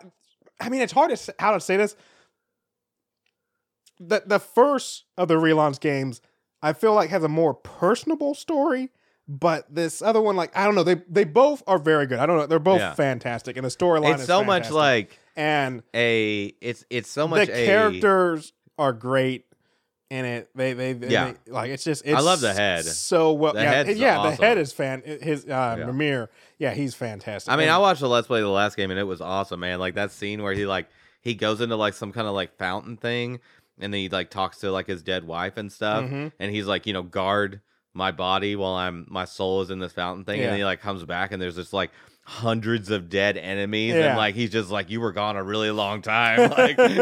I 0.61 0.69
mean, 0.69 0.83
it's 0.83 0.93
hard 0.93 1.15
to 1.17 1.35
how 1.41 1.51
to 1.55 1.59
say 1.61 1.77
this. 1.77 1.97
The 3.99 4.23
the 4.25 4.39
first 4.39 5.05
of 5.19 5.27
the 5.27 5.35
relaunch 5.35 5.81
games, 5.81 6.21
I 6.63 6.75
feel 6.75 6.95
like 6.95 7.11
has 7.11 7.25
a 7.25 7.29
more 7.29 7.55
personable 7.55 8.35
story. 8.35 8.91
But 9.27 9.75
this 9.75 10.03
other 10.03 10.21
one, 10.21 10.37
like 10.37 10.55
I 10.57 10.65
don't 10.67 10.75
know, 10.75 10.83
they 10.83 10.97
they 11.09 11.25
both 11.25 11.63
are 11.67 11.79
very 11.79 12.07
good. 12.07 12.19
I 12.19 12.27
don't 12.27 12.37
know, 12.37 12.47
they're 12.47 12.59
both 12.59 12.81
Yeah. 12.81 12.93
fantastic, 12.95 13.57
and 13.57 13.65
the 13.65 13.71
storyline 13.71 14.13
it's 14.15 14.23
is 14.23 14.27
so 14.27 14.45
much 14.45 14.65
fantastic. 14.65 14.75
like 14.75 15.19
and 15.37 15.83
a 15.95 16.53
it's 16.61 16.85
it's 16.91 17.11
so 17.11 17.27
much 17.27 17.49
the 17.49 17.63
a 17.63 17.67
characters 17.67 18.53
are 18.79 18.93
great 18.93 19.47
in 20.11 20.27
it. 20.27 20.51
They 20.55 20.75
they, 20.75 20.93
they 20.93 21.09
Yeah. 21.09 21.33
they- 21.47 21.51
like 21.53 21.71
it's 21.71 21.85
just 21.85 22.05
it's 22.05 22.15
I 22.17 22.21
love 22.21 22.41
the 22.43 22.53
head. 22.53 22.85
so 22.85 23.33
well. 23.33 23.55
The 23.55 23.63
yeah, 23.63 23.71
head's 23.73 23.99
yeah, 23.99 24.19
awesome. 24.19 24.37
the 24.37 24.45
head 24.47 24.59
is 24.59 24.73
fan. 24.75 25.03
His 25.05 25.47
uh, 25.47 25.77
Yeah. 25.79 25.87
Mimir, 25.87 26.29
yeah, 26.59 26.75
he's 26.75 26.95
fantastic. 26.95 27.51
I 27.51 27.57
mean, 27.57 27.65
And- 27.69 27.73
I 27.73 27.79
watched 27.79 28.01
the 28.01 28.09
Let's 28.11 28.27
Play 28.27 28.41
of 28.41 28.45
the 28.45 28.51
last 28.51 28.77
game 28.77 28.91
and 28.91 29.01
it 29.01 29.05
was 29.05 29.23
awesome, 29.23 29.61
man. 29.61 29.79
Like 29.79 29.95
that 29.95 30.11
scene 30.13 30.43
where 30.43 30.53
he 30.53 30.67
like 30.67 30.89
he 31.23 31.33
goes 31.35 31.63
into 31.63 31.77
like 31.77 31.95
some 31.95 32.13
kind 32.13 32.27
of 32.29 32.35
like 32.35 32.59
fountain 32.59 32.99
thing 32.99 33.41
and 33.81 33.93
then 33.95 33.99
he 34.03 34.11
like 34.11 34.29
talks 34.29 34.59
to 34.59 34.71
like 34.71 34.87
his 34.87 35.03
dead 35.03 35.25
wife 35.25 35.57
and 35.57 35.73
stuff 35.73 36.05
Mhm. 36.05 36.33
and 36.39 36.51
he's 36.55 36.67
like, 36.67 36.87
you 36.87 36.93
know, 36.93 37.03
guard 37.03 37.63
my 37.95 38.11
body 38.11 38.57
while 38.57 38.75
I'm 38.75 39.07
my 39.09 39.25
soul 39.25 39.63
is 39.63 39.71
in 39.71 39.79
this 39.79 39.93
fountain 39.93 40.25
thing 40.25 40.41
and 40.41 40.51
then 40.51 40.59
he 40.59 40.65
like 40.65 40.81
comes 40.81 41.05
back 41.05 41.31
and 41.33 41.41
there's 41.41 41.55
just 41.57 41.73
like 41.73 41.91
hundreds 42.27 42.91
of 42.91 43.09
dead 43.09 43.37
enemies 43.37 43.95
Yeah. 43.95 44.09
and 44.09 44.17
like 44.19 44.35
he's 44.35 44.51
just 44.51 44.71
like 44.71 44.91
you 44.91 45.01
were 45.01 45.13
gone 45.13 45.37
a 45.37 45.43
really 45.45 45.71
long 45.71 46.01
time 46.03 46.51
like 46.59 46.79
and 46.79 46.97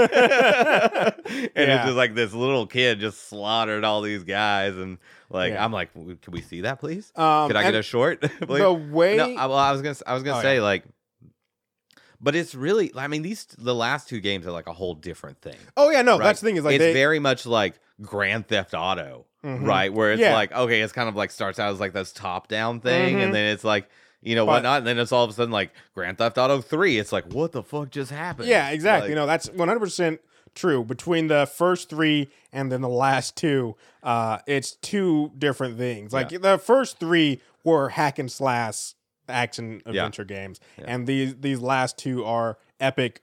it's 1.55 1.85
just 1.85 1.97
like 1.97 2.15
this 2.15 2.33
little 2.35 2.67
kid 2.67 3.01
just 3.01 3.29
slaughtered 3.29 3.85
all 3.85 4.03
these 4.03 4.25
guys 4.25 4.77
and 4.77 4.99
like 5.31 5.53
Yeah. 5.53 5.65
I'm 5.65 5.73
like 5.73 5.93
can 5.95 6.19
we 6.33 6.43
see 6.43 6.63
that 6.63 6.81
please 6.81 7.13
um, 7.17 7.49
could 7.49 7.57
I 7.57 7.63
get 7.63 7.75
a 7.75 7.83
short 7.83 8.21
the 8.41 8.73
way 8.91 9.17
No, 9.17 9.35
I, 9.37 9.47
well, 9.47 9.57
I 9.59 9.73
was 9.73 9.81
gonna, 9.83 9.97
I 10.07 10.15
was 10.15 10.23
gonna 10.23 10.39
Oh, 10.39 10.43
say 10.43 10.57
yeah. 10.57 10.63
like, 10.63 10.85
but 12.21 12.37
it's 12.37 12.55
really, 12.55 12.93
I 12.97 13.09
mean, 13.09 13.23
these 13.23 13.47
the 13.59 13.75
last 13.75 14.09
two 14.09 14.21
games 14.21 14.47
are 14.47 14.53
like 14.53 14.69
a 14.69 14.73
whole 14.73 14.95
different 14.95 15.41
thing. 15.41 15.57
oh 15.77 15.91
yeah, 15.91 16.03
no, 16.03 16.19
right? 16.19 16.25
that's 16.27 16.41
the 16.41 16.47
thing 16.47 16.57
is 16.57 16.65
like 16.65 16.75
it's 16.77 16.83
they, 16.83 16.93
very 16.93 17.19
much 17.19 17.47
like 17.47 17.79
Grand 18.01 18.47
Theft 18.49 18.75
Auto, 18.75 19.27
Mhm. 19.45 19.67
right? 19.67 19.93
Where 19.93 20.13
it's 20.13 20.21
Yeah. 20.21 20.35
like, 20.35 20.53
okay, 20.53 20.81
it's 20.83 20.93
kind 20.93 21.09
of 21.09 21.17
like 21.17 21.31
starts 21.31 21.59
out 21.59 21.73
as 21.73 21.81
like 21.81 21.93
this 21.93 22.13
top 22.13 22.49
down 22.49 22.81
thing, 22.81 23.17
Mhm. 23.17 23.25
and 23.25 23.35
then 23.35 23.53
it's 23.53 23.65
like, 23.65 23.89
you 24.23 24.35
know, 24.37 24.47
But- 24.47 24.53
whatnot, 24.53 24.79
and 24.79 24.87
then 24.87 24.99
it's 24.99 25.11
all 25.13 25.25
of 25.25 25.31
a 25.31 25.33
sudden 25.33 25.53
like 25.53 25.71
Grand 25.95 26.19
Theft 26.19 26.39
Auto 26.39 26.61
Three. 26.61 26.99
It's 26.99 27.13
like, 27.13 27.25
what 27.33 27.53
the 27.53 27.63
fuck 27.63 27.91
just 27.91 28.11
happened? 28.13 28.49
Yeah, 28.49 28.71
exactly. 28.71 29.07
Like, 29.07 29.11
you 29.11 29.15
know, 29.17 29.27
that's 29.27 29.49
100% 29.51 30.21
true. 30.55 30.85
Between 30.85 31.27
the 31.29 31.47
first 31.53 31.89
three 31.89 32.31
and 32.53 32.71
then 32.71 32.83
the 32.83 32.89
last 32.89 33.37
two, 33.37 33.75
uh, 34.03 34.39
it's 34.47 34.73
two 34.77 35.33
different 35.39 35.77
things. 35.79 36.13
Like 36.13 36.29
the 36.29 36.59
first 36.59 37.01
three 37.01 37.41
were 37.65 37.89
hack 37.91 38.19
and 38.19 38.31
slash 38.31 38.95
action 39.29 39.81
adventure 39.87 40.25
games, 40.25 40.61
Yeah. 40.79 40.85
and 40.89 41.07
these 41.07 41.37
these 41.41 41.61
last 41.61 41.97
two 41.97 42.25
are 42.25 42.59
epic 42.81 43.23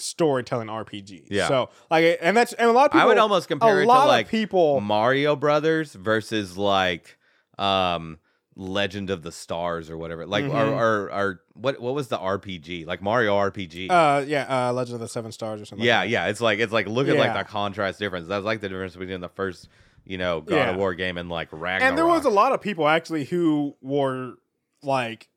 storytelling 0.00 0.68
RPG. 0.68 1.26
Yeah. 1.30 1.48
So 1.48 1.70
like, 1.90 2.18
and 2.20 2.36
that's 2.36 2.52
and 2.54 2.68
a 2.68 2.72
lot 2.72 2.86
of 2.86 2.90
people. 2.92 3.02
I 3.02 3.06
would 3.06 3.18
almost 3.18 3.46
a 3.46 3.48
compare 3.48 3.80
it 3.80 3.84
to 3.84 3.88
lot 3.88 4.08
like 4.08 4.26
of 4.26 4.30
people. 4.30 4.80
Mario 4.80 5.36
Brothers 5.36 5.94
versus 5.94 6.56
like 6.56 7.16
um 7.58 8.18
Legend 8.60 9.10
of 9.10 9.22
the 9.22 9.30
Stars 9.30 9.88
or 9.88 9.96
whatever. 9.96 10.26
Like 10.26 10.44
Mhm. 10.44 10.52
or, 10.52 10.74
or 10.74 11.12
or 11.12 11.40
what 11.54 11.80
what 11.80 11.94
was 11.94 12.08
the 12.08 12.18
RPG? 12.18 12.86
Like 12.86 13.00
Mario 13.00 13.36
RPG. 13.36 13.88
Uh, 13.90 14.24
yeah, 14.26 14.68
uh, 14.68 14.72
Legend 14.72 14.94
of 14.96 15.00
the 15.00 15.08
Seven 15.08 15.30
Stars 15.30 15.60
or 15.60 15.64
something. 15.64 15.86
yeah, 15.86 16.00
like 16.00 16.06
that. 16.08 16.12
yeah. 16.12 16.26
It's 16.26 16.40
like 16.40 16.58
it's 16.58 16.72
like 16.72 16.86
look 16.88 17.06
at 17.08 17.16
like 17.16 17.34
the 17.34 17.44
contrast 17.44 17.98
difference. 18.00 18.26
That's 18.26 18.44
like 18.44 18.60
the 18.60 18.68
difference 18.68 18.96
between 18.96 19.20
the 19.20 19.28
first, 19.28 19.68
you 20.04 20.18
know, 20.18 20.40
God 20.40 20.54
Yeah. 20.56 20.70
of 20.70 20.76
War 20.76 20.94
game 20.94 21.18
and 21.18 21.28
like 21.28 21.48
Ragnarok. 21.52 21.82
And 21.82 21.96
there 21.96 22.06
was 22.06 22.24
a 22.24 22.30
lot 22.30 22.52
of 22.52 22.60
people 22.60 22.88
actually 22.88 23.24
who 23.26 23.76
were 23.80 24.34
like 24.82 25.28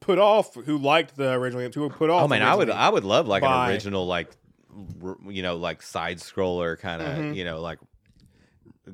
put 0.00 0.18
off, 0.18 0.54
who 0.54 0.78
liked 0.78 1.16
the 1.16 1.32
original 1.32 1.62
games, 1.62 1.74
who 1.74 1.82
were 1.82 1.90
put 1.90 2.10
off. 2.10 2.24
Oh 2.24 2.28
man, 2.28 2.42
I 2.42 2.54
would. 2.54 2.70
I 2.70 2.88
would 2.88 3.04
love 3.04 3.28
like 3.28 3.42
by- 3.42 3.66
an 3.68 3.72
original 3.72 4.06
like 4.06 4.30
r- 5.02 5.16
you 5.28 5.42
know 5.42 5.56
like 5.56 5.82
side 5.82 6.18
scroller 6.18 6.78
kind 6.78 7.02
of 7.02 7.08
Mhm. 7.18 7.36
you 7.36 7.44
know 7.44 7.60
like 7.60 7.78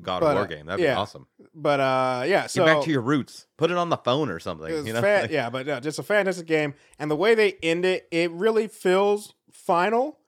God 0.01 0.19
But, 0.19 0.27
of 0.27 0.33
War 0.35 0.43
uh, 0.43 0.47
game. 0.47 0.65
That'd 0.67 0.83
yeah. 0.83 0.93
be 0.93 0.97
awesome. 0.99 1.27
But 1.55 1.79
uh, 1.79 2.23
yeah. 2.27 2.41
Get 2.43 2.51
So 2.51 2.65
back 2.65 2.83
to 2.83 2.91
your 2.91 3.01
roots. 3.01 3.47
Put 3.57 3.71
it 3.71 3.77
on 3.77 3.89
the 3.89 3.97
phone 3.97 4.29
or 4.29 4.39
something. 4.39 4.85
you 4.85 4.93
know? 4.93 5.01
fa- 5.01 5.27
yeah, 5.31 5.49
but 5.49 5.67
uh, 5.67 5.79
just 5.79 5.97
a 5.97 6.03
fantastic 6.03 6.45
game, 6.45 6.75
and 6.99 7.09
the 7.09 7.15
way 7.15 7.33
they 7.35 7.53
end 7.63 7.83
it, 7.85 8.07
it 8.11 8.29
really 8.31 8.67
feels 8.67 9.33
final, 9.51 10.19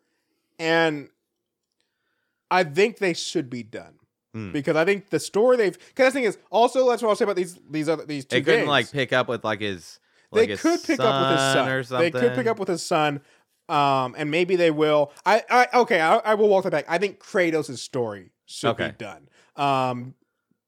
and 0.58 1.10
I 2.50 2.64
think 2.64 2.98
they 2.98 3.14
should 3.14 3.50
be 3.50 3.62
done. 3.64 3.96
Hmm. 4.34 4.52
Because 4.52 4.76
I 4.76 4.86
think 4.86 5.10
the 5.10 5.20
story 5.20 5.58
they've 5.58 5.78
because 5.90 6.14
the 6.14 6.20
thing 6.20 6.24
is 6.24 6.38
also 6.52 6.88
that's 6.90 7.02
what 7.02 7.10
I'll 7.10 7.16
say 7.16 7.24
about 7.26 7.36
these 7.36 7.60
these 7.70 7.90
other 7.90 8.06
these 8.06 8.26
two 8.26 8.38
It 8.38 8.46
couldn't 8.46 8.60
games. 8.62 8.70
like 8.70 8.92
pick 8.92 9.12
up 9.14 9.28
with 9.28 9.44
like 9.44 9.60
his. 9.62 10.00
They 10.32 10.42
like 10.42 10.50
his 10.50 10.62
could 10.62 10.84
pick 10.84 11.00
up 11.00 11.20
with 11.20 11.30
his 11.30 11.42
son. 11.42 11.68
or 11.70 11.84
They 11.84 12.12
could 12.12 12.36
pick 12.36 12.48
up 12.48 12.60
with 12.60 12.68
his 12.68 12.84
son, 12.84 13.22
um, 13.68 14.16
and 14.18 14.30
maybe 14.32 14.56
they 14.56 14.72
will. 14.72 15.12
I, 15.26 15.44
I 15.50 15.68
okay, 15.82 16.02
I, 16.02 16.18
I 16.18 16.34
will 16.36 16.50
walk 16.50 16.64
that 16.64 16.72
back. 16.72 16.86
I 16.88 16.98
think 16.98 17.20
Kratos' 17.20 17.78
story 17.80 18.32
should 18.46 18.70
Okay. 18.72 18.88
be 18.90 18.92
done. 18.94 19.30
Um, 19.56 20.16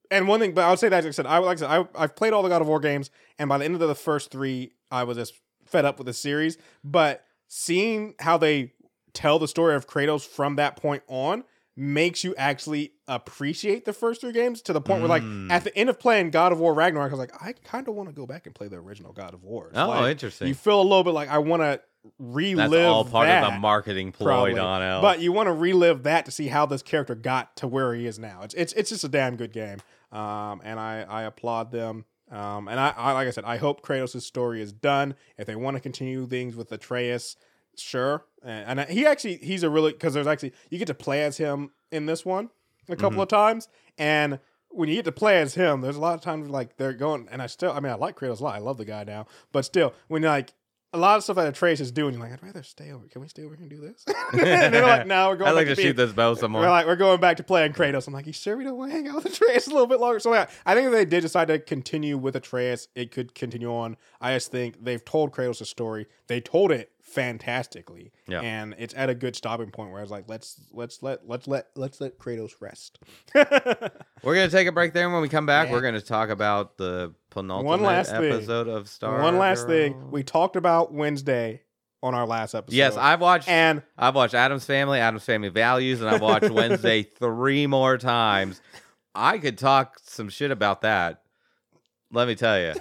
and 0.09 0.27
one 0.27 0.39
thing, 0.39 0.53
but 0.53 0.65
I 0.65 0.69
would 0.69 0.79
say 0.79 0.89
that 0.89 1.03
like 1.03 1.07
I 1.07 1.11
said, 1.11 1.25
I 1.25 1.37
like 1.39 1.57
I 1.57 1.59
said, 1.59 1.69
I, 1.69 2.03
I've 2.03 2.15
played 2.15 2.33
all 2.33 2.43
the 2.43 2.49
God 2.49 2.61
of 2.61 2.67
War 2.67 2.79
games, 2.79 3.09
and 3.39 3.47
by 3.49 3.57
the 3.57 3.65
end 3.65 3.73
of 3.75 3.79
the 3.79 3.95
first 3.95 4.31
three, 4.31 4.73
I 4.91 5.03
was 5.03 5.17
just 5.17 5.33
fed 5.65 5.85
up 5.85 5.97
with 5.97 6.07
the 6.07 6.13
series. 6.13 6.57
But 6.83 7.23
seeing 7.47 8.15
how 8.19 8.37
they 8.37 8.73
tell 9.13 9.39
the 9.39 9.47
story 9.47 9.75
of 9.75 9.87
Kratos 9.87 10.25
from 10.25 10.55
that 10.57 10.75
point 10.75 11.03
on 11.07 11.43
makes 11.77 12.23
you 12.23 12.35
actually 12.35 12.91
appreciate 13.07 13.85
the 13.85 13.93
first 13.93 14.21
three 14.21 14.33
games 14.33 14.61
to 14.61 14.73
the 14.73 14.81
point 14.81 14.99
where 15.01 15.09
like 15.09 15.23
Mm. 15.23 15.49
at 15.51 15.63
the 15.63 15.75
end 15.77 15.89
of 15.89 15.99
playing 15.99 16.29
God 16.31 16.51
of 16.51 16.59
War 16.59 16.73
Ragnarok, 16.73 17.09
I 17.11 17.13
was 17.15 17.19
like, 17.19 17.33
I 17.41 17.53
kind 17.63 17.87
of 17.87 17.95
want 17.95 18.09
to 18.09 18.13
go 18.13 18.25
back 18.25 18.45
and 18.45 18.53
play 18.53 18.67
the 18.67 18.75
original 18.77 19.13
God 19.13 19.33
of 19.33 19.43
War. 19.43 19.71
Oh, 19.73 19.87
like, 19.87 20.11
interesting. 20.11 20.47
you 20.47 20.53
feel 20.55 20.81
a 20.81 20.83
little 20.83 21.03
bit 21.03 21.13
like 21.13 21.29
I 21.29 21.37
want 21.37 21.61
to 21.61 21.81
relive 22.19 22.71
That's 22.71 22.83
all 22.85 23.05
part 23.05 23.27
that, 23.27 23.43
of 23.43 23.53
the 23.53 23.59
marketing 23.59 24.11
ploy, 24.11 24.25
probably. 24.25 24.53
Donnell. 24.55 25.01
But 25.01 25.19
you 25.21 25.31
want 25.31 25.47
to 25.47 25.53
relive 25.53 26.03
that 26.03 26.25
to 26.25 26.31
see 26.31 26.47
how 26.47 26.65
this 26.65 26.81
character 26.81 27.15
got 27.15 27.55
to 27.57 27.67
where 27.67 27.93
he 27.93 28.05
is 28.07 28.17
now. 28.19 28.41
It's 28.43 28.53
it's 28.55 28.73
it's 28.73 28.89
just 28.89 29.03
a 29.03 29.09
damn 29.09 29.35
good 29.35 29.53
game, 29.53 29.77
um, 30.11 30.61
and 30.63 30.79
I 30.79 31.05
I 31.07 31.23
applaud 31.23 31.71
them. 31.71 32.05
Um, 32.31 32.69
and 32.69 32.79
I, 32.79 32.93
I 32.95 33.11
like 33.11 33.27
I 33.27 33.31
said, 33.31 33.43
I 33.43 33.57
hope 33.57 33.81
Kratos' 33.85 34.21
story 34.21 34.61
is 34.61 34.71
done. 34.71 35.15
If 35.37 35.47
they 35.47 35.55
want 35.55 35.75
to 35.75 35.81
continue 35.81 36.25
things 36.27 36.55
with 36.55 36.71
Atreus, 36.71 37.35
sure. 37.77 38.25
And, 38.43 38.79
and 38.79 38.89
he 38.89 39.05
actually 39.05 39.37
he's 39.37 39.63
a 39.63 39.69
really 39.69 39.91
because 39.91 40.13
there's 40.13 40.27
actually 40.27 40.53
you 40.69 40.77
get 40.77 40.87
to 40.87 40.93
play 40.93 41.23
as 41.23 41.37
him 41.37 41.71
in 41.91 42.05
this 42.05 42.25
one. 42.25 42.49
a 42.89 42.95
couple 42.95 43.11
mm-hmm. 43.11 43.21
of 43.21 43.27
times, 43.27 43.67
and 43.97 44.39
when 44.69 44.89
you 44.89 44.95
get 44.95 45.05
to 45.05 45.11
play 45.11 45.39
as 45.41 45.55
him, 45.55 45.81
there's 45.81 45.97
a 45.97 46.01
lot 46.01 46.15
of 46.15 46.21
times 46.21 46.49
like 46.49 46.77
they're 46.77 46.93
going, 46.93 47.27
and 47.31 47.41
I 47.41 47.47
still, 47.47 47.71
I 47.71 47.79
mean, 47.79 47.91
I 47.91 47.95
like 47.95 48.15
Kratos 48.17 48.39
a 48.39 48.43
lot. 48.43 48.55
I 48.55 48.59
love 48.59 48.77
the 48.77 48.85
guy 48.85 49.03
now, 49.03 49.27
but 49.51 49.65
still, 49.65 49.93
when 50.07 50.23
like 50.23 50.53
a 50.93 50.97
lot 50.97 51.17
of 51.17 51.23
stuff 51.23 51.37
that 51.37 51.47
Atreus 51.47 51.79
is 51.79 51.91
doing, 51.91 52.13
you're 52.13 52.21
like, 52.21 52.33
I'd 52.33 52.43
rather 52.43 52.63
stay 52.63 52.91
over. 52.91 53.07
Can 53.07 53.21
we 53.21 53.27
stay 53.29 53.43
over 53.43 53.55
here 53.55 53.63
and 53.63 53.69
do 53.69 53.79
this? 53.79 54.03
and 54.33 54.73
they're 54.73 54.85
like, 54.85 55.07
no, 55.07 55.29
we're 55.29 55.37
going. 55.37 55.49
I 55.49 55.53
like 55.53 55.67
back 55.67 55.75
to 55.75 55.81
being- 55.81 55.89
shoot 55.89 55.97
this 55.97 56.11
bow 56.11 56.33
some 56.33 56.51
more. 56.51 56.61
we're 56.61 56.69
like, 56.69 56.85
we're 56.85 56.97
going 56.97 57.21
back 57.21 57.37
to 57.37 57.43
playing 57.43 57.73
Kratos. 57.73 58.07
I'm 58.07 58.13
like, 58.13 58.27
you 58.27 58.33
sure 58.33 58.57
we 58.57 58.63
don't 58.63 58.77
want 58.77 58.91
to 58.91 58.97
hang 58.97 59.07
out 59.07 59.15
with 59.15 59.25
Atreus 59.27 59.67
a 59.67 59.71
little 59.71 59.87
bit 59.87 59.99
longer? 59.99 60.19
So 60.19 60.33
yeah, 60.33 60.47
I 60.65 60.75
think 60.75 60.87
if 60.87 60.91
they 60.91 61.05
did 61.05 61.21
decide 61.21 61.47
to 61.47 61.59
continue 61.59 62.17
with 62.17 62.35
Atreus, 62.35 62.87
it 62.95 63.11
could 63.11 63.35
continue 63.35 63.73
on. 63.73 63.95
I 64.19 64.33
just 64.33 64.51
think 64.51 64.83
they've 64.83 65.03
told 65.03 65.31
Kratos 65.31 65.61
a 65.61 65.65
story. 65.65 66.07
They 66.27 66.41
told 66.41 66.71
it 66.71 66.90
fantastically, 67.11 68.11
Yeah. 68.27 68.41
and 68.41 68.75
it's 68.77 68.93
at 68.95 69.09
a 69.09 69.15
good 69.15 69.35
stopping 69.35 69.69
point 69.71 69.91
where 69.91 69.99
I 69.99 70.01
was 70.01 70.11
like, 70.11 70.25
let's 70.27 70.59
let's 70.71 71.01
let 71.03 71.27
let's 71.27 71.47
let 71.47 71.67
let's 71.75 71.99
let 72.01 72.17
Kratos 72.19 72.53
rest. 72.59 72.99
We're 73.35 74.35
gonna 74.35 74.49
take 74.49 74.67
a 74.67 74.71
break 74.71 74.93
there, 74.93 75.05
and 75.05 75.13
when 75.13 75.21
we 75.21 75.29
come 75.29 75.45
back, 75.45 75.67
Yeah. 75.67 75.73
we're 75.73 75.81
gonna 75.81 76.01
talk 76.01 76.29
about 76.29 76.77
the 76.77 77.13
penultimate 77.29 77.67
One 77.69 77.81
last 77.81 78.11
thing. 78.11 78.31
episode 78.31 78.67
of 78.67 78.87
Star. 78.87 79.21
One 79.21 79.37
last 79.37 79.61
Girl. 79.67 79.69
thing, 79.69 80.11
we 80.11 80.23
talked 80.23 80.55
about 80.55 80.93
Wednesday 80.93 81.61
on 82.03 82.15
our 82.15 82.25
last 82.25 82.55
episode. 82.55 82.75
yes, 82.75 82.97
I've 82.97 83.21
watched. 83.21 83.47
and 83.47 83.83
I've 83.97 84.15
watched 84.15 84.33
Addams 84.33 84.65
Family, 84.65 84.99
Addams 84.99 85.23
Family 85.23 85.49
Values, 85.49 86.01
and 86.01 86.09
I've 86.09 86.21
watched 86.21 86.49
Wednesday 86.51 87.03
three 87.03 87.67
more 87.67 87.97
times. 87.97 88.61
I 89.13 89.37
could 89.37 89.57
talk 89.57 89.99
some 90.03 90.29
shit 90.29 90.51
about 90.51 90.81
that. 90.81 91.21
Let 92.11 92.27
me 92.27 92.35
tell 92.35 92.59
you, 92.59 92.73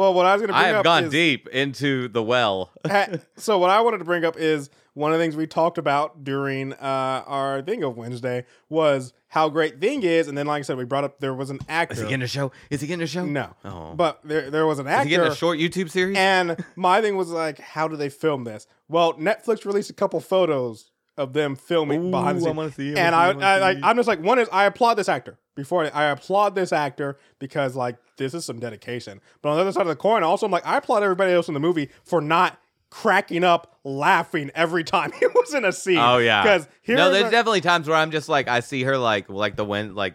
well, 0.00 0.14
what 0.14 0.24
I 0.24 0.32
was 0.32 0.40
going 0.40 0.48
to 0.48 0.54
bring 0.54 0.64
I 0.64 0.68
have 0.68 0.76
up 0.76 0.84
gone 0.84 1.04
is, 1.04 1.10
deep 1.12 1.46
into 1.48 2.08
the 2.08 2.22
well. 2.22 2.70
so 3.36 3.58
what 3.58 3.68
I 3.68 3.82
wanted 3.82 3.98
to 3.98 4.04
bring 4.06 4.24
up 4.24 4.36
is 4.38 4.70
one 4.94 5.12
of 5.12 5.18
the 5.18 5.22
things 5.22 5.36
we 5.36 5.46
talked 5.46 5.76
about 5.76 6.24
during 6.24 6.72
uh, 6.72 7.22
our 7.26 7.60
thing 7.60 7.82
of 7.84 7.98
Wednesday 7.98 8.46
was 8.70 9.12
how 9.28 9.50
great 9.50 9.78
Thing 9.78 10.02
is, 10.02 10.26
and 10.26 10.38
then 10.38 10.46
like 10.46 10.60
I 10.60 10.62
said, 10.62 10.78
we 10.78 10.84
brought 10.86 11.04
up 11.04 11.20
there 11.20 11.34
was 11.34 11.50
an 11.50 11.60
actor. 11.68 11.92
Is 11.92 12.00
he 12.00 12.04
getting 12.06 12.22
a 12.22 12.26
show? 12.26 12.50
Is 12.70 12.80
he 12.80 12.86
getting 12.86 13.02
a 13.02 13.06
show? 13.06 13.26
no, 13.26 13.54
Oh. 13.64 13.92
but 13.94 14.20
there 14.24 14.50
there 14.50 14.66
was 14.66 14.78
an 14.78 14.86
Is 14.88 15.02
he 15.04 15.10
getting 15.10 15.24
actor. 15.26 15.32
a 15.34 15.36
short 15.36 15.58
YouTube 15.58 15.90
series? 15.90 16.16
and 16.16 16.64
my 16.76 17.02
thing 17.02 17.16
was 17.18 17.28
like, 17.28 17.58
how 17.60 17.86
do 17.86 17.94
they 17.96 18.08
film 18.08 18.44
this? 18.44 18.66
Well, 18.88 19.12
Netflix 19.14 19.66
released 19.66 19.90
a 19.90 19.92
couple 19.94 20.18
photos 20.20 20.89
of 21.16 21.32
them 21.32 21.54
filming 21.56 22.10
behind 22.10 22.38
the 22.38 22.42
Ooh, 22.42 22.44
I 22.44 22.48
scenes. 22.48 22.56
wanna 22.56 22.72
see 22.72 22.96
and 22.96 23.14
I 23.14 23.24
I, 23.24 23.26
wanna 23.28 23.38
see 23.40 23.42
it, 23.42 23.44
I 23.44 23.48
I, 23.48 23.52
wanna 23.52 23.60
like, 23.64 23.74
see 23.76 23.78
it. 23.80 23.84
I'm 23.86 23.96
just 23.96 24.08
like, 24.08 24.22
one 24.22 24.38
is 24.38 24.48
I 24.52 24.64
applaud 24.64 24.94
this 24.94 25.08
actor. 25.08 25.38
Before 25.56 25.90
I, 25.94 26.04
applaud 26.06 26.54
this 26.54 26.72
actor 26.72 27.18
because 27.38 27.76
like 27.76 27.96
this 28.16 28.32
is 28.32 28.46
some 28.46 28.58
dedication. 28.60 29.20
But 29.42 29.50
on 29.50 29.56
the 29.56 29.62
other 29.62 29.72
side 29.72 29.82
of 29.82 29.88
the 29.88 29.96
coin, 29.96 30.22
also 30.22 30.46
I'm 30.46 30.52
like, 30.52 30.64
I 30.66 30.78
applaud 30.78 31.02
everybody 31.02 31.32
else 31.32 31.48
in 31.48 31.54
the 31.54 31.60
movie 31.60 31.90
for 32.04 32.22
not 32.22 32.58
cracking 32.88 33.44
up, 33.44 33.78
laughing 33.84 34.50
every 34.54 34.84
time 34.84 35.12
he 35.20 35.26
was 35.26 35.52
in 35.52 35.64
a 35.66 35.72
scene. 35.72 35.98
Oh 35.98 36.16
yeah. 36.18 36.42
because 36.42 36.66
here 36.82 36.96
no, 36.96 37.10
there's 37.10 37.30
definitely 37.30 37.60
times 37.60 37.88
where 37.88 37.96
I'm 37.96 38.10
just 38.10 38.28
like 38.30 38.48
I 38.48 38.60
see 38.60 38.82
her 38.84 38.96
like 38.96 39.28
like 39.28 39.56
the 39.56 39.64
wind 39.64 39.94
like 39.94 40.14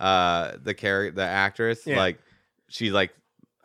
uh 0.00 0.52
the 0.62 0.74
character 0.74 1.14
the 1.16 1.24
actress 1.26 1.86
Yeah. 1.86 1.96
like 1.96 2.18
she's 2.68 2.92
like 2.92 3.14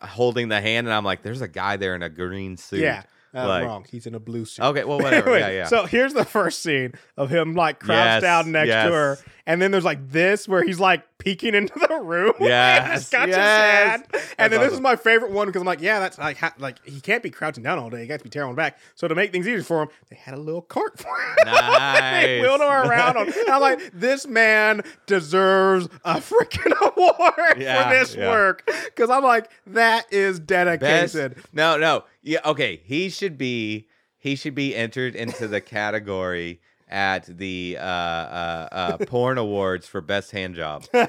holding 0.02 0.48
the 0.48 0.62
hand 0.62 0.88
and 0.88 0.94
I'm 0.94 1.04
like 1.04 1.22
there's 1.24 1.42
a 1.42 1.48
guy 1.48 1.76
there 1.76 1.96
in 1.96 2.04
a 2.04 2.10
green 2.10 2.56
suit. 2.56 2.80
yeah. 2.80 3.04
Uh, 3.34 3.48
like- 3.48 3.66
wrong. 3.66 3.86
He's 3.90 4.06
in 4.08 4.16
a 4.16 4.20
blue 4.20 4.46
suit. 4.46 4.64
Okay, 4.64 4.84
well 4.84 5.00
whatever. 5.02 5.38
Yeah, 5.38 5.50
yeah. 5.50 5.66
So 5.66 5.86
here's 5.86 6.14
the 6.14 6.26
first 6.26 6.62
scene 6.64 6.94
of 7.18 7.30
him 7.30 7.54
like 7.56 7.80
crouched 7.80 8.06
Yes, 8.06 8.22
down 8.22 8.52
next 8.52 8.68
yes. 8.70 8.88
to 8.88 8.94
her, 8.94 9.18
and 9.46 9.62
then 9.62 9.72
there's 9.72 9.86
like 9.86 10.10
this 10.10 10.48
where 10.48 10.64
he's 10.64 10.80
like 10.80 11.04
peeking 11.20 11.54
into 11.54 11.78
the 11.78 12.00
room. 12.02 12.34
Yes, 12.40 12.92
and 12.92 13.02
scratches 13.04 13.36
yes. 13.36 14.02
And 14.40 14.52
then 14.52 14.60
this 14.62 14.74
is 14.74 14.80
my 14.82 14.96
favorite 14.96 15.32
one 15.32 15.48
because 15.48 15.62
I'm 15.62 15.66
like, 15.68 15.82
yeah, 15.82 16.00
that's 16.00 16.18
like 16.18 16.38
ha- 16.38 16.54
like 16.58 16.84
he 16.86 17.00
can't 17.02 17.22
be 17.22 17.30
crouching 17.30 17.64
down 17.64 17.78
all 17.78 17.90
day. 17.90 18.02
He 18.02 18.08
got 18.08 18.18
to 18.20 18.24
be 18.24 18.30
tearing 18.30 18.56
back. 18.56 18.80
So 18.96 19.08
to 19.08 19.14
make 19.16 19.32
things 19.32 19.48
easier 19.48 19.62
for 19.64 19.84
him, 19.84 19.90
they 20.10 20.16
had 20.16 20.34
a 20.34 20.38
little 20.40 20.62
cart 20.62 20.98
for 20.98 21.08
him. 21.10 21.36
they 21.46 22.40
wheeled 22.42 22.62
him 22.62 22.68
around 22.68 23.18
on. 23.18 23.28
And 23.28 23.50
I'm 23.50 23.62
like, 23.62 23.80
this 23.94 24.26
man 24.26 24.82
deserves 25.06 25.88
a 26.06 26.16
freaking 26.16 26.74
award 26.82 27.62
Yeah, 27.62 27.84
for 27.90 27.96
this 27.96 28.16
yeah. 28.16 28.30
work 28.30 28.70
because 28.86 29.10
I'm 29.10 29.24
like, 29.24 29.52
that 29.68 30.12
is 30.12 30.40
Best, 30.40 30.48
dedication. 30.48 31.36
no, 31.54 31.78
no. 31.78 32.06
Yeah, 32.24 32.40
okay. 32.46 32.82
He 32.86 33.10
should 33.10 33.38
be 33.38 33.88
he 34.18 34.36
should 34.36 34.56
be 34.56 34.76
entered 34.76 35.16
into 35.16 35.48
the 35.48 35.62
category 35.62 36.62
at 36.90 37.26
the 37.26 37.78
uh, 37.80 37.84
uh, 37.84 38.68
uh, 38.72 38.98
porn 39.08 39.38
awards 39.38 39.88
for 39.88 40.02
best 40.02 40.32
hand 40.32 40.56
job. 40.56 40.86
but 40.92 41.06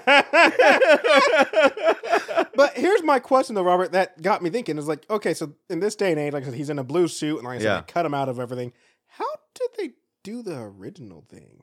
here's 2.76 3.02
my 3.02 3.18
question 3.18 3.54
though, 3.54 3.62
Robert, 3.62 3.92
that 3.92 4.20
got 4.22 4.42
me 4.42 4.50
thinking 4.50 4.78
is 4.78 4.88
like, 4.88 5.08
okay, 5.10 5.34
so 5.34 5.54
in 5.68 5.80
this 5.80 5.94
day 5.96 6.10
and 6.10 6.20
age, 6.20 6.32
like 6.32 6.42
I 6.42 6.46
said, 6.46 6.54
he's 6.54 6.70
in 6.70 6.78
a 6.78 6.84
blue 6.84 7.08
suit, 7.08 7.36
and 7.38 7.44
like 7.46 7.56
I 7.56 7.58
said, 7.58 7.64
Yeah. 7.64 7.80
they 7.80 7.86
cut 7.92 8.06
him 8.06 8.14
out 8.14 8.28
of 8.28 8.38
everything. 8.38 8.72
How 9.06 9.26
did 9.54 9.68
they 9.78 9.90
do 10.22 10.42
the 10.42 10.58
original 10.58 11.24
thing? 11.28 11.62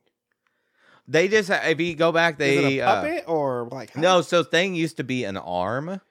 They 1.07 1.27
just 1.29 1.49
if 1.49 1.79
you 1.79 1.95
go 1.95 2.11
back, 2.11 2.37
they 2.37 2.81
uh, 2.81 2.95
puppet 2.95 3.23
or 3.27 3.69
like 3.71 3.93
how- 3.93 4.01
no. 4.01 4.21
So 4.21 4.43
thing 4.43 4.75
used 4.75 4.97
to 4.97 5.03
be 5.05 5.23
an 5.23 5.37
arm. 5.37 6.01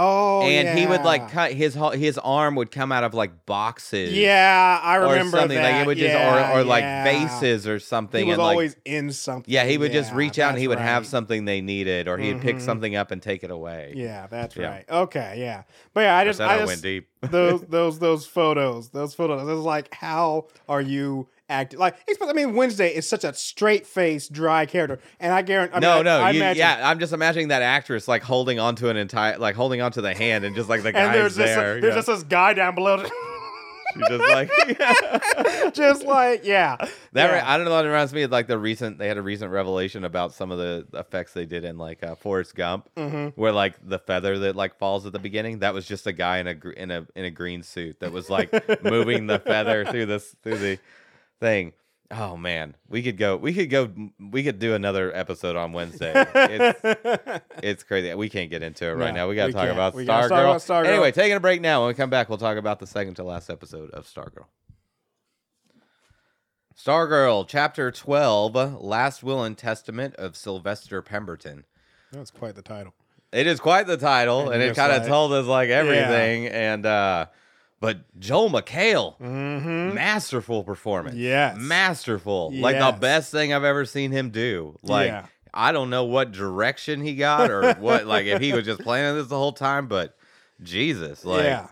Oh, 0.00 0.42
and 0.42 0.78
he 0.78 0.86
would 0.86 1.02
like 1.02 1.28
cut 1.32 1.50
his 1.52 1.76
his 1.94 2.16
arm 2.18 2.54
would 2.54 2.70
come 2.70 2.92
out 2.92 3.02
of 3.02 3.14
like 3.14 3.44
boxes. 3.46 4.12
Yeah, 4.16 4.80
I 4.80 4.98
or 4.98 5.10
remember 5.10 5.38
something 5.38 5.58
that. 5.58 5.72
like 5.72 5.82
it 5.82 5.86
would 5.88 5.98
just 5.98 6.14
Yeah, 6.14 6.52
or 6.54 6.60
or 6.60 6.64
like 6.64 6.84
vases 7.04 7.66
or 7.66 7.80
something. 7.80 8.24
He 8.24 8.30
was 8.30 8.34
and 8.34 8.42
like 8.44 8.52
always 8.52 8.76
in 8.84 9.10
something. 9.10 9.52
yeah, 9.52 9.64
he 9.64 9.76
would 9.76 9.90
just 9.90 10.12
reach 10.12 10.38
out 10.38 10.50
and 10.50 10.58
he 10.58 10.68
would 10.68 10.78
have 10.78 11.04
something 11.04 11.44
they 11.46 11.60
needed, 11.60 12.06
or 12.06 12.16
he'd 12.16 12.40
pick 12.40 12.56
Mhm. 12.56 12.60
something 12.62 12.94
up 12.94 13.10
and 13.10 13.20
take 13.20 13.42
it 13.42 13.50
away. 13.50 13.92
Yeah, 13.96 14.28
that's 14.28 14.54
Yeah. 14.56 14.68
right. 14.70 14.84
Okay, 14.88 15.34
yeah, 15.38 15.64
but 15.94 16.02
yeah, 16.02 16.16
I 16.16 16.20
I 16.20 16.24
just, 16.24 16.40
I 16.40 16.54
I, 16.54 16.58
just 16.58 16.66
went 16.68 16.82
deep. 16.82 17.08
those 17.22 17.62
those 17.68 17.98
those 17.98 18.24
photos, 18.24 18.90
those 18.90 19.14
photos. 19.14 19.42
It 19.42 19.52
was 19.52 19.64
like, 19.64 19.92
how 19.92 20.46
are 20.68 20.80
you 20.80 21.26
acting? 21.48 21.78
Like, 21.78 21.96
I 22.20 22.32
mean, 22.32 22.54
Wednesday 22.54 22.94
is 22.94 23.08
such 23.08 23.24
a 23.24 23.32
straight 23.34 23.86
faced, 23.86 24.32
dry 24.32 24.66
character, 24.66 24.98
and 25.20 25.32
I 25.32 25.42
guarantee. 25.42 25.80
No, 25.80 26.02
no, 26.02 26.18
I, 26.20 26.30
you, 26.30 26.40
imagine, 26.40 26.60
yeah. 26.60 26.88
I'm 26.88 26.98
just 26.98 27.12
imagining 27.12 27.48
that 27.48 27.62
actress 27.62 28.08
like 28.08 28.22
holding 28.22 28.58
onto 28.58 28.88
an 28.88 28.96
entire, 28.96 29.38
like 29.38 29.54
holding 29.56 29.80
onto 29.80 30.00
the 30.00 30.14
hand, 30.14 30.44
and 30.44 30.54
just 30.54 30.68
like 30.68 30.82
the 30.82 30.88
and 30.96 31.14
there's 31.14 31.34
this, 31.36 31.54
there. 31.54 31.80
there's 31.80 31.92
yeah. 31.92 31.98
just 31.98 32.06
this 32.06 32.22
guy 32.24 32.54
down 32.54 32.74
below, 32.74 33.04
She's 33.94 34.08
just 34.08 34.24
like 34.30 34.50
yeah. 34.78 35.70
just 35.72 36.04
like 36.04 36.44
yeah, 36.44 36.76
that. 36.76 36.90
yeah. 37.14 37.42
I 37.46 37.56
don't 37.56 37.64
know. 37.64 37.70
That 37.70 37.88
reminds 37.88 38.12
me 38.12 38.22
of 38.22 38.30
like 38.30 38.46
the 38.46 38.58
recent. 38.58 38.98
They 38.98 39.08
had 39.08 39.16
a 39.16 39.22
recent 39.22 39.50
revelation 39.50 40.04
about 40.04 40.34
some 40.34 40.50
of 40.50 40.58
the 40.58 40.86
effects 40.92 41.32
they 41.32 41.46
did 41.46 41.64
in 41.64 41.78
like 41.78 42.02
uh, 42.02 42.14
Forrest 42.14 42.54
Gump, 42.54 42.88
Mm-hmm. 42.96 43.40
where 43.40 43.50
like 43.52 43.76
the 43.82 43.98
feather 43.98 44.38
that 44.40 44.56
like 44.56 44.78
falls 44.78 45.06
at 45.06 45.12
the 45.12 45.18
beginning. 45.18 45.60
That 45.60 45.72
was 45.72 45.86
just 45.86 46.06
a 46.06 46.12
guy 46.12 46.38
in 46.38 46.46
a 46.46 46.54
gr- 46.54 46.70
in 46.72 46.90
a 46.90 47.06
in 47.16 47.24
a 47.24 47.30
green 47.30 47.62
suit 47.62 48.00
that 48.00 48.12
was 48.12 48.28
like 48.28 48.52
moving 48.84 49.26
the 49.26 49.38
feather 49.38 49.86
through 49.86 50.06
this 50.06 50.36
through 50.42 50.58
the 50.58 50.78
thing. 51.40 51.72
Oh 52.10 52.38
man, 52.38 52.74
we 52.88 53.02
could 53.02 53.18
go. 53.18 53.36
We 53.36 53.52
could 53.52 53.68
go. 53.68 53.90
We 54.18 54.42
could 54.42 54.58
do 54.58 54.74
another 54.74 55.14
episode 55.14 55.56
on 55.56 55.72
Wednesday. 55.74 56.12
It's 56.34 57.40
it's 57.62 57.82
crazy. 57.82 58.14
We 58.14 58.30
can't 58.30 58.48
get 58.48 58.62
into 58.62 58.86
it 58.86 58.92
right 58.94 59.12
No, 59.12 59.20
now. 59.24 59.28
We 59.28 59.34
got 59.36 59.48
to 59.48 59.52
talk 59.52 59.68
about 59.68 59.94
We 59.94 60.06
gotta 60.06 60.26
Star 60.26 60.38
talk 60.38 60.44
Girl. 60.44 60.50
about 60.52 60.86
Stargirl. 60.86 60.92
Anyway, 60.94 61.12
taking 61.12 61.36
a 61.36 61.40
break 61.40 61.60
now. 61.60 61.80
When 61.82 61.88
we 61.88 61.94
come 61.94 62.08
back, 62.08 62.30
we'll 62.30 62.38
talk 62.38 62.56
about 62.56 62.78
the 62.80 62.86
second 62.86 63.14
to 63.16 63.24
last 63.24 63.50
episode 63.50 63.90
of 63.90 64.06
Stargirl. 64.06 64.46
Stargirl, 66.76 67.46
Chapter 67.48 67.90
12, 67.90 68.80
Last 68.80 69.22
Will 69.22 69.42
and 69.42 69.58
Testament 69.58 70.14
of 70.14 70.36
Sylvester 70.36 71.02
Pemberton. 71.02 71.64
That's 72.12 72.30
quite 72.30 72.54
the 72.54 72.62
title. 72.62 72.94
It 73.32 73.46
is 73.46 73.60
quite 73.60 73.86
the 73.86 73.96
title, 73.96 74.46
And 74.50 74.54
and 74.54 74.62
it 74.62 74.76
kind 74.76 74.92
of 74.92 75.06
told 75.06 75.32
us 75.32 75.44
like 75.46 75.68
everything. 75.68 76.46
And 76.46 76.86
uh 76.86 77.26
but 77.80 77.98
Joel 78.18 78.50
McHale, 78.50 79.18
Mm-hmm. 79.18 79.94
masterful 79.94 80.64
performance. 80.64 81.16
Yes. 81.16 81.56
Masterful. 81.58 82.52
Like 82.54 82.78
the 82.78 82.98
best 82.98 83.30
thing 83.30 83.52
I've 83.52 83.64
ever 83.64 83.84
seen 83.84 84.10
him 84.12 84.30
do. 84.30 84.76
Like 84.82 85.08
Yeah. 85.08 85.26
I 85.54 85.72
don't 85.72 85.88
know 85.90 86.04
what 86.04 86.32
direction 86.32 87.00
he 87.00 87.14
got 87.16 87.50
or 87.50 87.74
what 87.78 88.06
like 88.06 88.26
if 88.26 88.40
he 88.40 88.52
was 88.52 88.64
just 88.64 88.80
planning 88.80 89.16
this 89.16 89.28
the 89.28 89.36
whole 89.38 89.52
time, 89.52 89.86
but 89.88 90.16
Jesus, 90.62 91.24
like 91.24 91.44
yeah, 91.44 91.68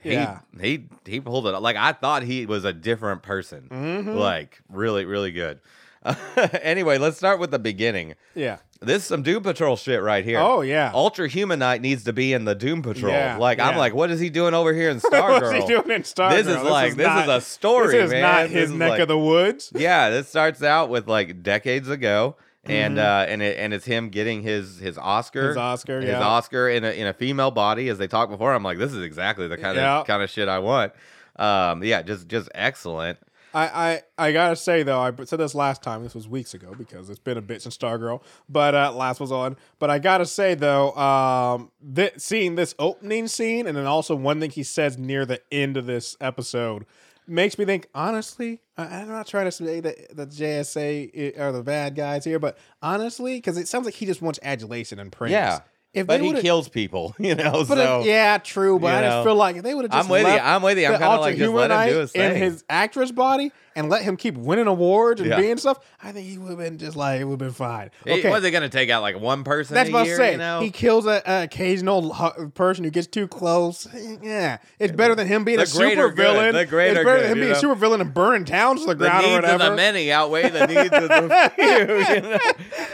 he 0.00 0.12
Yeah. 0.12 0.40
he 0.60 0.86
he 1.06 1.20
pulled 1.20 1.46
it. 1.46 1.52
Like 1.60 1.76
I 1.76 1.92
thought 1.92 2.22
he 2.22 2.46
was 2.46 2.64
a 2.64 2.72
different 2.72 3.22
person. 3.22 3.68
Mhm. 3.70 4.16
Like 4.16 4.60
really, 4.68 5.04
really 5.04 5.32
good. 5.32 5.60
anyway, 6.62 6.98
let's 6.98 7.16
start 7.16 7.38
with 7.38 7.50
the 7.50 7.58
beginning. 7.58 8.14
yeah. 8.34 8.58
This 8.80 9.02
is 9.02 9.04
some 9.04 9.22
Doom 9.22 9.44
Patrol 9.44 9.76
shit 9.76 10.02
right 10.02 10.24
here. 10.24 10.40
Oh 10.40 10.60
yeah. 10.62 10.90
Ultra 10.92 11.28
Humanite 11.28 11.80
needs 11.80 12.02
to 12.02 12.12
be 12.12 12.32
in 12.32 12.44
the 12.46 12.54
Doom 12.56 12.82
Patrol. 12.82 13.12
Yeah, 13.12 13.36
like 13.36 13.60
I'm 13.60 13.76
like, 13.76 13.94
what 13.94 14.10
is 14.10 14.18
he 14.18 14.28
doing 14.28 14.54
over 14.54 14.74
here 14.74 14.90
in 14.90 14.98
Stargirl? 15.00 15.40
What's 15.40 15.52
he 15.52 15.66
doing 15.72 15.88
in 15.92 16.02
Stargirl? 16.02 16.30
This 16.32 16.46
is 16.48 16.62
like 16.64 16.96
this 16.96 17.22
is, 17.22 17.28
a 17.28 17.40
story, 17.40 17.92
This 17.92 18.06
is 18.06 18.10
man. 18.10 18.22
not 18.22 18.50
his 18.50 18.70
is 18.72 18.76
neck 18.76 18.90
like- 18.90 19.00
of 19.02 19.06
the 19.06 19.16
woods. 19.18 19.70
Yeah, 19.72 20.10
this 20.10 20.28
starts 20.28 20.64
out 20.64 20.88
with 20.90 21.06
like 21.06 21.44
decades 21.44 21.88
ago, 21.88 22.34
and 22.64 22.96
Mhm. 22.96 23.04
uh, 23.04 23.26
and 23.30 23.40
it, 23.40 23.56
and 23.56 23.72
it's 23.72 23.84
him 23.84 24.08
getting 24.08 24.42
his 24.42 24.80
his 24.80 24.98
Oscar, 24.98 25.46
His 25.50 25.56
Oscar, 25.56 26.00
his 26.00 26.10
yeah. 26.10 26.20
Oscar 26.20 26.68
in 26.68 26.82
a 26.82 26.90
in 26.90 27.06
a 27.06 27.12
female 27.12 27.52
body, 27.52 27.88
as 27.88 27.98
they 27.98 28.08
talked 28.08 28.32
before. 28.32 28.52
I'm 28.52 28.64
like, 28.64 28.78
this 28.78 28.92
is 28.92 29.04
exactly 29.04 29.46
the 29.46 29.58
kind 29.58 29.76
Yeah. 29.76 30.00
of 30.00 30.08
kind 30.08 30.24
of 30.24 30.28
shit 30.28 30.48
I 30.48 30.58
want. 30.58 30.92
Um, 31.36 31.84
yeah, 31.84 32.02
just 32.02 32.26
just 32.26 32.48
excellent. 32.52 33.18
I, 33.54 34.02
I, 34.18 34.28
I 34.28 34.32
gotta 34.32 34.56
say 34.56 34.82
though, 34.82 35.00
I 35.00 35.12
said 35.24 35.38
this 35.38 35.54
last 35.54 35.82
time. 35.82 36.02
This 36.02 36.14
was 36.14 36.26
weeks 36.28 36.54
ago 36.54 36.74
because 36.76 37.10
it's 37.10 37.18
been 37.18 37.38
a 37.38 37.42
bit 37.42 37.62
since 37.62 37.76
Stargirl, 37.76 38.22
but 38.48 38.74
uh, 38.74 38.92
last 38.92 39.20
was 39.20 39.32
on. 39.32 39.56
But 39.78 39.90
I 39.90 39.98
gotta 39.98 40.26
say 40.26 40.54
though, 40.54 40.92
um, 40.96 41.70
th- 41.94 42.14
seeing 42.18 42.54
this 42.54 42.74
opening 42.78 43.28
scene 43.28 43.66
and 43.66 43.76
then 43.76 43.86
also 43.86 44.14
one 44.14 44.40
thing 44.40 44.50
he 44.50 44.62
says 44.62 44.98
near 44.98 45.26
the 45.26 45.40
end 45.50 45.76
of 45.76 45.86
this 45.86 46.16
episode, 46.20 46.86
makes 47.26 47.58
me 47.58 47.64
think. 47.64 47.88
Honestly, 47.94 48.60
I, 48.76 48.84
I'm 48.84 49.08
not 49.08 49.26
trying 49.26 49.46
to 49.46 49.52
say 49.52 49.80
that 49.80 50.16
the 50.16 50.26
JSA 50.26 51.38
are 51.38 51.52
the 51.52 51.62
bad 51.62 51.94
guys 51.94 52.24
here, 52.24 52.38
but 52.38 52.58
honestly, 52.80 53.36
because 53.36 53.58
it 53.58 53.68
sounds 53.68 53.84
like 53.84 53.94
he 53.94 54.06
just 54.06 54.22
wants 54.22 54.38
adulation 54.42 54.98
and 54.98 55.12
praise. 55.12 55.32
Yeah. 55.32 55.60
If 55.94 56.06
but 56.06 56.22
he 56.22 56.32
kills 56.40 56.68
people, 56.68 57.14
you 57.18 57.34
know. 57.34 57.64
But 57.68 57.78
uh, 57.78 57.84
so 57.84 58.00
if- 58.00 58.06
yeah, 58.06 58.38
true. 58.38 58.78
But 58.78 58.94
I 59.04 59.08
just 59.08 59.24
feel 59.24 59.34
like 59.34 59.56
if 59.56 59.62
they 59.62 59.74
would 59.74 59.84
have 59.84 59.92
just 59.92 60.04
I'm 60.06 60.10
with 60.10 60.26
you. 60.26 60.40
I'm 60.40 60.62
with 60.62 60.78
you. 60.78 60.86
I'm 60.86 60.92
kind 60.98 61.04
of 61.04 61.20
like 61.20 61.36
just 61.36 61.52
let 61.52 61.70
him 61.70 61.92
do 61.92 62.00
his 62.00 62.12
in 62.12 62.36
his 62.36 62.64
actress 62.70 63.12
body 63.12 63.52
and 63.74 63.88
let 63.88 64.02
him 64.02 64.16
keep 64.16 64.36
winning 64.36 64.66
awards 64.66 65.20
and 65.20 65.30
Yeah. 65.30 65.40
being 65.40 65.56
stuff, 65.56 65.78
I 66.02 66.12
think 66.12 66.28
he 66.28 66.38
would 66.38 66.50
have 66.50 66.58
been 66.58 66.78
just 66.78 66.96
like 66.96 67.20
it 67.20 67.24
would 67.24 67.32
have 67.32 67.38
been 67.38 67.52
fine. 67.52 67.90
It- 68.04 68.22
Okay, 68.22 68.30
was 68.30 68.42
they 68.42 68.50
going 68.50 68.62
to 68.62 68.68
take 68.68 68.90
out 68.90 69.02
like 69.02 69.18
one 69.18 69.44
person 69.44 69.74
that's 69.74 69.88
a 69.88 69.92
what? 69.92 70.08
I'm 70.08 70.16
saying. 70.16 70.32
You 70.32 70.38
know? 70.38 70.60
He 70.60 70.70
kills 70.70 71.06
a, 71.06 71.22
occasional 71.26 72.10
person 72.54 72.84
who 72.84 72.90
gets 72.90 73.06
too 73.06 73.28
close. 73.28 73.86
Yeah, 74.22 74.58
it's 74.78 74.92
better 74.92 75.14
than 75.14 75.26
him 75.26 75.44
being 75.44 75.56
The 75.56 75.64
a 75.64 75.66
super 75.66 76.08
villain. 76.08 76.54
The 76.54 76.66
greater 76.66 77.00
it's 77.00 77.04
better 77.04 77.18
good, 77.18 77.24
than 77.24 77.32
him 77.32 77.40
being 77.40 77.52
a 77.52 77.56
super 77.56 77.74
villain 77.74 78.00
and 78.00 78.12
burning 78.12 78.44
towns 78.44 78.80
to 78.82 78.86
the 78.88 78.94
the 78.94 79.04
ground 79.04 79.24
or 79.24 79.28
needs 79.28 79.36
of 79.36 79.52
whatever. 79.52 79.70
the 79.70 79.76
many 79.76 80.12
outweigh 80.12 80.48
the 80.50 80.66
needs 80.66 80.94
of 80.94 81.08
the 81.08 81.52
few. 81.56 82.14
You 82.14 82.20
know? 82.22 82.38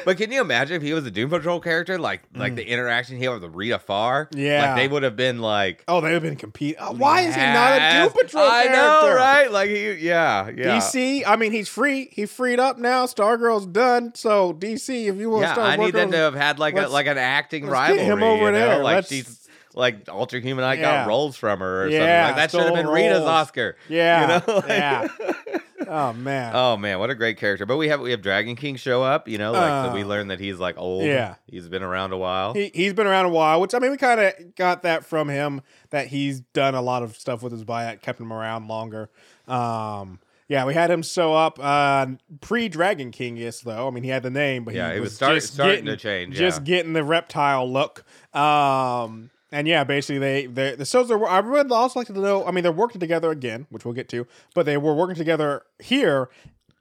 But 0.04 0.16
can 0.16 0.30
you 0.32 0.40
imagine 0.40 0.76
if 0.76 0.82
he 0.82 0.92
was 0.94 1.04
a 1.06 1.10
Doom 1.10 1.28
Patrol 1.30 1.60
character, 1.60 1.98
like 1.98 2.22
like 2.34 2.52
mm. 2.52 2.56
the 2.56 2.68
interaction 2.88 3.16
he 3.18 3.24
had 3.24 3.40
with 3.40 3.54
Rita 3.54 3.78
Farr? 3.78 4.28
Yeah. 4.32 4.68
like 4.74 4.76
they 4.82 4.88
would 4.88 5.02
have 5.02 5.16
been 5.16 5.40
like. 5.40 5.84
Oh, 5.88 6.00
they 6.00 6.08
would 6.08 6.14
have 6.14 6.22
been 6.22 6.36
competing. 6.36 6.80
Uh, 6.80 6.92
Why 6.92 7.20
is 7.22 7.34
he 7.34 7.40
not 7.40 7.72
a 7.80 8.02
Doom 8.04 8.12
Patrol 8.12 8.44
I 8.44 8.64
character? 8.64 8.72
know, 9.10 9.14
right? 9.14 9.52
Like 9.52 9.70
he, 9.70 9.92
yeah, 9.94 10.48
yeah. 10.54 10.78
DC, 10.78 11.22
I 11.26 11.36
mean, 11.36 11.52
he's 11.52 11.68
free. 11.68 12.08
He 12.12 12.26
freed 12.26 12.58
up 12.60 12.78
now. 12.78 13.06
Stargirl's 13.06 13.66
done. 13.66 14.14
So 14.14 14.52
DC, 14.54 15.06
if 15.08 15.16
you 15.16 15.30
want 15.30 15.42
to 15.42 15.46
Yeah, 15.48 15.52
start 15.54 15.68
I 15.70 15.76
need 15.76 15.94
them 15.94 16.10
to 16.12 16.16
have 16.16 16.34
had 16.34 16.58
like 16.58 16.76
a 16.76 16.88
like 16.88 17.06
an 17.06 17.18
acting 17.18 17.66
let's 17.66 17.94
get 17.94 18.04
him 18.04 18.22
over 18.22 18.46
you 18.46 18.52
know? 18.52 18.58
there. 18.58 18.82
Like 18.82 18.94
Let's- 18.96 19.08
she's 19.08 19.47
like 19.74 20.08
Ultra 20.08 20.40
Humanite 20.40 20.76
Yeah. 20.78 21.04
got 21.04 21.08
roles 21.08 21.36
from 21.36 21.60
her 21.60 21.84
or 21.84 21.88
Yeah, 21.88 21.98
something. 21.98 22.26
Like 22.26 22.36
that 22.36 22.50
should 22.50 22.64
have 22.66 22.74
been 22.74 22.84
stole 22.86 22.94
Rita's. 22.94 23.20
Oscar. 23.22 23.76
Yeah, 23.88 24.20
You 24.20 24.26
know? 24.28 24.54
Like- 24.58 24.68
yeah. 24.68 25.08
Oh 25.90 26.12
man. 26.12 26.52
Oh 26.54 26.76
man, 26.76 26.98
what 26.98 27.08
a 27.08 27.14
great 27.14 27.38
character! 27.38 27.64
But 27.64 27.78
we 27.78 27.88
have 27.88 28.00
we 28.00 28.10
have 28.10 28.20
Dragon 28.20 28.56
King 28.56 28.76
show 28.76 29.02
up, 29.02 29.26
you 29.26 29.38
know, 29.38 29.52
like 29.52 29.86
so 29.86 29.94
we 29.94 30.02
Uh, 30.02 30.06
learn 30.06 30.28
that 30.28 30.38
he's 30.38 30.58
like 30.58 30.76
old. 30.76 31.04
yeah. 31.04 31.36
he's 31.46 31.66
been 31.66 31.82
around 31.82 32.12
a 32.12 32.18
while. 32.18 32.52
He 32.52 32.70
he's 32.74 32.92
been 32.92 33.06
around 33.06 33.24
a 33.24 33.30
while, 33.30 33.58
which 33.58 33.72
I 33.74 33.78
mean, 33.78 33.92
we 33.92 33.96
kind 33.96 34.20
of 34.20 34.54
got 34.54 34.82
that 34.82 35.02
from 35.06 35.30
him 35.30 35.62
that 35.88 36.08
he's 36.08 36.40
done 36.40 36.74
a 36.74 36.82
lot 36.82 37.02
of 37.02 37.16
stuff 37.16 37.42
with 37.42 37.52
his 37.52 37.64
body 37.64 37.96
kept 38.02 38.20
him 38.20 38.34
around 38.34 38.68
longer. 38.68 39.08
Um, 39.46 40.18
yeah, 40.48 40.66
we 40.66 40.74
had 40.74 40.90
him 40.90 41.00
show 41.00 41.32
up 41.34 41.58
uh, 41.58 42.06
pre 42.42 42.68
Dragon 42.68 43.10
King, 43.10 43.38
yes, 43.38 43.60
though. 43.60 43.88
I 43.88 43.90
mean, 43.90 44.04
he 44.04 44.10
had 44.10 44.22
the 44.22 44.30
name, 44.30 44.64
but 44.64 44.74
Yeah, 44.74 44.92
he, 44.92 45.00
was, 45.00 45.06
was 45.10 45.16
start- 45.16 45.34
just 45.36 45.54
starting 45.54 45.84
getting, 45.86 45.86
to 45.86 45.96
change, 45.96 46.36
just 46.36 46.64
getting 46.64 46.92
the 46.92 47.04
reptile 47.04 47.70
look. 47.70 48.04
Um, 48.34 49.30
and 49.52 49.66
yeah, 49.68 49.84
basically 49.84 50.18
they 50.18 50.46
they 50.46 50.74
the 50.74 50.84
shows 50.84 51.10
are. 51.10 51.26
I 51.26 51.40
would 51.40 51.70
also 51.72 52.00
like 52.00 52.06
to 52.08 52.12
know. 52.12 52.44
I 52.44 52.50
mean, 52.50 52.62
they're 52.62 52.72
working 52.72 53.00
together 53.00 53.30
again, 53.30 53.66
which 53.70 53.84
we'll 53.84 53.94
get 53.94 54.08
to, 54.10 54.26
but 54.54 54.66
they 54.66 54.76
were 54.76 54.94
working 54.94 55.16
together 55.16 55.62
here. 55.78 56.28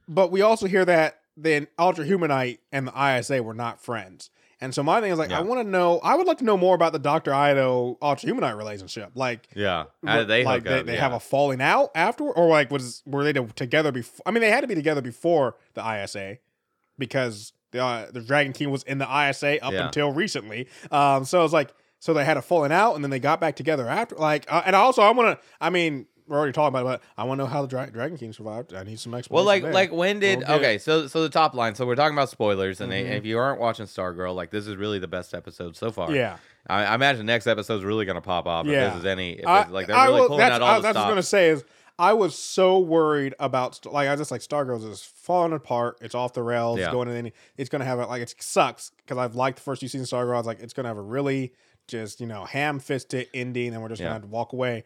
But 0.07 0.32
we 0.32 0.41
also 0.41 0.68
hear 0.68 0.86
that 0.86 1.20
the 1.36 1.68
Ultra 1.78 2.05
Humanite 2.05 2.59
and 2.72 2.88
the 2.88 3.18
ISA 3.20 3.43
were 3.43 3.53
not 3.53 3.82
friends. 3.82 4.30
And 4.59 4.74
so 4.74 4.82
my 4.82 5.01
thing 5.01 5.11
is 5.11 5.20
like, 5.20 5.30
Yeah. 5.30 5.38
I 5.38 5.41
want 5.41 5.61
to 5.61 5.70
know. 5.70 5.99
I 5.99 6.15
would 6.15 6.26
like 6.26 6.39
to 6.39 6.43
know 6.43 6.57
more 6.57 6.74
about 6.74 6.91
the 6.91 6.97
Doctor 6.99 7.30
Ito 7.32 7.97
Ultra 8.01 8.28
Humanite 8.30 8.57
relationship. 8.57 9.11
Like, 9.13 9.47
yeah, 9.53 9.86
how 10.03 10.18
did 10.18 10.28
they 10.30 10.43
like 10.43 10.68
up? 10.68 10.86
they, 10.88 10.93
yeah. 10.95 10.99
have 10.99 11.13
a 11.13 11.20
falling 11.20 11.61
out 11.61 11.91
afterward, 11.93 12.34
or 12.34 12.47
like 12.47 12.72
was 12.72 13.03
were 13.05 13.24
they 13.24 13.34
together 13.34 13.91
before? 13.91 14.24
I 14.26 14.32
mean, 14.32 14.41
they 14.41 14.49
had 14.49 14.61
to 14.61 14.68
be 14.68 14.74
together 14.76 15.01
before 15.01 15.55
the 15.76 15.82
ISA 16.03 16.39
because 16.97 17.53
the 17.72 17.84
uh, 17.84 18.07
the 18.11 18.22
Dragon 18.22 18.53
King 18.53 18.72
was 18.72 18.84
in 18.84 18.97
the 18.97 19.05
ISA 19.30 19.63
up 19.63 19.74
Yeah. 19.74 19.86
until 19.86 20.11
recently. 20.11 20.68
Um, 20.91 21.26
so 21.26 21.43
it's 21.43 21.53
like 21.53 21.74
so 22.00 22.14
they 22.14 22.26
had 22.26 22.38
a 22.38 22.41
falling 22.41 22.72
out, 22.72 22.95
and 22.95 23.04
then 23.04 23.12
they 23.12 23.20
got 23.20 23.39
back 23.39 23.56
together 23.56 23.88
after. 23.88 24.16
Like, 24.16 24.45
uh, 24.52 24.62
and 24.66 24.76
also 24.76 25.02
I 25.02 25.12
want 25.12 25.39
to. 25.39 25.45
I 25.60 25.70
mean, 25.70 26.06
we're 26.28 26.38
already 26.38 26.52
talking 26.54 26.78
about 26.78 26.82
it, 26.82 27.02
but 27.02 27.02
I 27.22 27.24
want 27.26 27.39
to 27.39 27.43
know 27.45 27.50
how 27.50 27.62
the 27.62 27.68
Dra- 27.70 27.89
Dragon 27.89 28.18
King 28.18 28.34
survived. 28.34 28.74
I 28.74 28.84
need 28.84 29.00
some 29.00 29.14
explanation. 29.14 29.34
well, 29.36 29.45
like 29.45 29.64
there. 29.64 29.74
like 29.74 29.91
when 29.91 30.20
did 30.20 30.39
We'll 30.39 30.58
okay? 30.58 30.78
So 30.78 31.08
so 31.08 31.24
the 31.24 31.30
top 31.30 31.54
line. 31.54 31.74
So 31.76 31.86
we're 31.86 31.95
talking 31.95 32.16
about 32.18 32.30
spoilers, 32.30 32.82
and 32.82 32.91
Mhm. 32.91 33.12
if 33.18 33.26
you 33.26 33.38
aren't 33.39 33.60
watching 33.60 33.86
Stargirl, 33.86 34.36
like 34.36 34.52
this 34.52 34.68
is 34.68 34.76
really 34.76 35.00
the 35.00 35.08
best 35.08 35.34
episode 35.34 35.76
so 35.76 35.91
far. 35.91 36.12
yeah. 36.12 36.38
I, 36.70 36.84
I 36.84 36.95
imagine 36.95 37.20
the 37.26 37.32
next 37.32 37.48
episode's 37.48 37.86
really 37.86 38.04
gonna 38.06 38.20
pop 38.22 38.45
off. 38.45 38.66
Yeah. 38.66 38.88
If 38.88 38.93
this 38.95 39.00
is 39.02 39.06
any, 39.06 39.34
if 39.34 39.48
I, 39.48 39.62
it's, 39.62 39.72
like 39.72 39.88
they're 39.88 39.95
I 39.95 40.08
really 40.08 40.20
will- 40.22 40.28
pulling 40.28 40.43
out 40.43 40.62
all 40.62 40.68
I, 40.68 40.76
the 40.76 40.82
that's 40.82 40.84
what 40.84 40.89
I 40.89 40.91
stops. 40.91 41.06
was 41.08 41.12
gonna 41.12 41.24
say 41.24 41.50
is 41.50 41.64
I 41.98 42.12
was 42.14 42.38
so 42.38 42.78
worried 42.80 43.34
about 43.39 43.86
like 43.86 44.08
I 44.08 44.12
was 44.12 44.20
just 44.20 44.32
like 44.32 44.41
Stargirls 44.41 44.88
is 44.88 45.02
falling 45.02 45.54
apart. 45.54 45.98
It's 46.02 46.14
off 46.14 46.34
the 46.34 46.43
rails. 46.43 46.78
Yeah. 46.78 46.88
It's 46.88 46.91
going 46.93 47.08
in. 47.08 47.16
any- 47.16 47.34
It's 47.58 47.70
gonna 47.70 47.86
have 47.86 48.00
a, 48.00 48.06
like 48.06 48.22
it 48.22 48.36
sucks 48.38 48.91
because 48.98 49.18
I've 49.18 49.34
liked 49.36 49.58
the 49.60 49.64
first 49.64 49.80
few 49.80 49.88
seasons 49.88 50.12
of 50.12 50.20
Stargirl. 50.20 50.34
I 50.36 50.38
was 50.39 50.45
like 50.45 50.60
it's 50.60 50.74
gonna 50.74 50.89
have 50.89 50.98
a 50.98 51.02
really 51.02 51.54
just 51.88 52.19
you 52.21 52.27
know 52.27 52.45
ham 52.45 52.79
fisted 52.79 53.27
ending, 53.33 53.73
and 53.73 53.81
we're 53.81 53.89
just 53.89 53.99
Yeah. 54.01 54.05
gonna 54.07 54.15
have 54.15 54.21
to 54.23 54.27
walk 54.27 54.53
away. 54.53 54.83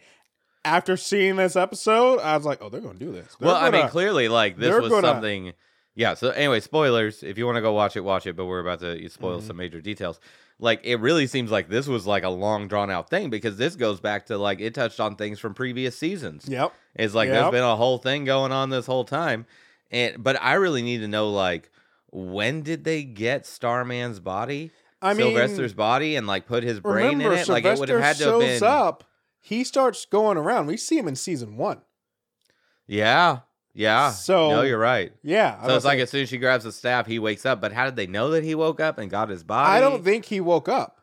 After 0.63 0.95
seeing 0.95 1.37
this 1.37 1.55
episode, 1.55 2.19
I 2.19 2.37
was 2.37 2.45
like, 2.45 2.59
oh, 2.61 2.69
they're 2.69 2.81
gonna 2.81 2.99
do 2.99 3.11
this. 3.11 3.35
They're 3.39 3.47
well, 3.47 3.55
I 3.55 3.71
mean, 3.71 3.87
clearly, 3.87 4.27
like 4.27 4.57
this 4.57 4.79
was 4.79 4.89
gonna- 4.89 5.07
something. 5.07 5.53
Yeah. 5.95 6.13
So 6.13 6.29
anyway, 6.29 6.59
spoilers. 6.61 7.23
If 7.23 7.37
you 7.37 7.45
want 7.45 7.55
to 7.57 7.61
go 7.61 7.73
watch 7.73 7.95
it, 7.97 8.01
watch 8.01 8.25
it. 8.27 8.35
But 8.35 8.45
we're 8.45 8.59
about 8.59 8.79
to 8.81 9.09
spoil 9.09 9.41
Mhm. 9.41 9.47
some 9.47 9.57
major 9.57 9.81
details. 9.81 10.19
Like 10.59 10.79
it 10.83 10.97
really 10.99 11.25
seems 11.25 11.49
like 11.49 11.67
this 11.69 11.87
was 11.87 12.05
like 12.05 12.23
a 12.23 12.29
long 12.29 12.67
drawn 12.67 12.91
out 12.91 13.09
thing 13.09 13.29
because 13.31 13.57
this 13.57 13.75
goes 13.75 13.99
back 13.99 14.27
to 14.27 14.37
like 14.37 14.61
it 14.61 14.75
touched 14.75 14.99
on 14.99 15.15
things 15.15 15.39
from 15.39 15.55
previous 15.55 15.97
seasons. 15.97 16.47
Yep. 16.47 16.71
It's 16.95 17.15
like 17.15 17.27
Yep. 17.27 17.35
there's 17.35 17.51
been 17.51 17.63
a 17.63 17.75
whole 17.75 17.97
thing 17.97 18.23
going 18.25 18.51
on 18.51 18.69
this 18.69 18.85
whole 18.85 19.03
time, 19.03 19.47
and 19.89 20.23
but 20.23 20.39
I 20.41 20.53
really 20.53 20.83
need 20.83 20.99
to 20.99 21.07
know 21.07 21.31
like 21.31 21.71
when 22.11 22.61
did 22.61 22.83
they 22.83 23.03
get 23.03 23.45
Starman's 23.47 24.19
body, 24.19 24.69
I 25.01 25.13
mean, 25.13 25.27
Sylvester's 25.35 25.73
body, 25.73 26.15
and 26.15 26.27
like 26.27 26.45
put 26.45 26.63
his 26.63 26.79
brain 26.79 27.17
remember 27.19 27.33
in 27.33 27.39
it? 27.39 27.47
Like 27.47 27.65
it 27.65 27.79
would 27.79 27.89
have 27.89 27.97
Sylvester 28.17 28.25
had 28.25 28.31
to 28.39 28.45
have 28.45 28.59
been. 28.59 28.63
up. 28.67 29.03
He 29.39 29.63
starts 29.63 30.05
going 30.05 30.37
around. 30.37 30.67
We 30.67 30.77
see 30.77 30.97
him 30.97 31.07
in 31.07 31.15
season 31.15 31.57
one. 31.57 31.81
Yeah. 32.87 33.39
Yeah. 33.73 34.11
So- 34.11 34.49
no, 34.51 34.61
you're 34.61 34.77
right. 34.77 35.13
Yeah. 35.23 35.65
So 35.65 35.75
it's 35.75 35.85
like 35.85 35.99
as 35.99 36.09
soon 36.09 36.23
as 36.23 36.29
she 36.29 36.37
grabs 36.37 36.63
the 36.63 36.71
staff, 36.71 37.07
he 37.07 37.19
wakes 37.19 37.45
up. 37.45 37.61
But 37.61 37.71
how 37.73 37.85
did 37.85 37.95
they 37.95 38.07
know 38.07 38.31
that 38.31 38.43
he 38.43 38.53
woke 38.55 38.79
up 38.79 38.97
and 38.97 39.09
got 39.09 39.29
his 39.29 39.43
body? 39.43 39.71
I 39.71 39.79
don't 39.79 40.03
think 40.03 40.25
he 40.25 40.41
woke 40.41 40.67
up. 40.69 40.97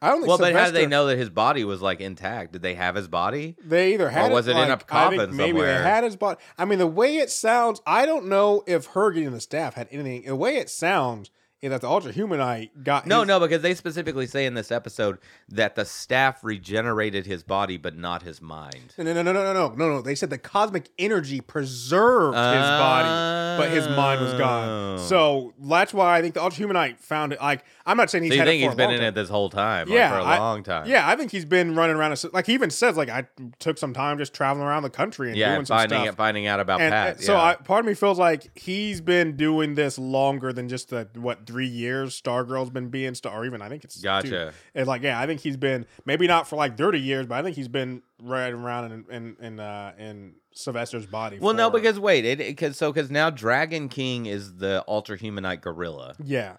I 0.00 0.08
don't 0.10 0.18
think. 0.20 0.28
Well, 0.28 0.38
but 0.38 0.52
how 0.54 0.66
did 0.66 0.74
they 0.74 0.86
know 0.86 1.06
that 1.06 1.18
his 1.18 1.28
body 1.28 1.64
was 1.64 1.82
like 1.82 2.00
intact? 2.00 2.52
Did 2.52 2.62
they 2.62 2.74
have 2.74 2.94
his 2.94 3.08
body? 3.08 3.56
They 3.64 3.94
either 3.94 4.08
had 4.08 4.30
was 4.30 4.46
it 4.46 4.52
in 4.52 4.56
a 4.56 4.60
like, 4.60 4.68
I 4.70 4.76
think 4.76 4.86
coffin 4.86 5.36
maybe 5.36 5.50
somewhere? 5.58 5.78
they 5.78 5.84
had 5.84 6.04
his 6.04 6.14
body. 6.16 6.38
I 6.56 6.64
mean, 6.64 6.78
the 6.78 6.86
way 6.86 7.16
it 7.16 7.30
sounds, 7.30 7.80
I 7.84 8.06
don't 8.06 8.26
know 8.26 8.62
if 8.66 8.86
her 8.86 9.10
getting 9.10 9.32
the 9.32 9.40
staff 9.40 9.74
had 9.74 9.88
anything. 9.90 10.22
The 10.24 10.36
way 10.36 10.56
it 10.56 10.70
sounds 10.70 11.30
is 11.60 11.70
that 11.70 11.80
the 11.80 11.88
Ultra 11.88 12.12
Humanite 12.12 12.70
got 12.84 13.04
No, 13.06 13.20
his- 13.20 13.28
no, 13.28 13.40
because 13.40 13.62
they 13.62 13.74
specifically 13.74 14.26
say 14.26 14.46
in 14.46 14.54
this 14.54 14.70
episode 14.70 15.18
that 15.48 15.74
the 15.74 15.84
staff 15.84 16.44
regenerated 16.44 17.26
his 17.26 17.42
body, 17.42 17.76
but 17.76 17.96
not 17.96 18.22
his 18.22 18.40
mind. 18.40 18.94
No, 18.96 19.04
no, 19.04 19.22
no, 19.22 19.32
no, 19.32 19.42
no, 19.42 19.52
no, 19.52 19.68
no, 19.74 19.88
no. 19.96 20.00
They 20.02 20.14
said 20.14 20.30
the 20.30 20.38
cosmic 20.38 20.88
energy 20.98 21.40
preserved 21.40 22.36
his 22.36 22.42
body, 22.44 23.60
but 23.62 23.70
his 23.70 23.88
mind 23.88 24.20
was 24.20 24.34
gone. 24.34 24.68
Oh. 24.68 24.96
So 24.98 25.54
that's 25.60 25.92
why 25.92 26.16
I 26.16 26.22
think 26.22 26.34
the 26.34 26.42
Ultra 26.42 26.64
Humanite 26.66 26.98
found 27.00 27.32
it. 27.32 27.40
Like, 27.40 27.64
I'm 27.86 27.96
not 27.96 28.10
saying 28.10 28.24
he's 28.24 28.32
So 28.34 28.36
you 28.38 28.44
think 28.44 28.60
it 28.62 28.64
he's 28.66 28.72
a 28.74 28.76
been 28.76 28.90
in 28.90 28.98
time. 28.98 29.08
it 29.08 29.14
this 29.14 29.28
whole 29.28 29.50
time? 29.50 29.88
Yeah, 29.88 30.12
like 30.12 30.22
for 30.22 30.28
a 30.28 30.30
I- 30.32 30.38
long 30.38 30.62
time. 30.62 30.86
Yeah, 30.88 31.08
I 31.08 31.16
think 31.16 31.32
he's 31.32 31.44
been 31.44 31.74
running 31.74 31.96
around. 31.96 32.22
Like 32.32 32.46
he 32.46 32.54
even 32.54 32.70
says, 32.70 32.96
like 32.96 33.08
I 33.08 33.26
took 33.58 33.78
some 33.78 33.92
time 33.94 34.18
just 34.18 34.32
traveling 34.32 34.66
around 34.66 34.82
the 34.84 34.90
country 34.90 35.28
and 35.28 35.36
yeah, 35.36 35.48
doing 35.48 35.58
and 35.58 35.66
some 35.66 35.78
finding 35.78 36.02
stuff. 36.04 36.16
finding 36.16 36.46
out 36.46 36.60
about 36.60 36.80
and, 36.80 36.92
Pat. 36.92 37.16
and 37.16 37.24
so 37.24 37.34
yeah. 37.34 37.42
I, 37.42 37.54
part 37.56 37.80
of 37.80 37.86
me 37.86 37.94
feels 37.94 38.18
like 38.18 38.56
he's 38.56 39.00
been 39.00 39.36
doing 39.36 39.74
this 39.74 39.98
longer 39.98 40.52
than 40.52 40.68
just 40.68 40.90
the 40.90 41.08
what 41.14 41.44
three 41.48 41.66
years 41.66 42.20
Stargirl's 42.20 42.70
been 42.70 42.90
being 42.90 43.14
star, 43.14 43.40
or 43.40 43.46
even 43.46 43.62
I 43.62 43.68
think 43.70 43.82
it's 43.82 43.96
two. 43.96 44.02
Gotcha. 44.02 44.52
It's 44.74 44.86
like 44.86 45.02
yeah, 45.02 45.18
I 45.18 45.26
think 45.26 45.40
he's 45.40 45.56
been 45.56 45.86
maybe 46.04 46.26
not 46.26 46.46
for 46.46 46.56
like 46.56 46.76
thirty 46.76 47.00
years, 47.00 47.26
but 47.26 47.36
I 47.36 47.42
think 47.42 47.56
he's 47.56 47.68
been 47.68 48.02
right 48.22 48.52
around 48.52 48.92
in 48.92 49.04
in 49.10 49.36
in, 49.40 49.60
uh, 49.60 49.92
in 49.98 50.34
Sylvester's 50.52 51.06
body. 51.06 51.38
well, 51.40 51.54
no, 51.54 51.70
because 51.70 51.98
wait, 51.98 52.24
it 52.26 52.38
because 52.38 52.76
so 52.76 52.92
because 52.92 53.10
now 53.10 53.30
Dragon 53.30 53.88
King 53.88 54.26
is 54.26 54.56
the 54.58 54.84
Ultra 54.86 55.18
Humanite 55.18 55.62
gorilla. 55.62 56.14
yeah, 56.22 56.56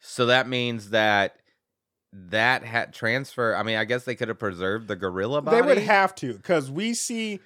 So 0.00 0.26
that 0.26 0.48
means 0.48 0.90
that 0.90 1.36
that 2.12 2.64
had 2.64 2.92
transfer. 2.94 3.54
I 3.54 3.62
mean, 3.62 3.76
I 3.76 3.84
guess 3.84 4.04
they 4.04 4.14
could 4.14 4.28
have 4.28 4.38
preserved 4.38 4.88
the 4.88 4.96
gorilla 4.96 5.42
body. 5.42 5.56
they 5.60 5.62
would 5.62 5.78
have 5.78 6.14
to 6.16 6.32
because 6.32 6.70
we 6.70 6.94
see 6.94 7.40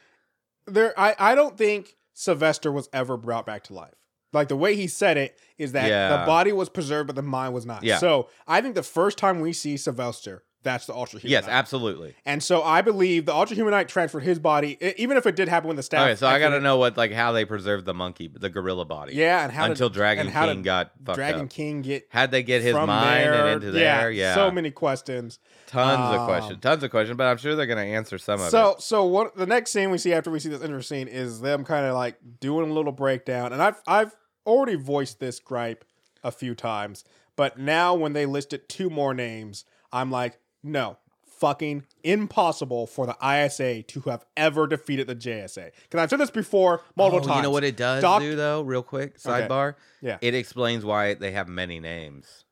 there. 0.66 0.94
I 0.96 1.16
I 1.18 1.34
don't 1.34 1.58
think 1.58 1.96
Sylvester 2.12 2.70
was 2.70 2.88
ever 2.92 3.16
brought 3.16 3.44
back 3.46 3.64
to 3.64 3.74
life. 3.74 3.94
Like 4.34 4.48
the 4.48 4.56
way 4.56 4.74
he 4.76 4.86
said 4.86 5.16
it 5.16 5.38
is 5.56 5.72
that 5.72 5.88
Yeah. 5.88 6.18
the 6.18 6.26
body 6.26 6.52
was 6.52 6.68
preserved, 6.68 7.06
but 7.06 7.16
the 7.16 7.22
mind 7.22 7.54
was 7.54 7.64
not. 7.64 7.82
Yeah. 7.84 7.98
So 7.98 8.28
I 8.46 8.60
think 8.60 8.74
the 8.74 8.82
first 8.82 9.16
time 9.18 9.40
we 9.40 9.52
see 9.52 9.76
Sylvester, 9.76 10.42
that's 10.64 10.86
the 10.86 10.94
Ultra 10.94 11.20
Humanite. 11.20 11.28
Yes, 11.30 11.44
absolutely. 11.46 12.14
And 12.24 12.42
so 12.42 12.62
I 12.62 12.80
believe 12.80 13.26
the 13.26 13.34
Ultra 13.34 13.54
Humanite 13.54 13.86
transferred 13.86 14.22
his 14.22 14.38
body, 14.38 14.78
even 14.96 15.18
if 15.18 15.26
it 15.26 15.36
did 15.36 15.46
happen 15.46 15.68
when 15.68 15.76
the 15.76 15.82
staff. 15.82 16.00
Okay, 16.08 16.16
so 16.16 16.26
I 16.26 16.38
got 16.38 16.48
to 16.50 16.60
know 16.60 16.78
what 16.78 16.96
like 16.96 17.12
how 17.12 17.32
they 17.32 17.44
preserved 17.44 17.84
the 17.84 17.92
monkey, 17.92 18.28
the 18.34 18.48
gorilla 18.48 18.86
body. 18.86 19.12
Yeah, 19.14 19.44
and 19.44 19.52
how 19.52 19.66
until 19.66 19.90
did, 19.90 19.96
Dragon 19.96 20.28
how 20.28 20.46
King 20.46 20.62
got 20.62 20.92
fucked 21.04 21.16
Dragon 21.16 21.42
up. 21.42 21.50
King 21.50 21.82
get 21.82 22.06
How'd 22.08 22.30
they 22.30 22.42
get 22.42 22.62
his 22.62 22.74
mind 22.74 22.90
there? 23.26 23.34
and 23.34 23.48
into 23.62 23.72
there? 23.72 24.10
Yeah, 24.10 24.34
so 24.34 24.50
many 24.50 24.70
questions. 24.70 25.38
tons 25.66 26.14
of 26.14 26.20
Um, 26.22 26.26
questions, 26.26 26.58
tons 26.62 26.82
of 26.82 26.90
questions. 26.90 27.18
But 27.18 27.26
I'm 27.26 27.36
sure 27.36 27.54
they're 27.56 27.66
gonna 27.66 27.82
answer 27.82 28.16
some 28.16 28.40
of 28.40 28.48
So, 28.48 28.70
it. 28.70 28.80
So, 28.80 28.80
so 28.80 29.04
what 29.04 29.36
the 29.36 29.44
next 29.46 29.70
scene 29.70 29.90
we 29.90 29.98
see 29.98 30.14
after 30.14 30.30
we 30.30 30.38
see 30.40 30.48
this 30.48 30.62
intro 30.62 30.80
scene 30.80 31.08
is 31.08 31.42
them 31.42 31.64
kind 31.64 31.84
of 31.84 31.92
like 31.94 32.16
doing 32.40 32.70
a 32.70 32.72
little 32.72 32.92
breakdown, 32.92 33.52
and 33.52 33.62
I've 33.62 33.82
I've 33.86 34.14
already 34.46 34.74
voiced 34.76 35.20
this 35.20 35.38
gripe 35.40 35.84
a 36.22 36.30
few 36.30 36.54
times, 36.54 37.04
but 37.36 37.58
now 37.58 37.94
when 37.94 38.12
they 38.12 38.26
listed 38.26 38.68
two 38.68 38.88
more 38.90 39.14
names, 39.14 39.64
I'm 39.92 40.10
like, 40.10 40.38
no, 40.62 40.98
fucking 41.26 41.84
impossible 42.02 42.86
for 42.86 43.06
the 43.06 43.16
ISA 43.22 43.82
to 43.82 44.00
have 44.02 44.24
ever 44.36 44.66
defeated 44.66 45.06
the 45.06 45.16
JSA. 45.16 45.70
Because 45.82 46.00
I've 46.00 46.10
said 46.10 46.20
this 46.20 46.30
before 46.30 46.82
multiple 46.96 47.24
Oh, 47.24 47.26
times. 47.26 47.36
You 47.38 47.42
know 47.42 47.50
what 47.50 47.64
it 47.64 47.76
does 47.76 48.02
Doc- 48.02 48.22
do 48.22 48.36
though, 48.36 48.62
real 48.62 48.82
quick, 48.82 49.16
Okay. 49.24 49.46
sidebar? 49.46 49.74
Yeah. 50.00 50.18
It 50.20 50.34
explains 50.34 50.84
why 50.84 51.14
they 51.14 51.32
have 51.32 51.48
many 51.48 51.80
names. 51.80 52.44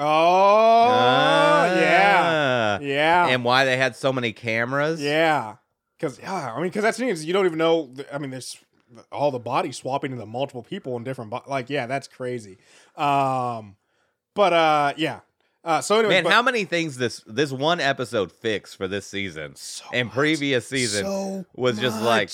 Oh, 0.00 1.64
yeah. 1.64 2.78
Ah. 2.78 2.78
Yeah. 2.80 3.26
And 3.28 3.44
why 3.44 3.64
they 3.64 3.76
had 3.76 3.96
so 3.96 4.12
many 4.12 4.32
cameras. 4.32 5.00
Yeah, 5.02 5.56
because 5.98 6.18
yeah, 6.20 6.52
I 6.52 6.56
mean, 6.56 6.64
because 6.68 6.82
that's 6.82 7.00
is 7.00 7.24
you 7.24 7.32
don't 7.32 7.46
even 7.46 7.58
know. 7.58 7.92
I 8.12 8.18
mean, 8.18 8.30
there's 8.30 8.56
all 9.12 9.30
the 9.30 9.38
bodies 9.38 9.76
swapping 9.76 10.12
into 10.12 10.26
multiple 10.26 10.62
people 10.62 10.96
in 10.96 11.04
different. 11.04 11.30
Bo- 11.30 11.42
like, 11.46 11.70
yeah, 11.70 11.86
that's 11.86 12.08
crazy. 12.08 12.58
Um, 12.96 13.76
but 14.34 14.52
uh, 14.52 14.92
yeah. 14.96 15.20
Uh, 15.64 15.80
so 15.80 15.98
anyway, 15.98 16.14
Man, 16.14 16.24
but, 16.24 16.32
how 16.32 16.42
many 16.42 16.64
things 16.64 16.96
this 16.96 17.22
this 17.26 17.50
one 17.52 17.80
episode 17.80 18.32
fixed 18.32 18.76
for 18.76 18.88
this 18.88 19.06
season 19.06 19.56
so 19.56 19.84
and 19.92 20.06
much, 20.06 20.14
previous 20.14 20.68
season 20.68 21.04
so 21.04 21.44
was 21.54 21.78
just 21.78 22.00
like 22.00 22.30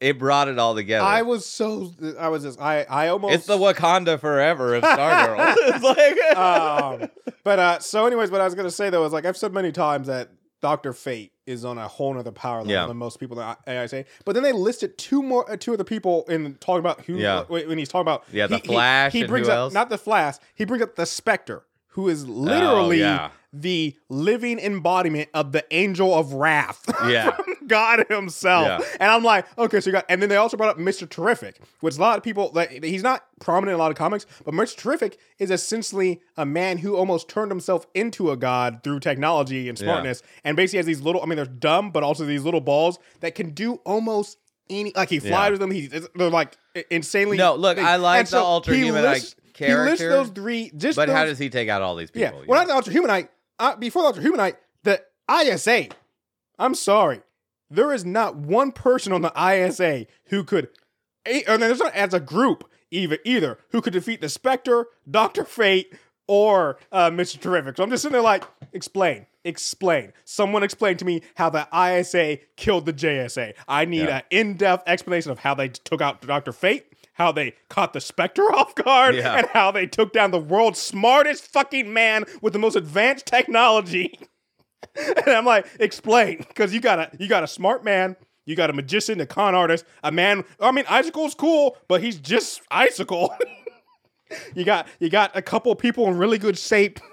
it 0.00 0.18
brought 0.18 0.48
it 0.48 0.58
all 0.58 0.74
together. 0.74 1.04
I 1.04 1.22
was 1.22 1.46
so 1.46 1.92
I 2.18 2.28
was 2.28 2.42
just 2.42 2.60
I 2.60 2.82
I 2.82 3.08
almost 3.08 3.34
it's 3.34 3.46
the 3.46 3.56
Wakanda 3.56 4.20
forever 4.20 4.74
of 4.74 4.82
Stargirl. 4.82 5.54
it's 5.58 5.84
like 5.84 6.36
um, 6.36 7.10
but 7.44 7.58
uh, 7.58 7.78
so 7.78 8.06
anyways, 8.06 8.30
what 8.30 8.40
I 8.40 8.44
was 8.44 8.54
gonna 8.54 8.70
say 8.70 8.90
though 8.90 9.04
is 9.04 9.12
like 9.12 9.24
I've 9.24 9.36
said 9.36 9.52
many 9.52 9.72
times 9.72 10.08
that 10.08 10.30
Doctor 10.60 10.92
Fate 10.92 11.32
is 11.48 11.64
on 11.64 11.78
a 11.78 11.88
whole 11.88 12.12
nother 12.14 12.30
power 12.30 12.58
level 12.58 12.72
Yeah. 12.72 12.86
than 12.86 12.96
most 12.98 13.18
people 13.18 13.36
that 13.38 13.58
I, 13.66 13.78
I 13.80 13.86
say. 13.86 14.04
But 14.24 14.34
then 14.34 14.42
they 14.42 14.52
listed 14.52 14.98
two 14.98 15.22
more, 15.22 15.50
uh, 15.50 15.56
two 15.56 15.72
of 15.72 15.78
the 15.78 15.84
people 15.84 16.24
in 16.28 16.54
talking 16.56 16.80
about 16.80 17.00
who. 17.06 17.14
Yeah. 17.16 17.44
when 17.48 17.66
when 17.68 17.78
he's 17.78 17.88
talking 17.88 18.02
about 18.02 18.24
Yeah, 18.32 18.46
the 18.46 18.56
he- 18.56 18.62
he- 18.62 18.68
Flash 18.68 19.12
He, 19.12 19.20
and 19.22 19.28
brings 19.28 19.48
up 19.48 19.56
else? 19.56 19.72
not 19.74 19.88
the 19.88 19.98
Flash. 19.98 20.36
He 20.54 20.64
brings 20.64 20.82
up 20.82 20.94
the 20.96 21.06
Spectre, 21.06 21.64
who 21.88 22.08
is 22.08 22.28
literally 22.28 23.02
Oh, 23.02 23.06
yeah. 23.08 23.30
the 23.52 23.96
living 24.08 24.58
embodiment 24.58 25.30
of 25.34 25.52
the 25.52 25.64
Angel 25.70 26.14
of 26.14 26.34
Wrath. 26.34 26.84
Yeah. 27.08 27.36
God 27.68 28.06
himself. 28.08 28.66
Yeah. 28.66 28.80
And 29.00 29.10
I'm 29.10 29.22
like, 29.22 29.46
okay, 29.58 29.80
so 29.80 29.90
you 29.90 29.92
got, 29.92 30.06
and 30.08 30.20
then 30.20 30.28
they 30.28 30.36
also 30.36 30.56
brought 30.56 30.70
up 30.70 30.78
Mr. 30.78 31.08
Terrific, 31.08 31.60
which 31.80 31.96
a 31.96 32.00
lot 32.00 32.16
of 32.18 32.24
people, 32.24 32.50
like, 32.54 32.82
he's 32.82 33.02
not 33.02 33.24
prominent 33.40 33.74
in 33.74 33.74
a 33.76 33.78
lot 33.82 33.90
of 33.90 33.96
comics, 33.96 34.26
but 34.44 34.54
Mr. 34.54 34.76
Terrific 34.76 35.18
is 35.38 35.50
essentially 35.50 36.20
a 36.36 36.44
man 36.46 36.78
who 36.78 36.96
almost 36.96 37.28
turned 37.28 37.50
himself 37.50 37.86
into 37.94 38.30
a 38.30 38.36
god 38.36 38.80
through 38.82 39.00
technology 39.00 39.68
and 39.68 39.78
Yeah. 39.78 39.84
smartness. 39.84 40.22
And 40.44 40.56
basically 40.56 40.78
has 40.78 40.86
these 40.86 41.00
little, 41.00 41.22
I 41.22 41.26
mean, 41.26 41.36
they're 41.36 41.44
dumb, 41.46 41.90
but 41.90 42.02
also 42.02 42.24
these 42.24 42.42
little 42.44 42.60
balls 42.60 42.98
that 43.20 43.34
can 43.34 43.50
do 43.50 43.74
almost 43.84 44.38
any, 44.70 44.92
like 44.96 45.08
he 45.10 45.18
flies 45.18 45.30
Yeah. 45.30 45.50
with 45.50 45.60
them. 45.60 45.70
He's, 45.70 45.90
they're 46.14 46.28
like 46.30 46.56
insanely. 46.90 47.36
No, 47.36 47.54
look. 47.54 47.78
I 47.78 47.96
like 47.96 48.18
And 48.18 48.26
the 48.26 48.30
so 48.32 48.44
Ultra 48.44 48.74
he 48.74 48.82
Humanite 48.84 49.02
lists- 49.14 49.34
He 49.54 49.74
lists 49.74 50.00
those 50.04 50.28
three, 50.28 50.70
just 50.76 50.96
but 50.96 51.08
how 51.08 51.24
does 51.24 51.38
he 51.38 51.48
take 51.50 51.68
out 51.68 51.82
all 51.82 51.96
these 51.96 52.10
people? 52.10 52.38
yeah. 52.40 52.44
Well, 52.46 52.60
not 52.60 52.68
the 52.68 52.74
Ultra 52.74 52.92
Humanite. 52.92 53.28
Uh, 53.58 53.74
before 53.76 54.02
the 54.02 54.06
Ultra 54.08 54.22
Humanite, 54.22 54.56
the 54.84 55.02
ISA. 55.28 55.88
I'm 56.60 56.74
sorry. 56.74 57.20
There 57.70 57.92
is 57.92 58.04
not 58.04 58.36
one 58.36 58.72
person 58.72 59.12
on 59.12 59.22
the 59.22 59.32
ISA 59.36 60.06
who 60.26 60.44
could, 60.44 60.68
or 61.46 61.58
there's 61.58 61.78
not 61.80 61.94
as 61.94 62.14
a 62.14 62.20
group 62.20 62.64
either, 62.90 63.18
either 63.24 63.58
who 63.70 63.80
could 63.80 63.92
defeat 63.92 64.20
the 64.20 64.28
Spectre, 64.28 64.86
Doctor 65.10 65.44
Fate, 65.44 65.94
or 66.26 66.78
uh, 66.92 67.10
Mr. 67.10 67.40
Terrific. 67.40 67.76
So 67.76 67.82
I'm 67.82 67.90
just 67.90 68.02
sitting 68.02 68.12
there 68.14 68.22
like, 68.22 68.44
explain, 68.72 69.26
explain. 69.44 70.12
Someone 70.24 70.62
explain 70.62 70.96
to 70.98 71.04
me 71.04 71.22
how 71.36 71.50
the 71.50 71.66
ISA 71.74 72.38
killed 72.56 72.86
the 72.86 72.92
JSA. 72.92 73.54
I 73.66 73.84
need 73.84 74.04
Yeah. 74.08 74.18
an 74.18 74.22
in-depth 74.30 74.88
explanation 74.88 75.30
of 75.30 75.38
how 75.40 75.54
they 75.54 75.68
took 75.68 76.00
out 76.00 76.20
Doctor 76.22 76.52
Fate. 76.52 76.84
How 77.14 77.32
they 77.32 77.54
caught 77.68 77.94
the 77.94 78.00
Spectre 78.00 78.42
off 78.54 78.74
guard 78.76 79.16
Yeah. 79.16 79.38
and 79.38 79.46
how 79.48 79.70
they 79.72 79.86
took 79.86 80.12
down 80.12 80.30
the 80.30 80.38
world's 80.38 80.80
smartest 80.80 81.46
fucking 81.50 81.92
man 81.92 82.24
with 82.40 82.52
the 82.52 82.58
most 82.60 82.76
advanced 82.76 83.26
technology. 83.26 84.18
and 84.96 85.28
I'm 85.28 85.44
like, 85.44 85.66
explain, 85.80 86.38
because 86.38 86.72
you 86.72 86.80
got 86.80 86.98
a 86.98 87.10
you 87.18 87.28
got 87.28 87.42
a 87.42 87.48
smart 87.48 87.84
man, 87.84 88.16
you 88.44 88.56
got 88.56 88.70
a 88.70 88.72
magician, 88.72 89.20
a 89.20 89.26
con 89.26 89.54
artist, 89.54 89.84
a 90.02 90.12
man. 90.12 90.44
I 90.60 90.72
mean, 90.72 90.84
Icicle's 90.88 91.34
cool, 91.34 91.76
but 91.88 92.02
he's 92.02 92.16
just 92.16 92.62
Icicle. 92.70 93.34
you 94.54 94.64
got 94.64 94.86
you 95.00 95.08
got 95.10 95.36
a 95.36 95.42
couple 95.42 95.74
people 95.74 96.06
in 96.08 96.16
really 96.16 96.38
good 96.38 96.58
shape. 96.58 97.00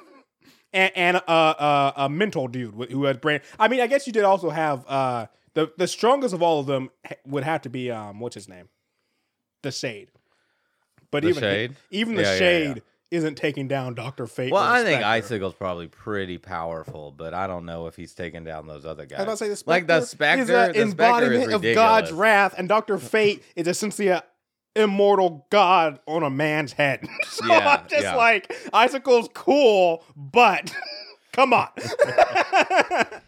And, 0.73 0.91
and 0.97 1.17
a, 1.17 1.31
a, 1.31 1.93
a 1.95 2.09
mental 2.09 2.49
dude 2.49 2.73
who 2.91 3.05
has 3.05 3.15
brain. 3.15 3.39
I 3.57 3.69
mean, 3.69 3.79
I 3.79 3.87
guess 3.87 4.07
you 4.07 4.11
did 4.11 4.25
also 4.25 4.49
have 4.49 4.85
uh, 4.89 5.27
the 5.53 5.71
the 5.77 5.87
strongest 5.87 6.33
of 6.33 6.43
all 6.43 6.59
of 6.59 6.65
them 6.65 6.89
would 7.25 7.45
have 7.45 7.61
to 7.61 7.69
be 7.69 7.89
um, 7.89 8.19
what's 8.19 8.35
his 8.35 8.49
name, 8.49 8.67
the 9.63 9.71
Shade. 9.71 10.09
But 11.11 11.23
The 11.23 11.29
even 11.29 11.41
Shade? 11.41 11.75
even 11.91 12.15
the 12.15 12.23
Yeah, 12.23 12.31
yeah, 12.33 12.37
Shade 12.37 12.75
yeah. 12.75 12.81
Isn't 13.15 13.35
taking 13.35 13.67
down 13.67 13.95
Doctor 13.95 14.27
Fate. 14.27 14.51
Well, 14.51 14.61
I 14.61 14.83
think 14.83 15.01
Spectre. 15.01 15.07
Icicle's 15.07 15.53
probably 15.53 15.87
pretty 15.87 16.37
powerful, 16.37 17.11
but 17.11 17.33
I 17.33 17.47
don't 17.47 17.65
know 17.65 17.87
if 17.87 17.95
he's 17.95 18.13
taking 18.13 18.43
down 18.43 18.67
those 18.67 18.85
other 18.85 19.05
guys. 19.05 19.21
I 19.21 19.23
was 19.23 19.39
say 19.39 19.49
the 19.49 19.63
like 19.65 19.87
the 19.87 20.01
Spectre 20.01 20.41
is 20.41 20.47
Spectre, 20.47 20.81
an 20.81 20.87
embodiment 20.89 21.53
of. 21.53 21.61
God's 21.61 22.11
wrath, 22.11 22.53
and 22.57 22.69
Doctor 22.69 22.97
Fate 22.99 23.43
is 23.55 23.67
essentially 23.67 24.09
a 24.09 24.23
immortal 24.75 25.47
God 25.49 25.99
on 26.07 26.23
a 26.23 26.29
man's 26.29 26.73
head. 26.73 27.07
so 27.27 27.45
Yeah, 27.47 27.77
I'm 27.81 27.87
just 27.87 28.03
yeah. 28.03 28.15
like 28.15 28.53
Icicle's 28.73 29.29
cool, 29.33 30.03
but 30.15 30.75
come 31.31 31.53
on. 31.53 31.69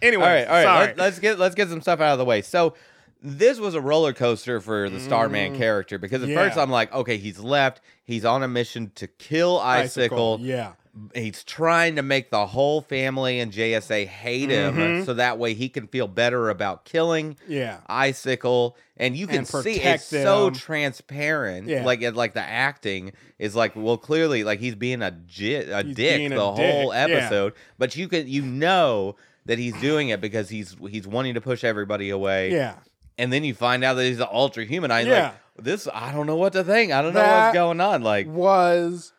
anyway, 0.02 0.24
all 0.24 0.30
right, 0.30 0.48
all 0.48 0.54
right. 0.54 0.64
sorry. 0.64 0.94
Let, 0.96 1.00
us 1.00 1.20
get 1.20 1.40
let's 1.40 1.56
get 1.56 1.70
some 1.70 1.82
stuff 1.82 2.00
out 2.02 2.14
of 2.14 2.20
the 2.20 2.26
way. 2.26 2.42
So 2.42 2.74
this 3.22 3.60
was 3.60 3.74
a 3.76 3.82
roller 3.82 4.14
coaster 4.14 4.60
for 4.62 4.90
the 4.90 5.00
Starman 5.00 5.58
character 5.58 5.98
because 5.98 6.22
at 6.24 6.30
first 6.30 6.58
Mm. 6.58 6.62
I'm 6.64 6.70
like, 6.72 6.94
okay, 6.94 7.18
he's 7.18 7.40
left. 7.40 7.82
He's 8.04 8.24
on 8.26 8.44
a 8.44 8.48
mission 8.48 8.92
to 8.96 9.08
kill 9.08 9.60
Icicle. 9.60 10.40
yeah. 10.42 10.74
He's 11.14 11.44
trying 11.44 11.98
to 11.98 12.02
make 12.02 12.32
the 12.32 12.48
whole 12.48 12.82
family 12.82 13.40
and 13.40 13.52
JSA 13.52 14.08
hate 14.08 14.50
him 14.50 14.76
Mhm. 14.76 15.06
so 15.06 15.14
that 15.14 15.38
way 15.38 15.54
he 15.54 15.70
can 15.70 15.86
feel 15.88 16.08
better 16.08 16.50
about 16.50 16.86
killing 16.86 17.38
Yeah. 17.48 17.78
Icicle, 17.88 18.76
and 18.98 19.16
you 19.16 19.28
can 19.28 19.38
And 19.40 19.48
see 19.48 19.80
it's 19.80 20.04
so 20.06 20.50
transparent. 20.50 21.68
Yeah. 21.68 21.84
Like, 21.86 22.02
like 22.16 22.34
the 22.34 22.42
acting 22.42 23.14
is 23.38 23.56
like, 23.56 23.74
well, 23.76 23.98
clearly, 23.98 24.44
like 24.44 24.60
he's 24.60 24.74
being 24.76 25.04
a, 25.04 25.14
He's 25.30 25.96
dick 25.96 26.18
being 26.18 26.32
a 26.32 26.36
the 26.36 26.42
whole 26.52 26.92
dick, 26.92 27.10
yeah. 27.10 27.16
episode, 27.18 27.54
but 27.78 27.96
you 27.96 28.08
can, 28.08 28.28
you 28.28 28.42
know 28.42 29.16
that 29.46 29.60
he's 29.60 29.80
doing 29.80 30.10
it 30.10 30.20
because 30.20 30.50
he's 30.50 30.76
he's 30.90 31.08
wanting 31.08 31.36
to 31.36 31.42
push 31.42 31.64
everybody 31.64 32.10
away. 32.10 32.52
Yeah. 32.52 32.74
And 33.18 33.32
then 33.34 33.44
you 33.44 33.54
find 33.54 33.84
out 33.84 33.96
that 33.96 34.04
he's 34.06 34.20
an 34.20 34.28
ultra 34.32 34.64
human. 34.66 34.92
I 34.92 35.02
Yeah. 35.02 35.24
like 35.58 35.66
this. 35.66 35.88
I 35.94 36.12
don't 36.12 36.26
know 36.28 36.36
what 36.36 36.54
to 36.54 36.64
think. 36.64 36.92
I 36.92 37.02
don't 37.02 37.14
know 37.14 37.22
what's 37.22 37.54
going 37.54 37.82
on. 37.82 38.02
Like, 38.04 38.28
Was 38.28 39.14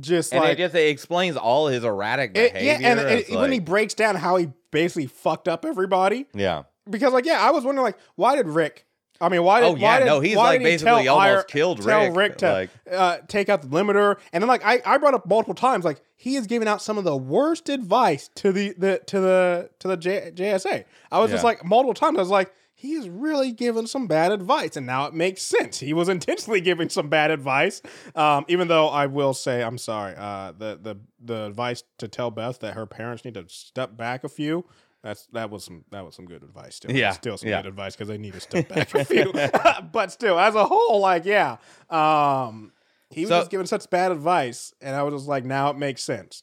just 0.00 0.32
and 0.32 0.42
like 0.42 0.52
it 0.54 0.58
just 0.58 0.74
it 0.74 0.88
explains 0.88 1.36
all 1.36 1.66
his 1.66 1.82
erratic 1.84 2.30
it- 2.36 2.52
behavior. 2.52 2.78
yeah, 2.80 2.90
and 2.90 3.00
it, 3.00 3.30
when 3.30 3.50
he 3.50 3.58
breaks 3.58 3.94
down 3.94 4.14
how 4.14 4.36
he 4.36 4.48
basically 4.70 5.06
fucked 5.06 5.48
up 5.48 5.64
everybody. 5.64 6.26
yeah. 6.34 6.62
because 6.88 7.12
like 7.12 7.26
yeah, 7.26 7.40
I 7.40 7.50
was 7.50 7.64
wondering 7.64 7.84
like 7.84 7.98
why 8.16 8.36
did 8.36 8.46
Rick? 8.48 8.86
I 9.22 9.28
mean, 9.28 9.42
why 9.44 9.60
did? 9.60 9.66
Oh, 9.66 9.74
yeah, 9.74 9.82
why 9.82 9.98
did, 9.98 10.06
no, 10.06 10.20
he's, 10.20 10.34
like, 10.34 10.60
he 10.60 10.64
basically 10.64 11.06
almost 11.06 11.26
Ira- 11.28 11.44
killed 11.44 11.82
tell 11.82 12.06
Rick, 12.06 12.16
Rick 12.16 12.38
to 12.38 12.52
like- 12.52 12.70
uh, 12.90 13.18
take 13.28 13.50
out 13.50 13.60
the 13.60 13.68
limiter, 13.68 14.16
and 14.32 14.42
then 14.42 14.48
like 14.48 14.64
I, 14.64 14.80
I 14.86 14.96
brought 14.96 15.12
up 15.12 15.26
multiple 15.26 15.54
times 15.54 15.84
like 15.84 16.00
he 16.16 16.36
is 16.36 16.46
giving 16.46 16.66
out 16.66 16.80
some 16.80 16.96
of 16.96 17.04
the 17.04 17.14
worst 17.16 17.68
advice 17.68 18.30
to 18.36 18.50
the, 18.50 18.72
the 18.78 19.02
to 19.08 19.20
the 19.20 19.70
to 19.80 19.88
the 19.88 19.96
J, 19.98 20.32
JSA. 20.34 20.84
I 21.12 21.18
was 21.18 21.30
just 21.30 21.44
like 21.44 21.62
multiple 21.66 21.92
times 21.92 22.16
I 22.16 22.22
was 22.22 22.30
like 22.30 22.50
he 22.80 22.94
is 22.94 23.10
really 23.10 23.52
giving 23.52 23.86
some 23.86 24.06
bad 24.06 24.32
advice, 24.32 24.74
and 24.74 24.86
now 24.86 25.04
it 25.06 25.12
makes 25.12 25.42
sense. 25.42 25.78
He 25.80 25.92
was 25.92 26.08
intentionally 26.08 26.60
giving 26.70 26.88
some 26.88 27.10
bad 27.10 27.30
advice. 27.30 27.82
Um, 28.14 28.46
even 28.48 28.68
though 28.68 28.88
I 28.88 29.04
will 29.06 29.34
say 29.34 29.62
I'm 29.62 29.76
sorry, 29.76 30.14
uh, 30.16 30.52
the 30.56 30.78
the 30.80 30.96
the 31.22 31.46
advice 31.46 31.84
to 31.98 32.08
tell 32.08 32.30
Beth 32.30 32.58
that 32.60 32.74
her 32.74 32.86
parents 32.86 33.24
need 33.24 33.34
to 33.34 33.44
step 33.48 33.96
back 33.96 34.24
a 34.24 34.28
few. 34.30 34.64
That's 35.02 35.26
that 35.32 35.50
was 35.50 35.64
some 35.64 35.84
that 35.90 36.04
was 36.06 36.14
some 36.14 36.24
good 36.24 36.42
advice. 36.42 36.76
Still, 36.76 36.92
Yeah, 36.96 37.12
still 37.12 37.36
some 37.36 37.50
yeah. 37.50 37.60
good 37.60 37.68
advice 37.68 37.94
because 37.96 38.08
they 38.08 38.16
need 38.18 38.32
to 38.32 38.40
step 38.40 38.68
back 38.68 38.94
a 38.94 39.04
few. 39.04 39.30
but 39.92 40.10
still, 40.12 40.38
as 40.38 40.54
a 40.54 40.64
whole, 40.64 41.00
like 41.00 41.26
yeah, 41.26 41.58
um, 41.90 42.72
he 43.10 43.22
was 43.22 43.28
So- 43.28 43.38
just 43.40 43.50
giving 43.50 43.66
such 43.66 43.88
bad 43.90 44.12
advice, 44.12 44.72
and 44.80 44.96
I 44.96 45.02
was 45.02 45.14
just 45.14 45.28
like, 45.28 45.44
now 45.44 45.70
it 45.70 45.76
makes 45.76 46.02
sense. 46.02 46.42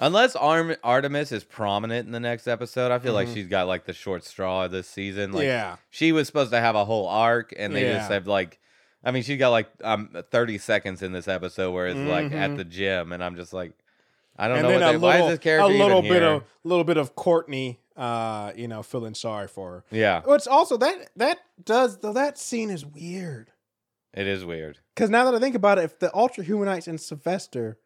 Unless 0.00 0.36
Arm- 0.36 0.76
Artemis 0.84 1.32
is 1.32 1.42
prominent 1.42 2.06
in 2.06 2.12
the 2.12 2.20
next 2.20 2.46
episode, 2.46 2.92
I 2.92 2.98
feel 3.00 3.14
like 3.14 3.28
she's 3.28 3.48
got 3.48 3.66
like 3.66 3.84
the 3.84 3.92
short 3.92 4.24
straw 4.24 4.64
of 4.64 4.70
this 4.70 4.88
season. 4.88 5.32
Like 5.32 5.42
Mm-hmm. 5.42 5.48
yeah, 5.48 5.76
she 5.90 6.12
was 6.12 6.26
supposed 6.28 6.52
to 6.52 6.60
have 6.60 6.76
a 6.76 6.84
whole 6.84 7.08
arc, 7.08 7.52
and 7.56 7.74
they 7.74 7.82
just 7.82 8.08
Yeah. 8.08 8.14
have 8.14 8.26
like, 8.28 8.60
I 9.02 9.10
mean, 9.10 9.22
she 9.24 9.36
got 9.36 9.50
like 9.50 9.68
um 9.82 10.10
30 10.30 10.58
seconds 10.58 11.02
in 11.02 11.12
this 11.12 11.26
episode 11.28 11.72
where 11.72 11.86
it's 11.88 11.98
like 11.98 12.26
at 12.32 12.50
Mhm. 12.50 12.56
the 12.58 12.64
gym, 12.64 13.12
and 13.12 13.24
I'm 13.24 13.34
just 13.36 13.52
like, 13.52 13.72
I 14.36 14.46
don't 14.46 14.58
and 14.58 14.62
know 14.68 14.70
then 14.70 14.80
what 14.82 14.88
a 14.88 14.92
they, 14.92 14.98
why 14.98 15.10
is 15.10 15.14
little, 15.16 15.28
this 15.30 15.38
character 15.40 15.72
a 15.72 15.76
little 15.76 15.98
even 15.98 16.10
bit 16.12 16.22
here? 16.22 16.30
of 16.32 16.44
little 16.62 16.84
bit 16.84 16.96
of 16.96 17.16
Courtney, 17.16 17.80
uh, 17.96 18.52
you 18.54 18.68
know, 18.68 18.84
feeling 18.84 19.14
sorry 19.14 19.48
for 19.48 19.70
her. 19.72 19.84
yeah, 19.90 20.22
it's 20.28 20.46
also 20.46 20.76
that 20.76 21.10
that 21.16 21.38
does 21.64 21.98
though 21.98 22.12
that 22.12 22.38
scene 22.38 22.70
is 22.70 22.86
weird 22.86 23.50
it 24.14 24.28
is 24.28 24.44
weird. 24.44 24.78
because 24.94 25.10
now 25.10 25.24
that 25.24 25.34
I 25.34 25.40
think 25.40 25.56
about 25.56 25.78
it, 25.78 25.84
if 25.86 25.98
the 25.98 26.14
Ultra 26.14 26.44
Humanites 26.44 26.86
and 26.86 27.00
Sylvester, 27.00 27.78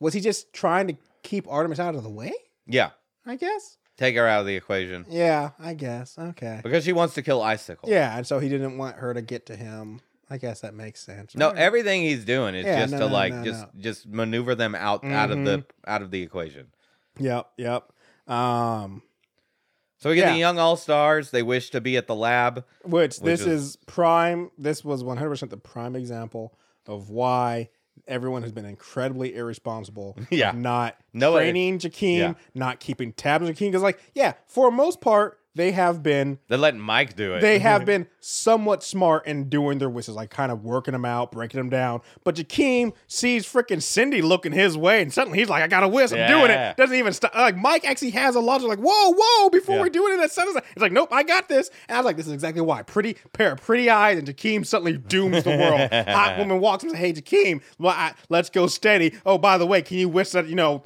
was 0.00 0.14
he 0.14 0.20
just 0.20 0.52
trying 0.52 0.88
to 0.88 0.96
keep 1.22 1.46
Artemis 1.48 1.78
out 1.80 1.94
of 1.94 2.02
the 2.02 2.10
way? 2.10 2.32
Yeah, 2.66 2.90
I 3.26 3.36
guess. 3.36 3.76
take 3.98 4.16
her 4.16 4.26
out 4.26 4.40
of 4.40 4.46
the 4.46 4.56
equation 4.56 5.04
Yeah, 5.08 5.50
I 5.58 5.74
guess. 5.74 6.18
Okay. 6.18 6.60
because 6.62 6.84
she 6.84 6.92
wants 6.92 7.14
to 7.14 7.22
kill 7.22 7.42
Icicle. 7.42 7.88
Yeah, 7.88 8.16
and 8.16 8.26
so 8.26 8.38
he 8.38 8.48
didn't 8.48 8.78
want 8.78 8.96
her 8.96 9.12
to 9.14 9.22
get 9.22 9.46
to 9.46 9.56
him. 9.56 10.00
I 10.30 10.38
guess 10.38 10.60
that 10.60 10.72
makes 10.74 11.00
sense. 11.04 11.34
No, 11.36 11.48
Alright. 11.48 11.60
everything 11.60 12.02
he's 12.02 12.24
doing 12.24 12.54
is 12.54 12.64
Yeah, 12.64 12.80
just 12.80 12.92
no, 12.92 13.00
to 13.00 13.06
no, 13.08 13.12
like 13.12 13.34
no, 13.34 13.44
just 13.44 13.66
just 13.76 14.06
maneuver 14.08 14.54
them 14.54 14.74
out 14.74 15.04
out 15.04 15.30
of 15.30 15.36
Mm-hmm. 15.38 15.44
the 15.44 15.64
out 15.86 16.00
of 16.02 16.10
the 16.10 16.22
equation. 16.22 16.68
Yep, 17.18 17.48
yep. 17.58 17.92
Um, 18.26 19.02
So 19.98 20.08
we 20.10 20.16
get 20.16 20.28
Yeah. 20.28 20.32
the 20.32 20.38
young 20.38 20.58
all 20.58 20.76
stars. 20.76 21.30
They 21.30 21.42
wish 21.42 21.70
to 21.70 21.80
be 21.80 21.96
at 21.98 22.06
the 22.06 22.14
lab. 22.14 22.64
which, 22.82 23.18
Which 23.18 23.18
this 23.18 23.40
is- 23.42 23.46
is 23.46 23.76
prime. 23.86 24.50
This 24.58 24.82
was 24.84 25.04
100% 25.04 25.50
the 25.50 25.56
prime 25.58 25.94
example 25.94 26.56
of 26.86 27.10
why 27.10 27.68
everyone 28.06 28.42
has 28.42 28.52
been 28.52 28.64
incredibly 28.64 29.34
irresponsible. 29.34 30.16
Yeah. 30.30 30.52
not 30.52 30.96
No, 31.12 31.34
training 31.34 31.78
Jakeem, 31.78 32.18
yeah. 32.18 32.34
not 32.54 32.80
keeping 32.80 33.12
tabs 33.12 33.46
on 33.46 33.54
Jakeem. 33.54 33.68
Because, 33.68 33.82
like, 33.82 34.00
yeah, 34.14 34.32
for 34.46 34.70
most 34.70 35.00
part, 35.00 35.38
they 35.54 35.72
have 35.72 36.02
been 36.02 36.38
They're 36.48 36.56
letting 36.58 36.80
Mike 36.80 37.14
do 37.14 37.34
it. 37.34 37.40
they 37.40 37.58
have 37.58 37.84
been 37.86 38.06
somewhat 38.20 38.82
smart 38.82 39.26
in 39.26 39.48
doing 39.50 39.78
their 39.78 39.90
wishes, 39.90 40.14
like 40.14 40.30
kind 40.30 40.50
of 40.50 40.64
working 40.64 40.92
them 40.92 41.04
out, 41.04 41.30
breaking 41.32 41.58
them 41.58 41.68
down. 41.68 42.00
But 42.24 42.36
Jakeem 42.36 42.92
sees 43.06 43.44
freaking 43.44 43.82
Cindy 43.82 44.22
looking 44.22 44.52
his 44.52 44.76
way, 44.78 45.02
and 45.02 45.12
suddenly 45.12 45.38
he's 45.38 45.48
like, 45.50 45.62
"I 45.62 45.66
got 45.66 45.82
a 45.82 45.88
wish, 45.88 46.10
I'm 46.12 46.26
doing 46.28 46.50
it." 46.50 46.76
Doesn't 46.76 46.96
even 46.96 47.12
stop. 47.12 47.34
Like 47.34 47.56
Mike 47.56 47.84
actually 47.86 48.10
has 48.12 48.34
a 48.34 48.40
logic, 48.40 48.66
like, 48.68 48.78
"Whoa, 48.78 49.14
whoa!" 49.16 49.50
Before 49.50 49.76
Yeah. 49.76 49.82
we 49.82 49.90
do 49.90 50.06
it 50.08 50.12
in 50.14 50.20
that 50.20 50.30
sentence, 50.32 50.56
it's 50.72 50.80
like, 50.80 50.92
"Nope, 50.92 51.10
I 51.12 51.22
got 51.22 51.48
this." 51.48 51.70
And 51.88 51.96
I 51.96 52.00
was 52.00 52.06
like, 52.06 52.16
"This 52.16 52.26
is 52.26 52.32
exactly 52.32 52.62
why." 52.62 52.82
Pretty 52.82 53.16
pair 53.32 53.52
of 53.52 53.60
pretty 53.60 53.90
eyes, 53.90 54.18
and 54.18 54.26
Jakeem 54.26 54.64
suddenly 54.66 54.96
dooms 54.96 55.44
the 55.44 55.50
world. 55.50 55.90
Hot 56.08 56.38
woman 56.38 56.60
walks 56.60 56.82
and 56.82 56.92
says, 56.92 57.00
"Hey, 57.00 57.12
Jakeem, 57.12 57.60
well, 57.78 57.94
I- 57.94 58.14
let's 58.30 58.48
go 58.48 58.66
steady." 58.68 59.14
Oh, 59.26 59.36
by 59.38 59.58
the 59.58 59.66
way, 59.66 59.82
can 59.82 59.98
you 59.98 60.08
wish 60.08 60.30
that 60.30 60.46
you 60.46 60.54
know? 60.54 60.82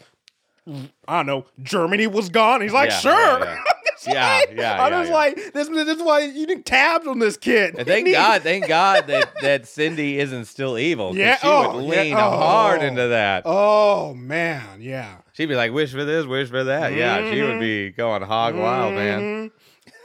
I 1.07 1.19
don't 1.19 1.27
know, 1.27 1.45
Germany 1.62 2.09
was 2.09 2.29
gone. 2.29 2.61
He's 2.61 2.73
like, 2.73 2.91
Yeah, 2.91 2.99
sure. 2.99 3.59
Yeah, 4.07 4.43
yeah. 4.51 4.51
I'm 4.51 4.57
Yeah, 4.57 4.79
like- 4.83 4.91
yeah, 4.91 5.03
yeah, 5.03 5.05
yeah. 5.09 5.15
like, 5.15 5.53
this, 5.53 5.69
this 5.69 5.89
is 5.97 6.03
why 6.03 6.21
you 6.21 6.47
need 6.47 6.67
tabs 6.67 7.07
on 7.07 7.19
this 7.19 7.37
kid. 7.37 7.77
And 7.77 7.87
thank 7.87 8.09
God, 8.13 8.43
thank 8.43 8.67
God 8.67 9.07
that, 9.07 9.31
that 9.43 9.67
Cindy 9.67 10.19
isn't 10.19 10.47
still 10.47 10.77
evil. 10.79 11.17
Yeah, 11.17 11.37
she 11.37 11.47
oh, 11.47 11.77
would 11.77 11.85
yeah, 11.95 12.03
lean 12.03 12.15
oh. 12.15 12.19
hard 12.19 12.83
into 12.83 13.09
that. 13.09 13.43
Oh 13.47 14.15
man, 14.15 14.81
yeah. 14.81 15.19
She'd 15.33 15.47
be 15.47 15.55
like, 15.55 15.73
wish 15.73 15.93
for 15.93 16.05
this, 16.05 16.27
wish 16.27 16.49
for 16.51 16.65
that. 16.65 16.95
Yeah, 16.95 17.19
she 17.31 17.37
Mm-hmm. 17.39 17.51
would 17.53 17.61
be 17.61 17.91
going 17.91 18.23
hog 18.23 18.55
wild, 18.57 18.95
man. 18.95 19.51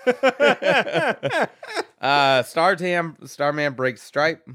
Uh, 2.02 2.42
Startam, 2.42 3.28
Starman 3.30 3.74
breaks 3.74 4.02
Stripe, 4.02 4.48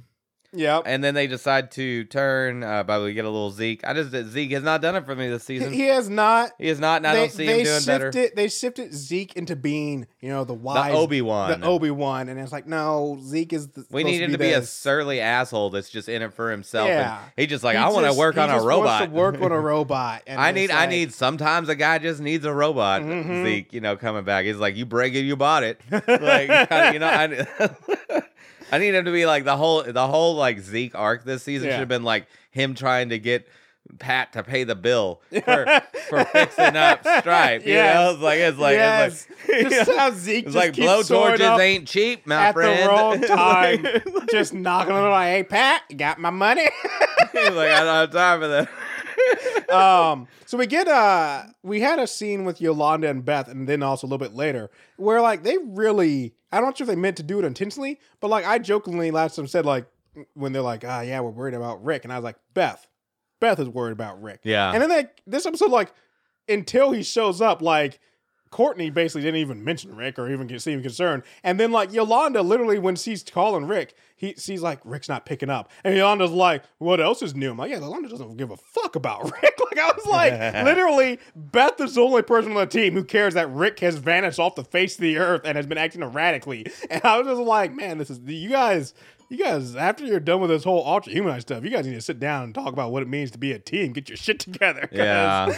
Yep. 0.56 0.82
and 0.86 1.04
then 1.04 1.14
they 1.14 1.26
decide 1.26 1.70
to 1.72 2.04
turn. 2.04 2.62
Uh, 2.62 2.82
by 2.82 2.98
the 2.98 3.04
way, 3.04 3.10
we 3.10 3.14
get 3.14 3.24
a 3.24 3.30
little 3.30 3.50
Zeke. 3.50 3.80
I 3.86 3.92
just 3.94 4.10
Zeke 4.30 4.52
has 4.52 4.62
not 4.62 4.80
done 4.82 4.96
it 4.96 5.04
for 5.06 5.14
me 5.14 5.28
this 5.28 5.44
season. 5.44 5.72
He 5.72 5.82
has 5.88 6.08
not. 6.08 6.52
He 6.58 6.68
has 6.68 6.80
not, 6.80 6.96
and 6.98 7.06
I 7.06 7.14
they, 7.14 7.20
don't 7.20 7.30
see 7.32 7.46
they 7.46 7.58
him 7.60 7.64
doing 7.66 7.82
better. 7.84 8.12
shifted, 8.12 8.36
They 8.36 8.48
shifted 8.48 8.94
Zeke 8.94 9.36
into 9.36 9.54
being, 9.56 10.06
you 10.20 10.28
know, 10.30 10.44
the 10.44 10.54
wise, 10.54 10.94
Obi 10.94 11.20
Wan. 11.22 11.60
the 11.60 11.66
Obi 11.66 11.90
Wan, 11.90 12.28
and 12.28 12.40
it's 12.40 12.52
like, 12.52 12.66
no, 12.66 13.18
Zeke 13.22 13.52
is. 13.52 13.68
The, 13.68 13.84
We 13.90 14.04
need 14.04 14.22
him 14.22 14.32
to 14.32 14.38
be 14.38 14.52
a 14.52 14.62
surly 14.62 15.20
asshole 15.20 15.70
that's 15.70 15.90
just 15.90 16.08
in 16.08 16.22
it 16.22 16.32
for 16.32 16.50
himself. 16.50 16.88
Yeah. 16.88 17.20
And 17.20 17.30
he 17.36 17.46
just 17.46 17.62
like, 17.64 17.76
He 17.76 17.82
I 17.82 17.88
want 17.90 18.06
to 18.06 18.14
work 18.14 18.36
on 18.38 18.50
a 18.50 18.60
robot. 18.62 19.04
To 19.04 19.10
work 19.10 19.40
on 19.40 19.52
a 19.52 19.60
robot. 19.60 20.22
I 20.28 20.52
need, 20.52 20.70
I 20.70 20.86
need. 20.86 21.12
Sometimes 21.12 21.68
a 21.68 21.74
guy 21.74 21.98
just 21.98 22.20
needs 22.20 22.44
a 22.44 22.52
robot. 22.52 23.02
Mhm. 23.02 23.44
Zeke, 23.44 23.72
you 23.72 23.80
know, 23.80 23.96
coming 23.96 24.24
back. 24.24 24.44
He's 24.44 24.56
like, 24.56 24.76
you 24.76 24.86
break 24.86 25.14
it, 25.14 25.20
you 25.20 25.36
bought 25.36 25.62
it. 25.64 25.80
like, 25.90 26.92
you 26.92 26.98
know, 26.98 27.06
I, 27.08 28.22
I 28.72 28.78
need 28.78 28.94
him 28.94 29.04
to 29.04 29.12
be 29.12 29.26
like 29.26 29.44
the 29.44 29.56
whole, 29.56 29.82
the 29.82 30.06
whole 30.06 30.34
like 30.34 30.60
Zeke 30.60 30.94
arc 30.94 31.24
this 31.24 31.42
season 31.42 31.68
Yeah. 31.68 31.74
should 31.74 31.80
have 31.80 31.88
been 31.88 32.02
like 32.04 32.26
him 32.50 32.74
trying 32.74 33.10
to 33.10 33.18
get 33.18 33.46
Pat 34.00 34.32
to 34.32 34.42
pay 34.42 34.64
the 34.64 34.74
bill 34.74 35.20
for 35.44 35.80
for 36.08 36.24
fixing 36.24 36.74
up 36.76 37.06
Stripe. 37.20 37.64
You 37.64 37.74
Yes. 37.74 37.94
know, 37.94 38.10
it's 38.14 38.20
like 38.22 38.38
it's 38.40 38.58
like 38.58 38.74
yes. 38.74 39.26
it's 39.48 39.62
like. 39.76 39.86
just 39.86 39.98
how 39.98 40.10
Zeke 40.10 40.44
It's 40.46 40.54
just 40.54 40.56
like 40.56 40.72
keeps 40.74 41.06
soaring 41.06 41.38
blowtorches 41.38 41.60
ain't 41.60 41.86
cheap, 41.86 42.26
my 42.26 42.46
at 42.48 42.52
friend. 42.54 42.82
the 42.82 42.88
wrong 42.88 43.20
time. 43.22 43.86
Just 44.30 44.52
knocking 44.54 44.90
on 44.92 44.98
the 44.98 45.02
door, 45.04 45.10
like, 45.10 45.28
hey 45.28 45.42
Pat, 45.44 45.82
you 45.88 45.96
got 45.96 46.18
my 46.18 46.30
money. 46.30 46.68
He's 47.32 47.50
like, 47.50 47.70
I 47.70 47.84
don't 47.84 47.94
have 47.94 48.10
time 48.10 48.40
for 48.40 48.48
that. 48.48 48.68
um, 49.70 50.28
so 50.44 50.58
we 50.58 50.66
get 50.66 50.88
uh 50.88 51.44
we 51.62 51.80
had 51.80 51.98
a 51.98 52.06
scene 52.06 52.44
with 52.44 52.60
Yolanda 52.60 53.08
and 53.08 53.24
Beth, 53.24 53.48
and 53.48 53.68
then 53.68 53.82
also 53.82 54.06
a 54.06 54.08
little 54.08 54.24
bit 54.24 54.34
later, 54.34 54.70
where 54.96 55.20
like 55.20 55.42
they 55.42 55.58
really 55.58 56.34
I'm 56.52 56.62
not 56.62 56.76
sure 56.78 56.84
if 56.84 56.88
they 56.88 56.96
meant 56.96 57.16
to 57.18 57.22
do 57.22 57.38
it 57.38 57.44
intentionally, 57.44 57.98
but 58.20 58.28
like 58.28 58.46
I 58.46 58.58
jokingly 58.58 59.10
last 59.10 59.36
time 59.36 59.46
said 59.46 59.66
like 59.66 59.86
when 60.34 60.52
they're 60.52 60.62
like, 60.62 60.84
ah 60.86 61.00
yeah, 61.00 61.20
we're 61.20 61.30
worried 61.30 61.54
about 61.54 61.84
Rick, 61.84 62.04
and 62.04 62.12
I 62.12 62.16
was 62.16 62.24
like, 62.24 62.36
Beth, 62.54 62.86
Beth 63.40 63.58
is 63.60 63.68
worried 63.68 63.92
about 63.92 64.22
Rick. 64.22 64.40
Yeah. 64.44 64.72
And 64.72 64.82
then 64.82 64.88
they 64.88 65.06
this 65.26 65.46
episode, 65.46 65.70
like, 65.70 65.92
until 66.48 66.92
he 66.92 67.02
shows 67.02 67.40
up, 67.40 67.62
like 67.62 67.98
Courtney 68.50 68.90
basically 68.90 69.22
didn't 69.22 69.40
even 69.40 69.64
mention 69.64 69.94
Rick 69.96 70.18
or 70.18 70.30
even 70.30 70.58
seem 70.58 70.82
concerned. 70.82 71.22
And 71.42 71.58
then 71.58 71.72
like 71.72 71.92
Yolanda, 71.92 72.42
literally 72.42 72.78
when 72.78 72.96
she's 72.96 73.22
calling 73.22 73.66
Rick, 73.66 73.94
he 74.14 74.34
she's 74.38 74.62
like, 74.62 74.80
Rick's 74.84 75.08
not 75.08 75.26
picking 75.26 75.50
up. 75.50 75.70
And 75.84 75.94
Yolanda's 75.96 76.30
like, 76.30 76.62
what 76.78 77.00
else 77.00 77.22
is 77.22 77.34
new? 77.34 77.50
I'm 77.50 77.58
like, 77.58 77.70
yeah, 77.70 77.78
Yolanda 77.78 78.08
doesn't 78.08 78.36
give 78.36 78.50
a 78.50 78.56
fuck 78.56 78.96
about 78.96 79.24
Rick. 79.42 79.58
like 79.60 79.78
I 79.78 79.92
was 79.92 80.06
like, 80.06 80.32
literally, 80.64 81.18
Beth 81.34 81.80
is 81.80 81.94
the 81.96 82.00
only 82.02 82.22
person 82.22 82.52
on 82.52 82.58
the 82.58 82.66
team 82.66 82.94
who 82.94 83.04
cares 83.04 83.34
that 83.34 83.50
Rick 83.50 83.80
has 83.80 83.96
vanished 83.96 84.38
off 84.38 84.54
the 84.54 84.64
face 84.64 84.94
of 84.94 85.02
the 85.02 85.18
earth 85.18 85.42
and 85.44 85.56
has 85.56 85.66
been 85.66 85.78
acting 85.78 86.02
erratically. 86.02 86.66
And 86.88 87.04
I 87.04 87.18
was 87.18 87.26
just 87.26 87.40
like, 87.40 87.74
man, 87.74 87.98
this 87.98 88.10
is 88.10 88.20
you 88.20 88.48
guys. 88.48 88.94
You 89.28 89.38
guys, 89.38 89.74
after 89.74 90.04
you're 90.04 90.20
done 90.20 90.40
with 90.40 90.50
this 90.50 90.62
whole 90.62 90.86
ultra 90.86 91.12
humanized 91.12 91.48
stuff, 91.48 91.64
you 91.64 91.70
guys 91.70 91.84
need 91.84 91.94
to 91.94 92.00
sit 92.00 92.20
down 92.20 92.44
and 92.44 92.54
talk 92.54 92.68
about 92.72 92.92
what 92.92 93.02
it 93.02 93.08
means 93.08 93.32
to 93.32 93.38
be 93.38 93.50
a 93.50 93.58
team. 93.58 93.92
Get 93.92 94.08
your 94.08 94.16
shit 94.16 94.38
together. 94.38 94.88
Yeah. 94.92 95.52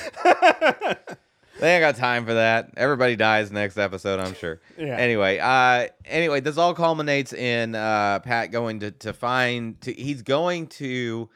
They 1.61 1.75
ain't 1.75 1.83
got 1.83 1.97
time 1.97 2.25
for 2.27 2.35
that. 2.35 2.71
Everybody 2.77 3.17
dies 3.17 3.51
next 3.53 3.77
episode, 3.79 4.21
I'm 4.21 4.35
sure. 4.35 4.61
Yeah. 4.77 4.97
Anyway, 4.97 5.39
uh 5.39 5.89
anyway, 6.05 6.41
this 6.41 6.57
all 6.57 6.75
culminates 6.75 7.33
in 7.33 7.75
uh 7.75 8.21
Pat 8.21 8.51
going 8.51 8.81
to 8.81 8.91
to 8.91 9.13
find 9.13 9.81
to 9.83 9.93
he's 9.93 10.23
going 10.23 10.67
to 10.69 11.29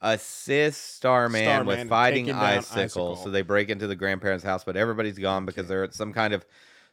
assist 0.00 0.94
Starman, 0.96 1.44
Starman 1.44 1.66
with 1.66 1.88
fighting 1.88 2.26
down 2.26 2.36
Icicle. 2.36 2.82
Icicle. 2.82 3.16
So 3.16 3.30
they 3.30 3.42
break 3.42 3.68
into 3.68 3.86
the 3.86 3.96
grandparents' 3.96 4.44
house, 4.44 4.64
but 4.64 4.76
everybody's 4.76 5.18
gone 5.18 5.44
because 5.46 5.68
they're 5.68 5.84
at 5.84 5.94
some 5.94 6.12
kind 6.12 6.32
of 6.32 6.44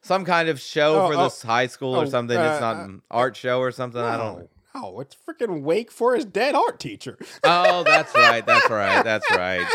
some 0.01 0.25
kind 0.25 0.49
of 0.49 0.59
show 0.59 1.01
Oh, 1.03 1.07
for 1.09 1.15
oh, 1.15 1.23
this 1.23 1.41
high 1.41 1.67
school 1.67 1.95
oh, 1.95 2.01
or 2.01 2.05
something. 2.07 2.37
it's 2.37 2.57
uh, 2.57 2.59
not 2.59 2.75
uh, 2.77 2.83
an 2.85 3.01
art 3.09 3.35
show 3.35 3.59
or 3.59 3.71
something. 3.71 4.01
I 4.01 4.17
don't 4.17 4.49
no, 4.75 4.99
it's 4.99 5.15
freaking 5.27 5.61
wake 5.61 5.91
for 5.91 6.15
his 6.15 6.25
dead 6.25 6.53
art 6.55 6.79
teacher. 6.79 7.17
Oh, 7.43 7.83
that's 7.83 8.13
right. 8.15 8.45
That's 8.45 8.69
right. 8.69 9.03
That's 9.03 9.29
right. 9.31 9.67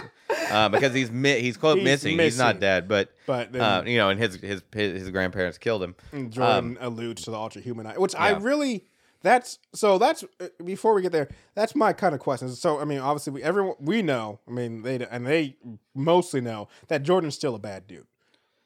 Uh, 0.50 0.68
because 0.68 0.92
he's 0.94 1.10
mi- 1.10 1.40
he's 1.40 1.56
quote 1.56 1.76
He's 1.78 1.84
missing. 1.84 2.18
He's 2.18 2.38
not 2.38 2.60
dead, 2.60 2.88
but 2.88 3.12
But 3.26 3.52
then 3.52 3.60
uh, 3.62 3.82
you 3.86 3.96
know, 3.98 4.10
and 4.10 4.18
his 4.20 4.36
his 4.36 4.62
his, 4.72 5.00
his 5.02 5.10
grandparents 5.10 5.58
killed 5.58 5.82
him. 5.82 5.94
Jordan 6.30 6.76
alludes 6.80 7.22
to 7.22 7.30
the 7.30 7.36
ultra 7.36 7.62
humanite, 7.62 7.98
which 7.98 8.14
I 8.16 8.32
um, 8.32 8.42
really. 8.42 8.84
That's 9.22 9.58
so. 9.74 9.98
That's 9.98 10.24
uh, 10.40 10.48
before 10.64 10.94
we 10.94 11.02
get 11.02 11.12
there. 11.12 11.28
That's 11.54 11.74
my 11.76 11.92
kind 11.92 12.14
of 12.14 12.20
question. 12.20 12.48
So 12.50 12.80
I 12.80 12.84
mean, 12.84 12.98
obviously, 13.00 13.32
we 13.34 13.42
everyone 13.42 13.74
we 13.80 14.02
know. 14.02 14.40
I 14.48 14.50
mean, 14.50 14.82
they 14.82 15.04
and 15.10 15.26
they 15.26 15.56
mostly 15.94 16.40
know 16.40 16.68
that 16.88 17.02
Jordan's 17.02 17.34
still 17.34 17.54
a 17.54 17.58
bad 17.58 17.86
dude, 17.86 18.06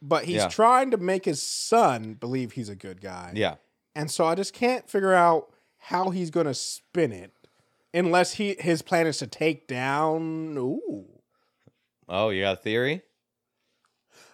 but 0.00 0.24
he's 0.26 0.36
Yeah. 0.36 0.48
trying 0.48 0.90
to 0.92 0.96
make 0.96 1.24
his 1.24 1.42
son 1.42 2.14
believe 2.14 2.52
he's 2.52 2.68
a 2.68 2.76
good 2.76 3.00
guy. 3.00 3.32
Yeah. 3.34 3.56
and 3.96 4.10
so 4.10 4.26
I 4.26 4.34
just 4.36 4.52
can't 4.52 4.88
figure 4.88 5.12
out 5.14 5.50
how 5.84 6.10
he's 6.10 6.30
going 6.30 6.46
to 6.46 6.54
spin 6.54 7.12
it, 7.12 7.32
unless 7.92 8.34
he 8.34 8.56
his 8.58 8.82
plan 8.82 9.06
is 9.06 9.18
to 9.18 9.26
take 9.26 9.66
down. 9.66 10.56
Ooh. 10.58 11.04
Oh, 12.08 12.30
you 12.30 12.42
got 12.42 12.54
a 12.54 12.56
theory? 12.60 13.02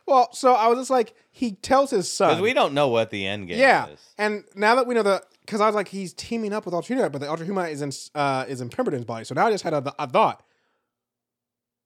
Well, 0.06 0.32
so 0.32 0.54
I 0.54 0.66
was 0.66 0.78
just 0.78 0.90
like, 0.90 1.14
he 1.30 1.52
tells 1.52 1.90
his 1.90 2.12
son. 2.12 2.30
Because 2.30 2.42
we 2.42 2.52
don't 2.52 2.74
know 2.74 2.88
what 2.88 3.10
the 3.10 3.26
end 3.26 3.46
game 3.46 3.58
yeah, 3.60 3.86
is. 3.86 4.00
and 4.18 4.44
now 4.56 4.74
that 4.74 4.86
we 4.86 4.94
know 4.94 5.04
the, 5.04 5.22
because 5.40 5.60
I 5.60 5.66
was 5.66 5.74
like, 5.74 5.86
he's 5.88 6.12
teaming 6.12 6.52
up 6.52 6.64
with 6.64 6.74
Ultra 6.74 6.96
Humanite, 6.96 7.12
but 7.12 7.20
the 7.20 7.30
Ultra 7.30 7.46
Humanite 7.46 7.70
is 7.70 7.82
in 7.82 7.92
uh, 8.20 8.44
is 8.48 8.60
in 8.60 8.70
Pemberton's 8.70 9.04
body. 9.04 9.24
So 9.24 9.34
now 9.34 9.46
I 9.46 9.50
just 9.52 9.62
had 9.62 9.74
a, 9.74 9.94
a 9.98 10.08
thought. 10.08 10.42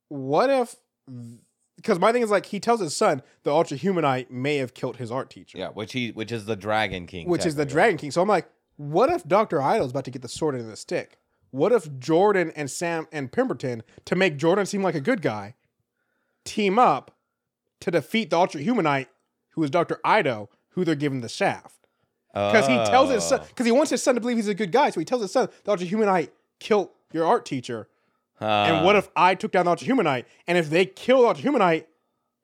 What 0.08 0.48
if? 0.48 0.76
Because 1.76 1.98
my 1.98 2.12
thing 2.12 2.22
is 2.22 2.30
like, 2.30 2.46
he 2.46 2.60
tells 2.60 2.80
his 2.80 2.96
son 2.96 3.22
the 3.42 3.50
Ultra 3.50 3.76
Humanite 3.76 4.30
may 4.30 4.56
have 4.56 4.72
killed 4.74 4.96
his 4.96 5.10
art 5.10 5.28
teacher, 5.28 5.58
Yeah, 5.58 5.68
which 5.68 5.92
he 5.92 6.10
which 6.12 6.32
is 6.32 6.46
the 6.46 6.56
Dragon 6.56 7.06
King. 7.06 7.28
which 7.28 7.44
is 7.44 7.56
the. 7.56 7.66
Dragon 7.66 7.98
King. 7.98 8.10
So 8.10 8.22
I'm 8.22 8.28
like, 8.28 8.48
what 8.76 9.10
if 9.10 9.24
Doctor 9.26 9.58
Ito's 9.60 9.90
about 9.90 10.04
to 10.04 10.10
get 10.10 10.22
the 10.22 10.28
sword 10.28 10.54
into 10.54 10.66
the 10.66 10.76
stick? 10.76 11.18
What 11.50 11.70
if 11.72 11.98
Jordan 11.98 12.52
and 12.56 12.70
Sam 12.70 13.06
and 13.12 13.30
Pemberton, 13.30 13.82
to 14.06 14.16
make 14.16 14.36
Jordan 14.36 14.66
seem 14.66 14.82
like 14.82 14.96
a 14.96 15.00
good 15.00 15.22
guy, 15.22 15.54
team 16.44 16.78
up 16.78 17.12
to 17.80 17.90
defeat 17.90 18.30
the 18.30 18.36
Ultra 18.38 18.60
Humanite, 18.60 19.06
who 19.50 19.62
is 19.62 19.70
Doctor 19.70 20.00
Ito, 20.06 20.48
who 20.70 20.84
they're 20.84 20.94
giving 20.94 21.20
the 21.20 21.28
shaft? 21.28 21.78
because 22.32 22.66
he 22.66 22.74
tells 22.90 23.10
his 23.12 23.22
son 23.22 23.40
because 23.46 23.64
he 23.64 23.70
wants 23.70 23.92
his 23.92 24.02
son 24.02 24.16
to 24.16 24.20
believe 24.20 24.36
he's 24.36 24.48
a 24.48 24.54
good 24.54 24.72
guy. 24.72 24.90
So 24.90 24.98
he 24.98 25.04
tells 25.04 25.22
his 25.22 25.30
son 25.30 25.48
the 25.62 25.70
Ultra 25.70 25.86
Humanite 25.86 26.30
killed 26.58 26.88
your 27.12 27.24
art 27.26 27.46
teacher. 27.46 27.86
and 28.40 28.78
Uh, 28.78 28.82
what 28.82 28.96
if 28.96 29.08
I 29.14 29.36
took 29.36 29.52
down 29.52 29.66
the 29.66 29.70
Ultra 29.70 29.86
Humanite? 29.86 30.24
And 30.48 30.58
if 30.58 30.68
they 30.68 30.84
kill 30.84 31.20
the 31.22 31.28
Ultra 31.28 31.44
Humanite, 31.48 31.84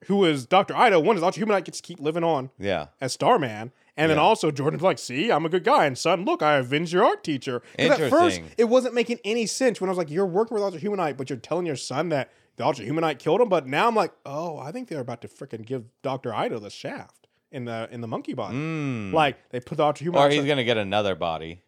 who 0.04 0.24
is 0.24 0.46
Doctor 0.46 0.74
Ito, 0.76 1.00
one 1.00 1.16
is 1.16 1.24
Ultra 1.24 1.44
Humanite 1.44 1.64
gets 1.64 1.80
to 1.80 1.82
keep 1.82 1.98
living 1.98 2.22
on 2.22 2.50
Yeah. 2.56 2.86
as 3.00 3.12
Starman. 3.14 3.72
And 3.96 4.10
then 4.10 4.18
also 4.18 4.50
Jordan's 4.50 4.82
like, 4.82 4.98
see, 4.98 5.30
I'm 5.30 5.44
a 5.44 5.48
good 5.48 5.64
guy. 5.64 5.84
And 5.86 5.96
son, 5.98 6.24
look, 6.24 6.42
I 6.42 6.56
avenged 6.56 6.92
your 6.92 7.04
art 7.04 7.22
teacher. 7.24 7.60
'Cause 7.78 8.00
at 8.00 8.10
first, 8.10 8.40
it 8.56 8.64
wasn't 8.64 8.94
making 8.94 9.18
any 9.24 9.46
sense 9.46 9.80
when 9.80 9.88
I 9.88 9.92
was 9.92 9.98
like, 9.98 10.10
you're 10.10 10.26
working 10.26 10.54
with 10.54 10.62
Ultra 10.62 10.80
Humanite, 10.80 11.16
but 11.16 11.28
you're 11.28 11.38
telling 11.38 11.66
your 11.66 11.76
son 11.76 12.08
that 12.10 12.30
the 12.56 12.64
Ultra 12.64 12.84
Humanite 12.84 13.18
killed 13.18 13.40
him. 13.40 13.48
But 13.48 13.66
now 13.66 13.88
I'm 13.88 13.94
like, 13.94 14.12
oh, 14.24 14.58
I 14.58 14.72
think 14.72 14.88
they're 14.88 15.00
about 15.00 15.20
to 15.22 15.28
freaking 15.28 15.64
give 15.66 15.84
Doctor 16.02 16.32
Ito 16.34 16.58
the 16.58 16.70
shaft 16.70 17.28
in 17.50 17.64
the 17.64 17.88
in 17.90 18.00
the 18.00 18.08
monkey 18.08 18.32
body. 18.34 18.56
Mm. 18.56 19.12
Like 19.12 19.50
they 19.50 19.60
put 19.60 19.76
the 19.76 19.84
Ultra 19.84 20.06
Humanite. 20.06 20.26
or 20.26 20.30
he's 20.30 20.44
gonna 20.44 20.64
get 20.64 20.76
another 20.76 21.14
body, 21.14 21.62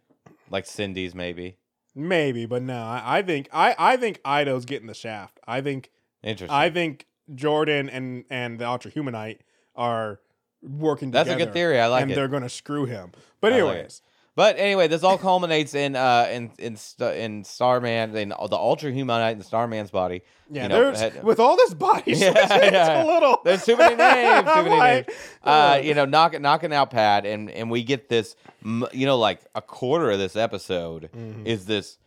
like 0.50 0.64
Cindy's 0.66 1.14
maybe. 1.14 1.56
Maybe, 1.94 2.46
but 2.46 2.62
no, 2.62 2.78
I, 2.82 3.18
I 3.18 3.22
think 3.22 3.48
I, 3.52 3.74
I 3.78 3.96
think 3.98 4.20
Ito's 4.26 4.64
getting 4.64 4.86
the 4.86 4.94
shaft. 4.94 5.38
I 5.46 5.60
think 5.60 5.90
Interesting. 6.22 6.54
I 6.54 6.70
think 6.70 7.06
Jordan 7.34 7.90
and 7.90 8.24
and 8.30 8.58
the 8.58 8.66
Ultra 8.66 8.90
Humanite 8.90 9.38
are 9.74 10.20
working 10.62 11.10
That's 11.10 11.28
a 11.28 11.36
good 11.36 11.52
theory. 11.52 11.78
I 11.80 11.86
like 11.88 12.02
and 12.02 12.12
it. 12.12 12.14
they're 12.14 12.28
going 12.28 12.42
to 12.44 12.48
screw 12.48 12.86
him. 12.86 13.12
But 13.40 13.52
like 13.52 13.60
anyways, 13.60 14.02
But 14.34 14.56
anyway, 14.58 14.88
this 14.88 15.02
all 15.02 15.18
culminates 15.18 15.74
in 15.74 15.94
uh 15.96 16.26
in 16.30 16.50
in 16.58 16.76
in 17.00 17.44
Starman 17.44 18.16
in 18.16 18.28
the 18.30 18.56
Ultra 18.56 18.90
Humanite 18.92 19.32
in 19.32 19.42
Starman's 19.42 19.90
body. 19.90 20.22
yeah, 20.50 20.62
You 20.62 20.68
know, 20.70 20.80
there's 20.84 21.00
had- 21.00 21.22
with 21.24 21.38
all 21.40 21.56
this 21.56 21.74
body 21.74 22.02
Yeah, 22.12 22.32
it's 22.36 22.72
yeah. 22.72 23.02
a 23.02 23.06
little. 23.06 23.38
There's 23.44 23.64
too 23.66 23.76
many 23.76 23.96
names. 23.96 24.48
Too 24.54 24.62
many 24.62 24.76
like, 24.76 25.08
names. 25.08 25.18
Uh, 25.42 25.80
you 25.82 25.94
know, 25.94 26.04
knocking 26.06 26.40
knocking 26.42 26.72
out 26.72 26.90
Pat, 26.90 27.26
and 27.26 27.50
and 27.50 27.70
we 27.70 27.82
get 27.82 28.08
this. 28.08 28.36
You 28.64 29.06
know, 29.06 29.18
like 29.18 29.40
a 29.54 29.60
quarter 29.60 30.10
of 30.12 30.18
this 30.18 30.36
episode 30.36 31.10
Mhm. 31.12 31.44
is 31.46 31.66
this 31.66 31.98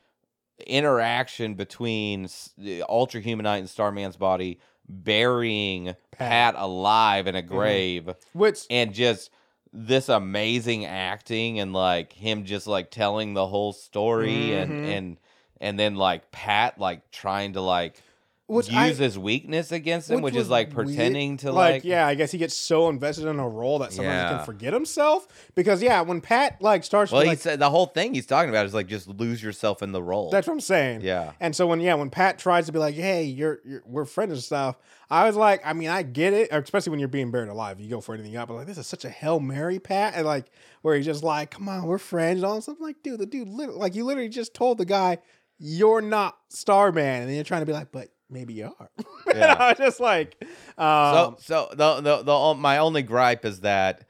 interaction 0.65 1.55
between 1.55 2.27
the 2.57 2.83
Ultra 2.87 3.21
Humanite 3.21 3.59
and 3.59 3.69
Starman's 3.69 4.15
body 4.17 4.59
burying 4.87 5.95
Pat, 6.11 6.55
alive 6.57 7.27
in 7.27 7.35
a 7.35 7.41
grave, 7.41 8.09
Which 8.33 8.65
and 8.69 8.93
just 8.93 9.29
this 9.73 10.07
amazing 10.09 10.85
acting 10.85 11.59
and 11.59 11.73
like 11.73 12.13
him 12.13 12.45
just 12.45 12.65
like 12.67 12.91
telling 12.91 13.33
the 13.33 13.45
whole 13.47 13.73
story 13.73 14.53
and 14.53 14.71
Mhm. 14.71 14.85
and 14.85 15.17
and 15.59 15.79
then 15.79 15.95
like 15.95 16.31
Pat 16.31 16.79
like 16.79 17.11
trying 17.11 17.53
to 17.53 17.61
like 17.61 18.01
Which 18.47 18.67
use 18.67 18.75
I- 18.77 19.03
his 19.03 19.17
weakness 19.17 19.71
against 19.71 20.07
him, 20.07 20.21
which 20.21 20.35
which, 20.35 20.41
is 20.43 20.49
like 20.51 20.67
weird. 20.75 20.87
pretending 20.89 21.37
to 21.37 21.51
like, 21.51 21.73
like, 21.77 21.83
yeah, 21.83 22.05
I 22.05 22.13
guess 22.13 22.31
he 22.31 22.37
gets 22.37 22.55
so 22.55 22.89
invested 22.89 23.25
in 23.25 23.39
a 23.39 23.49
role 23.49 23.79
that 23.79 23.91
sometimes 23.91 24.29
he 24.31 24.35
can 24.37 24.45
forget 24.45 24.71
himself. 24.71 25.27
Because 25.55 25.81
yeah, 25.81 26.01
when 26.01 26.21
Pat 26.21 26.61
like 26.61 26.83
starts, 26.83 27.11
Well, 27.11 27.21
he 27.23 27.27
like, 27.29 27.39
said 27.39 27.57
the 27.57 27.71
whole 27.71 27.87
thing 27.87 28.13
he's 28.13 28.27
talking 28.27 28.51
about 28.51 28.67
is 28.67 28.73
like 28.75 28.85
just 28.85 29.07
lose 29.07 29.41
yourself 29.41 29.81
in 29.81 29.93
the 29.93 30.03
role. 30.03 30.29
that's 30.29 30.45
what 30.45 30.53
I'm 30.53 30.59
saying. 30.59 31.01
yeah, 31.01 31.31
And 31.39 31.55
so 31.55 31.65
when 31.65 31.79
yeah, 31.79 31.95
when 31.95 32.11
Pat 32.11 32.37
tries 32.37 32.67
to 32.67 32.71
be 32.71 32.77
like, 32.77 32.93
"Hey, 32.93 33.23
you're, 33.23 33.61
you're 33.65 33.81
we're 33.83 34.05
friends 34.05 34.33
and 34.33 34.43
stuff," 34.43 34.77
I 35.09 35.25
was 35.25 35.35
like, 35.35 35.61
I 35.65 35.73
mean, 35.73 35.89
I 35.89 36.03
get 36.03 36.33
it, 36.33 36.49
especially 36.51 36.91
when 36.91 36.99
you're 36.99 37.07
being 37.09 37.31
buried 37.31 37.49
alive, 37.49 37.79
you 37.79 37.89
go 37.89 37.99
for 37.99 38.13
anything 38.13 38.37
up. 38.37 38.47
But 38.49 38.53
like, 38.57 38.67
this 38.67 38.77
is 38.77 38.85
such 38.85 39.05
a 39.05 39.09
hail 39.09 39.39
mary, 39.39 39.79
Pat, 39.79 40.13
and 40.15 40.23
like 40.23 40.45
where 40.83 40.95
he's 40.95 41.05
just 41.05 41.23
like, 41.23 41.49
"Come 41.49 41.67
on, 41.67 41.85
we're 41.87 41.97
friends," 41.97 42.37
and 42.41 42.45
all 42.45 42.53
this 42.53 42.65
stuff. 42.65 42.77
Like, 42.79 43.01
dude, 43.01 43.19
the 43.21 43.25
dude, 43.25 43.49
like 43.49 43.95
you 43.95 44.03
literally 44.05 44.29
just 44.29 44.53
told 44.53 44.77
the 44.77 44.85
guy, 44.85 45.17
"You're 45.57 46.01
not 46.01 46.37
Starman," 46.49 47.21
and 47.21 47.27
then 47.29 47.33
you're 47.35 47.43
trying 47.43 47.61
to 47.63 47.65
be 47.65 47.73
like, 47.73 47.91
"But 47.91 48.09
maybe 48.29 48.53
you 48.53 48.73
are." 48.79 48.89
And 49.33 49.43
I 49.43 49.69
was 49.69 49.77
just 49.77 49.99
like, 49.99 50.37
um, 50.77 51.35
so 51.37 51.37
so 51.39 51.69
the, 51.71 52.01
the 52.01 52.23
the 52.23 52.53
my 52.57 52.77
only 52.77 53.01
gripe 53.03 53.45
is 53.45 53.61
that 53.61 54.05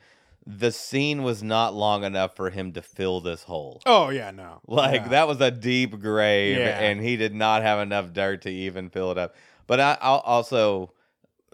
the 0.48 0.72
scene 0.72 1.24
was 1.24 1.42
not 1.42 1.74
long 1.74 2.04
enough 2.04 2.36
for 2.36 2.50
him 2.52 2.72
to 2.74 2.82
fill 2.82 3.20
this 3.22 3.44
hole. 3.44 3.82
oh 3.86 4.10
yeah, 4.10 4.30
no, 4.32 4.62
Like 4.68 5.02
Yeah. 5.04 5.08
that 5.10 5.28
was 5.28 5.42
a 5.42 5.50
deep 5.52 6.00
grave, 6.00 6.58
Yeah. 6.58 6.80
and 6.80 7.02
he 7.02 7.18
did 7.18 7.34
not 7.34 7.64
have 7.64 7.80
enough 7.80 8.14
dirt 8.14 8.44
to 8.44 8.50
even 8.52 8.90
fill 8.90 9.12
it 9.12 9.18
up. 9.18 9.36
But 9.68 9.80
I 9.80 9.98
I'll 10.02 10.20
also 10.20 10.92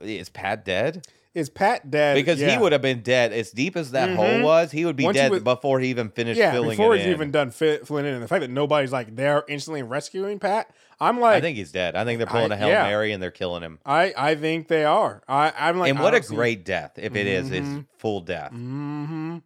is 0.02 0.30
Pat 0.30 0.66
dead? 0.66 1.06
Is 1.34 1.50
Pat 1.50 1.90
dead? 1.90 2.16
Because 2.16 2.42
Yeah. 2.42 2.52
he 2.52 2.58
would 2.62 2.74
have 2.74 2.82
been 2.82 3.02
dead 3.04 3.32
as 3.32 3.52
deep 3.52 3.78
as 3.78 3.92
that 3.92 4.10
hole 4.18 4.26
Mhm. 4.26 4.44
was. 4.44 4.72
He 4.72 4.84
would 4.84 4.98
be 4.98 5.06
Once 5.06 5.16
dead 5.16 5.32
was- 5.32 5.44
before 5.44 5.80
he 5.80 5.88
even 5.90 6.10
finished 6.10 6.38
filling 6.38 6.50
it. 6.50 6.50
yeah, 6.50 6.52
filling 6.52 6.70
before 6.72 6.96
he's 6.96 7.06
in. 7.06 7.12
even 7.12 7.32
done 7.32 7.52
fit, 7.52 7.88
filling 7.88 8.06
in, 8.06 8.16
and 8.16 8.22
the 8.24 8.28
fact 8.28 8.42
that 8.42 8.50
nobody's 8.50 8.92
like 8.92 9.16
there 9.16 9.46
instantly 9.48 9.82
rescuing 9.84 10.40
Pat, 10.40 10.70
I'm 11.02 11.20
like, 11.20 11.36
I 11.38 11.42
think 11.42 11.58
he's 11.58 11.72
dead. 11.72 11.96
I 11.96 12.06
think 12.06 12.20
they're 12.20 12.28
pulling 12.28 12.52
I- 12.52 12.56
a 12.56 12.58
hail 12.58 12.70
yeah. 12.70 12.84
mary 12.84 13.12
and 13.12 13.22
they're 13.22 13.32
killing 13.32 13.64
him. 13.64 13.80
I 13.86 14.14
I 14.16 14.36
think 14.36 14.68
they 14.70 14.86
are. 14.86 15.22
I 15.28 15.52
I'm 15.58 15.80
like, 15.80 15.90
and 15.90 16.00
what 16.00 16.14
a 16.14 16.22
great 16.22 16.64
death! 16.64 16.94
If 16.98 17.16
it 17.16 17.28
is, 17.28 17.52
it's 17.52 17.68
Mhm. 17.68 17.88
full 17.98 18.22
death. 18.22 18.52
hmm 18.52 19.40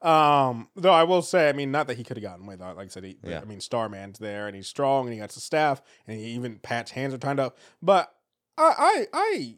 Um, 0.00 0.68
though 0.74 0.92
I 0.92 1.04
will 1.04 1.22
say, 1.22 1.48
I 1.48 1.52
mean, 1.52 1.70
not 1.70 1.86
that 1.86 1.96
he 1.96 2.02
could 2.02 2.16
have 2.16 2.24
gotten 2.24 2.44
away. 2.44 2.56
Though, 2.56 2.72
like 2.72 2.86
I 2.86 2.88
said, 2.88 3.04
he, 3.04 3.16
Yeah. 3.22 3.40
I 3.40 3.44
mean, 3.44 3.60
Starman's 3.60 4.18
there 4.18 4.48
and 4.48 4.56
he's 4.56 4.66
strong 4.66 5.04
and 5.06 5.14
he 5.14 5.20
got 5.20 5.30
the 5.30 5.40
staff 5.40 5.80
and 6.08 6.18
he 6.18 6.26
even 6.32 6.58
Pat's 6.58 6.90
hands 6.92 7.14
are 7.14 7.18
tied 7.18 7.38
up. 7.38 7.56
But 7.80 8.12
I 8.58 9.06
I 9.12 9.54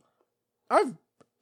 I 0.71 0.77
I've 0.81 0.95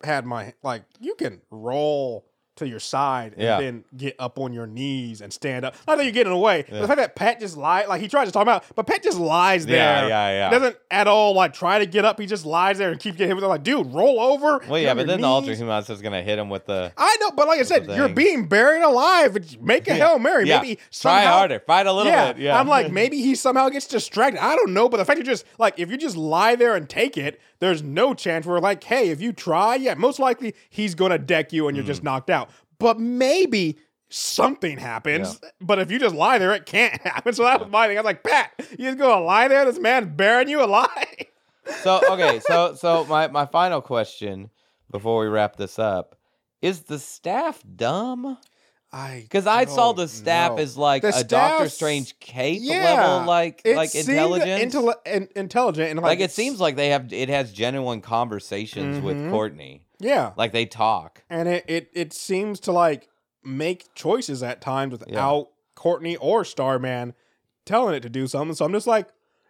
had 0.05 0.25
my 0.25 0.55
like 0.63 0.85
you 1.01 1.15
can 1.17 1.41
roll 1.51 2.27
to 2.57 2.69
your 2.69 2.81
side 2.81 3.33
and 3.33 3.43
Yeah. 3.43 3.59
then 3.61 3.85
get 3.97 4.15
up 4.19 4.39
on 4.39 4.53
your 4.53 4.67
knees 4.67 5.23
and 5.23 5.33
stand 5.33 5.65
up. 5.65 5.75
Not 5.89 5.97
that 5.97 6.05
you're 6.05 6.13
getting 6.13 6.33
away. 6.35 6.65
Yeah. 6.71 6.81
The 6.83 6.87
fact 6.87 6.99
that 6.99 7.17
Pat 7.17 7.41
just 7.41 7.57
lies, 7.57 7.89
like 7.89 8.01
he 8.03 8.09
tries 8.09 8.29
to 8.29 8.33
talk 8.33 8.43
about, 8.43 8.65
but 8.75 8.87
Pat 8.87 9.03
just 9.03 9.19
lies 9.19 9.65
there. 9.65 9.77
Yeah, 9.77 10.07
yeah, 10.09 10.29
yeah. 10.31 10.51
Doesn't 10.51 10.77
at 10.91 11.09
all 11.09 11.33
like 11.35 11.55
try 11.55 11.79
to 11.79 11.87
get 11.87 12.05
up. 12.05 12.21
He 12.21 12.27
just 12.27 12.45
lies 12.45 12.77
there 12.77 12.91
and 12.91 13.01
keeps 13.01 13.17
getting 13.17 13.29
hit 13.29 13.35
with 13.37 13.45
it. 13.45 13.49
Like, 13.49 13.63
dude, 13.63 13.93
roll 13.95 14.21
over. 14.21 14.61
Well, 14.69 14.79
yeah, 14.79 14.93
but 14.93 15.07
then 15.07 15.23
the 15.23 15.27
Ultra 15.27 15.51
knees. 15.53 15.63
Humanite 15.63 15.89
is 15.89 16.03
gonna 16.03 16.23
hit 16.23 16.39
him 16.39 16.51
with 16.51 16.67
the 16.67 16.93
I 16.97 17.17
know, 17.21 17.31
but 17.31 17.49
like 17.49 17.59
I 17.61 17.63
said, 17.63 17.87
the 17.87 17.97
you're 17.97 18.09
being 18.11 18.47
buried 18.47 18.83
alive. 18.83 19.35
Make 19.61 19.89
a 19.89 19.97
Yeah. 19.97 20.09
hail 20.09 20.19
mary. 20.19 20.47
Yeah. 20.47 20.61
Maybe 20.61 20.79
try 20.93 21.23
harder, 21.25 21.59
fight 21.61 21.87
a 21.87 21.93
little 21.93 22.13
yeah, 22.13 22.33
bit. 22.35 22.43
Yeah, 22.43 22.61
I'm 22.61 22.69
like 22.69 22.93
maybe 23.01 23.23
he 23.23 23.35
somehow 23.35 23.71
gets 23.71 23.87
distracted. 23.87 24.45
I 24.45 24.57
don't 24.57 24.75
know, 24.75 24.91
but 24.91 24.99
the 24.99 25.05
fact 25.07 25.19
you 25.19 25.25
just 25.25 25.47
like 25.59 25.79
if 25.79 25.91
you 25.91 25.97
just 25.97 26.17
lie 26.19 26.55
there 26.55 26.77
and 26.77 26.87
take 26.89 27.17
it, 27.17 27.41
there's 27.63 27.83
no 27.83 28.13
chance 28.15 28.45
we're 28.47 28.59
like, 28.61 28.83
hey, 28.85 29.11
if 29.11 29.21
you 29.21 29.33
try, 29.33 29.77
yeah, 29.77 29.95
most 29.95 30.19
likely 30.19 30.55
he's 30.71 30.95
gonna 30.95 31.19
deck 31.19 31.53
you 31.53 31.69
and 31.69 31.77
you're 31.77 31.85
Mm. 31.85 31.89
just 31.89 32.03
knocked 32.03 32.29
out. 32.31 32.51
But 32.79 32.99
maybe 32.99 33.79
something 34.09 34.79
happens. 34.79 35.41
But 35.61 35.79
if 35.79 35.91
you 35.91 35.99
just 35.99 36.15
lie 36.15 36.39
there, 36.39 36.53
it 36.53 36.67
can't 36.67 37.01
happen. 37.07 37.33
So 37.33 37.45
that 37.45 37.61
was 37.61 37.71
my 37.71 37.87
thing. 37.87 37.97
I 37.97 38.01
was 38.01 38.05
like, 38.05 38.25
Pat, 38.25 38.51
you 38.79 38.87
just 38.89 38.99
gonna 38.99 39.25
lie 39.25 39.49
there? 39.49 39.65
This 39.65 39.79
man's 39.79 40.09
bearing 40.15 40.49
you 40.49 40.63
alive. 40.63 40.89
so 41.83 42.01
okay, 42.11 42.41
so 42.41 42.75
so 42.75 43.05
my 43.07 43.29
my 43.29 43.47
final 43.47 43.81
question 43.81 44.51
before 44.91 45.21
we 45.21 45.29
wrap 45.29 45.57
this 45.57 45.79
up 45.79 46.17
is 46.61 46.83
the 46.83 46.99
staff 46.99 47.63
dumb? 47.77 48.37
I 48.93 49.21
Because 49.23 49.47
I 49.47 49.65
saw 49.65 49.93
the 49.93 50.07
staff 50.07 50.53
know. 50.53 50.59
as 50.59 50.77
like 50.77 51.03
The 51.03 51.17
a 51.17 51.25
Doctor 51.25 51.69
Strange 51.69 52.19
cape 52.21 52.59
Yeah. 52.63 52.83
level, 52.85 53.27
like 53.27 53.63
like 53.65 53.89
seemed 53.91 54.09
intelligence. 54.11 54.75
intelli- 54.75 55.07
in- 55.07 55.29
intelligent, 55.35 55.91
and 55.91 56.01
like, 56.01 56.19
like 56.19 56.21
it 56.21 56.31
seems 56.31 56.61
like 56.61 56.77
they 56.77 56.91
have 56.91 57.13
it 57.13 57.29
has 57.31 57.53
genuine 57.53 58.01
conversations 58.03 58.99
Mhm. 58.99 59.03
with 59.03 59.31
Courtney. 59.31 59.83
yeah. 59.99 60.33
Like 60.37 60.53
they 60.53 60.67
talk. 60.67 61.23
and 61.31 61.49
it, 61.49 61.65
it 61.69 61.91
it 61.95 62.13
seems 62.13 62.61
to 62.61 62.73
like 62.73 63.09
make 63.45 63.95
choices 63.95 64.43
at 64.43 64.61
times 64.61 64.93
without 64.93 65.49
Courtney 65.75 66.17
or 66.17 66.45
Starman 66.45 67.15
telling 67.65 67.95
it 67.95 68.01
to 68.01 68.11
do 68.11 68.27
something. 68.27 68.55
So 68.55 68.65
I'm 68.65 68.73
just 68.73 68.87
like, 68.87 69.09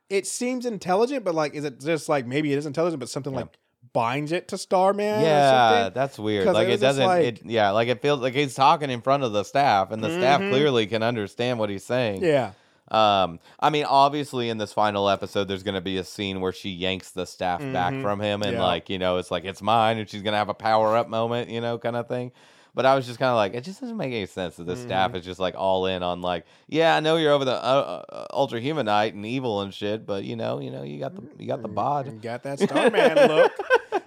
it 0.08 0.26
seems 0.26 0.64
intelligent, 0.66 1.24
but 1.24 1.34
like, 1.34 1.54
is 1.54 1.64
it 1.64 1.80
just 1.80 2.08
like 2.08 2.26
maybe 2.26 2.52
it 2.52 2.58
is 2.58 2.66
intelligent, 2.66 3.00
but 3.00 3.08
something 3.08 3.32
Yeah. 3.32 3.40
like 3.40 3.58
binds 3.92 4.32
it 4.32 4.48
to 4.48 4.58
Starman? 4.58 5.20
Yeah, 5.22 5.90
that's 5.92 6.18
weird. 6.18 6.46
Like 6.46 6.68
it 6.68 6.74
it, 6.74 6.80
doesn't. 6.80 7.04
like- 7.04 7.24
it 7.24 7.40
yeah, 7.44 7.70
like 7.70 7.88
it 7.88 8.00
feels 8.02 8.20
like 8.20 8.34
he's 8.34 8.54
talking 8.54 8.90
in 8.90 9.00
front 9.02 9.22
of 9.22 9.32
the 9.32 9.44
staff, 9.44 9.90
and 9.90 10.02
the 10.02 10.10
staff 10.10 10.40
Mhm. 10.40 10.50
clearly 10.50 10.86
can 10.86 11.02
understand 11.02 11.58
what 11.58 11.70
he's 11.70 11.84
saying. 11.84 12.22
yeah, 12.22 12.52
Um, 12.90 13.38
I 13.58 13.70
mean, 13.70 13.84
obviously, 13.84 14.50
in 14.50 14.58
this 14.58 14.72
final 14.72 15.08
episode, 15.08 15.48
there's 15.48 15.62
going 15.62 15.76
to 15.76 15.80
be 15.80 15.96
a 15.98 16.04
scene 16.04 16.40
where 16.42 16.52
she 16.52 16.68
yanks 16.70 17.10
the 17.10 17.24
staff 17.26 17.60
back 17.60 17.94
Mhm. 17.94 18.02
from 18.02 18.20
him, 18.20 18.42
and 18.42 18.52
Yeah. 18.54 18.62
like 18.62 18.90
you 18.90 18.98
know, 18.98 19.16
it's 19.18 19.30
like 19.30 19.44
it's 19.44 19.62
mine, 19.62 19.98
and 19.98 20.08
she's 20.10 20.22
going 20.22 20.32
to 20.32 20.38
have 20.38 20.48
a 20.50 20.54
power 20.54 20.96
up 20.96 21.08
moment, 21.08 21.48
you 21.48 21.60
know, 21.60 21.78
kind 21.78 21.96
of 21.96 22.06
thing. 22.08 22.32
But 22.74 22.86
I 22.86 22.94
was 22.94 23.06
just 23.06 23.18
kind 23.18 23.28
of 23.30 23.36
like, 23.36 23.52
it 23.54 23.64
just 23.64 23.80
doesn't 23.80 23.96
make 23.98 24.12
any 24.12 24.24
sense 24.26 24.56
that 24.56 24.64
the 24.64 24.72
Mm-hmm. 24.72 24.82
staff 24.82 25.14
is 25.14 25.24
just 25.24 25.38
like 25.38 25.54
all 25.56 25.84
in 25.86 26.02
on 26.02 26.22
like, 26.22 26.46
yeah, 26.68 26.96
I 26.96 27.00
know 27.00 27.16
you're 27.16 27.32
over 27.32 27.44
the 27.44 27.52
uh, 27.54 28.02
uh, 28.08 28.26
ultra 28.32 28.60
humanite 28.60 29.12
and 29.12 29.26
evil 29.26 29.60
and 29.60 29.74
shit, 29.74 30.06
but 30.06 30.24
you 30.24 30.36
know, 30.36 30.58
you 30.58 30.70
know, 30.70 30.82
you 30.82 30.98
got 30.98 31.14
the 31.14 31.22
you 31.38 31.46
got 31.46 31.60
the 31.62 31.68
bod, 31.68 32.06
You 32.06 32.12
got 32.18 32.42
that 32.44 32.58
Starman 32.60 33.28
look. 33.28 33.52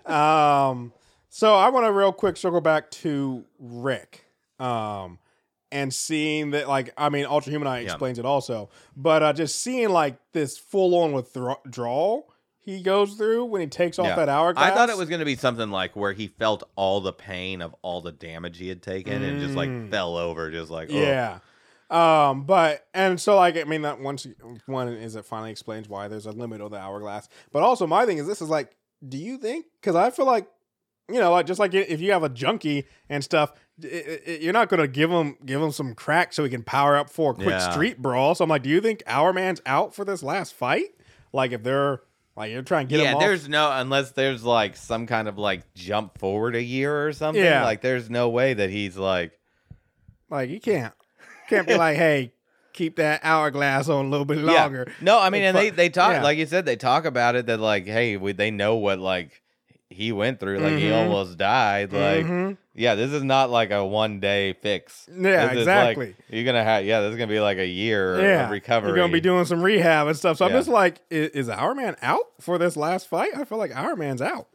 Um, 0.06 0.94
so 1.30 1.56
I 1.56 1.70
want 1.70 1.86
to 1.88 1.92
real 1.92 2.14
quick 2.14 2.38
circle 2.38 2.62
back 2.62 2.92
to 2.92 3.44
Rick. 3.60 4.26
Um, 4.60 5.18
and 5.72 5.94
seeing 5.94 6.52
that, 6.52 6.68
like, 6.70 6.94
I 6.98 7.10
mean, 7.10 7.26
Ultra 7.26 7.52
Humanite 7.52 7.84
Yeah. 7.84 7.94
explains 7.94 8.20
it 8.20 8.26
also, 8.26 8.70
but 8.96 9.24
uh, 9.24 9.34
just 9.34 9.60
seeing 9.62 9.90
like 9.90 10.18
this 10.32 10.58
full 10.58 10.96
on 10.96 11.12
withdrawal 11.12 12.32
he 12.66 12.82
goes 12.82 13.14
through 13.14 13.46
when 13.46 13.62
he 13.62 13.68
takes 13.68 13.98
off 14.00 14.08
Yeah. 14.08 14.16
that 14.16 14.30
hourglass. 14.30 14.72
I 14.72 14.76
thought 14.76 14.90
it 14.90 14.98
was 14.98 15.08
going 15.08 15.20
to 15.20 15.26
be 15.26 15.36
something 15.36 15.70
like 15.70 15.96
where 15.96 16.14
he 16.14 16.28
felt 16.28 16.64
all 16.76 17.00
the 17.00 17.14
pain 17.14 17.62
of 17.62 17.74
all 17.84 18.02
the 18.02 18.12
damage 18.12 18.58
he 18.58 18.68
had 18.68 18.82
taken 18.82 19.22
and 19.24 19.40
just 19.40 19.54
like 19.56 19.70
Mm. 19.70 19.90
fell 19.92 20.18
over, 20.18 20.50
just 20.52 20.72
like, 20.72 20.90
oh. 20.92 20.96
Yeah. 20.96 21.40
Um, 21.92 22.46
but 22.46 22.88
and 22.96 23.22
so 23.22 23.36
like 23.36 23.56
I 23.58 23.64
mean 23.66 23.84
that 23.84 24.00
once 24.00 24.26
one 24.66 24.88
is 24.90 25.16
it 25.16 25.24
finally 25.24 25.52
explains 25.52 25.88
why 25.88 26.08
there's 26.08 26.26
a 26.26 26.32
limit 26.32 26.60
of 26.60 26.72
the 26.72 26.78
hourglass. 26.80 27.30
But 27.52 27.62
also 27.62 27.86
my 27.86 28.08
thing 28.08 28.18
is 28.18 28.26
this 28.26 28.42
is 28.42 28.50
like, 28.50 28.76
do 29.08 29.18
you 29.18 29.38
think? 29.38 29.68
Because 29.80 29.96
I 29.96 30.10
feel 30.10 30.26
like 30.26 30.48
you 31.08 31.20
know, 31.20 31.30
like 31.32 31.46
just 31.46 31.60
like 31.60 31.76
if 31.76 32.02
you 32.02 32.12
have 32.14 32.24
a 32.24 32.30
junkie 32.30 32.88
and 33.08 33.24
stuff, 33.24 33.54
i- 33.84 33.88
i- 33.88 34.20
i- 34.28 34.32
you're 34.42 34.52
not 34.54 34.70
gonna 34.70 34.88
give 34.88 35.12
him 35.12 35.38
give 35.46 35.62
him 35.62 35.72
some 35.72 35.94
crack 35.94 36.34
so 36.34 36.44
he 36.44 36.50
can 36.50 36.64
power 36.64 36.98
up 36.98 37.12
for 37.12 37.32
a 37.34 37.36
quick 37.36 37.50
Yeah. 37.50 37.70
street 37.72 38.02
brawl. 38.02 38.34
So 38.34 38.44
I'm 38.44 38.50
like, 38.50 38.64
do 38.64 38.70
you 38.72 38.82
think 38.82 39.04
Hourman's 39.06 39.62
out 39.68 39.94
for 39.94 40.04
this 40.04 40.24
last 40.24 40.56
fight? 40.56 40.96
Like 41.32 41.52
if 41.52 41.62
they're 41.62 42.02
like 42.36 42.52
you're 42.52 42.62
trying 42.64 42.88
to 42.88 42.98
get 42.98 43.04
yeah, 43.04 43.18
there's 43.18 43.48
no 43.48 43.72
unless 43.72 44.12
there's 44.12 44.44
like 44.44 44.76
some 44.76 45.08
kind 45.08 45.28
of 45.28 45.38
like 45.38 45.74
jump 45.74 46.18
forward 46.18 46.56
a 46.56 46.62
year 46.62 47.08
or 47.08 47.14
something. 47.14 47.44
Yeah. 47.44 47.64
Like 47.64 47.82
there's 47.82 48.10
no 48.10 48.30
way 48.30 48.54
that 48.54 48.70
he's 48.70 48.98
like 48.98 49.32
like 50.30 50.50
you 50.50 50.60
can't 50.60 50.94
can't 51.50 51.68
be 51.68 51.76
like, 51.78 51.96
hey, 51.98 52.34
keep 52.74 52.98
that 52.98 53.22
hourglass 53.24 53.88
on 53.88 54.06
a 54.06 54.10
little 54.10 54.26
bit 54.26 54.40
Yeah. 54.40 54.64
longer. 54.64 54.92
No, 55.02 55.20
I 55.20 55.30
mean 55.30 55.44
and 55.44 55.56
they 55.58 55.70
they 55.70 55.90
talk 55.90 56.12
yeah. 56.14 56.24
like 56.24 56.38
you 56.38 56.46
said 56.46 56.66
they 56.66 56.76
talk 56.76 57.06
about 57.06 57.36
it 57.36 57.46
that 57.46 57.60
like 57.60 57.86
hey, 57.86 58.18
we, 58.18 58.34
they 58.34 58.52
know 58.52 58.76
what 58.76 59.00
like 59.00 59.42
he 59.90 60.12
went 60.12 60.40
through 60.40 60.58
like 60.60 60.74
he 60.78 60.86
Mhm. 60.90 60.96
almost 61.04 61.38
died 61.38 61.94
like 61.94 62.26
Mhm. 62.26 62.58
yeah, 62.74 62.96
this 62.96 63.12
is 63.12 63.24
not 63.24 63.50
like 63.52 63.72
a 63.72 63.86
one 63.86 64.20
day 64.20 64.54
fix. 64.54 65.08
Yeah, 65.10 65.48
This 65.48 65.62
is, 65.62 65.68
like, 65.68 65.98
exactly. 65.98 66.16
you're 66.30 66.52
to 66.54 66.64
have 66.64 66.84
yeah, 66.86 67.02
this 67.02 67.12
is 67.14 67.18
to 67.20 67.28
be 67.28 67.40
like 67.40 67.58
a 67.60 67.68
year 67.68 68.20
yeah, 68.20 68.46
of 68.46 68.52
recovery. 68.52 68.90
You're 68.90 68.98
gonna 68.98 69.14
be 69.14 69.22
doing 69.22 69.46
some 69.46 69.62
rehab 69.62 70.08
and 70.08 70.18
stuff. 70.18 70.38
So 70.38 70.46
I'm 70.46 70.52
just 70.52 70.68
like, 70.70 71.02
is, 71.10 71.30
is 71.30 71.50
Hourman 71.50 71.96
out 72.02 72.26
for 72.42 72.58
this 72.58 72.76
last 72.76 73.08
fight? 73.08 73.32
I 73.38 73.46
feel 73.46 73.58
like 73.60 73.72
Hourman's 73.72 74.22
out. 74.22 74.48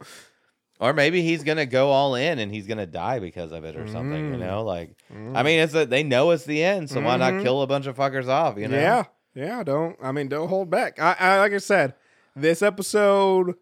Or 0.81 0.93
maybe 0.93 1.21
he's 1.21 1.43
gonna 1.43 1.65
go 1.67 1.91
all 1.91 2.15
in 2.15 2.39
and 2.39 2.51
he's 2.51 2.67
gonna 2.67 2.87
die 2.87 3.19
because 3.19 3.51
of 3.51 3.63
it 3.63 3.75
or 3.75 3.87
something. 3.87 4.31
You 4.31 4.35
Mm. 4.35 4.39
know, 4.39 4.63
like 4.63 4.91
I 5.33 5.43
mean, 5.43 5.59
it's 5.61 5.73
a, 5.75 5.85
they 5.85 6.03
know 6.03 6.31
it's 6.31 6.43
the 6.45 6.63
end, 6.63 6.89
so 6.89 6.99
why 7.01 7.15
not 7.17 7.33
Mhm. 7.33 7.43
kill 7.43 7.61
a 7.61 7.67
bunch 7.67 7.85
of 7.87 7.95
fuckers 7.95 8.27
off? 8.27 8.57
You 8.57 8.67
know? 8.67 8.77
Yeah, 8.77 9.03
yeah. 9.33 9.63
Don't 9.63 9.95
I 10.03 10.11
mean 10.11 10.27
don't 10.27 10.49
hold 10.49 10.69
back. 10.69 10.99
I, 10.99 11.15
I 11.19 11.37
like 11.39 11.53
I 11.53 11.57
said, 11.59 11.93
this 12.35 12.61
episode 12.61 13.55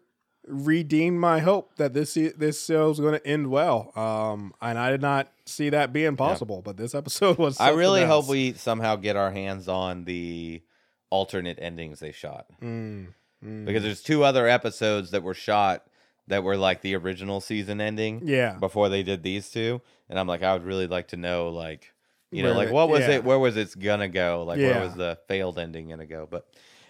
redeemed 0.50 1.18
my 1.18 1.38
hope 1.38 1.76
that 1.76 1.94
this 1.94 2.14
this 2.14 2.64
show's 2.64 3.00
going 3.00 3.14
to 3.14 3.26
end 3.26 3.50
well. 3.50 3.92
Um, 3.96 4.54
and 4.60 4.78
I 4.78 4.90
did 4.90 5.00
not 5.02 5.32
see 5.46 5.70
that 5.70 5.92
being 5.92 6.16
possible, 6.16 6.62
but 6.62 6.76
this 6.76 6.94
episode 6.94 7.38
was. 7.38 7.58
I 7.60 7.70
really 7.70 8.00
something 8.00 8.08
hope 8.08 8.28
we 8.28 8.52
somehow 8.54 8.96
get 8.96 9.16
our 9.16 9.30
hands 9.30 9.68
on 9.68 10.04
the 10.04 10.62
alternate 11.10 11.58
endings 11.60 11.98
they 11.98 12.12
shot 12.12 12.46
Mm, 12.62 13.08
mm. 13.44 13.64
because 13.64 13.82
there's 13.82 14.00
two 14.02 14.22
other 14.22 14.46
episodes 14.46 15.10
that 15.10 15.24
were 15.24 15.34
shot 15.34 15.84
that 16.28 16.44
were 16.44 16.56
like 16.56 16.82
the 16.82 16.94
original 16.94 17.40
season 17.40 17.80
ending 17.80 18.22
yeah, 18.24 18.56
before 18.60 18.88
they 18.88 19.02
did 19.02 19.22
these 19.24 19.50
two, 19.50 19.80
and 20.08 20.18
I'm 20.18 20.28
like, 20.28 20.42
I 20.44 20.52
would 20.52 20.64
really 20.64 20.86
like 20.86 21.08
to 21.08 21.16
know, 21.16 21.48
like, 21.48 21.92
you 22.30 22.44
know, 22.44 22.52
like 22.52 22.68
the- 22.68 22.74
what 22.74 22.88
was 22.88 23.00
yeah. 23.00 23.16
it? 23.16 23.24
Where 23.24 23.38
was 23.38 23.56
it's 23.56 23.74
gonna 23.74 24.08
go? 24.08 24.44
Like, 24.46 24.58
where 24.58 24.80
was 24.80 24.94
the 24.94 25.18
failed 25.26 25.58
ending 25.58 25.88
gonna 25.88 26.06
go? 26.06 26.28
But 26.30 26.46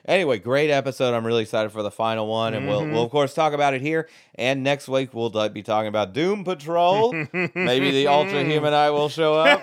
anyway, 0.06 0.38
great 0.38 0.70
episode. 0.70 1.14
I'm 1.14 1.26
really 1.26 1.42
excited 1.42 1.70
for 1.72 1.82
the 1.82 1.90
final 1.90 2.26
one, 2.26 2.54
and 2.54 2.66
we'll 2.68 2.82
Mhm. 2.82 2.92
we'll 2.92 3.04
of 3.04 3.10
course 3.10 3.34
talk 3.34 3.52
about 3.52 3.74
it 3.74 3.80
here. 3.82 4.08
And 4.34 4.62
next 4.62 4.88
week 4.88 5.12
we'll 5.12 5.30
be 5.50 5.62
talking 5.62 5.88
about 5.88 6.12
Doom 6.12 6.44
Patrol. 6.44 7.12
Maybe 7.54 7.90
the 7.90 8.06
Ultra 8.08 8.42
Human 8.50 8.72
Eye 8.72 8.90
will 8.90 9.08
show 9.08 9.34
up. 9.34 9.62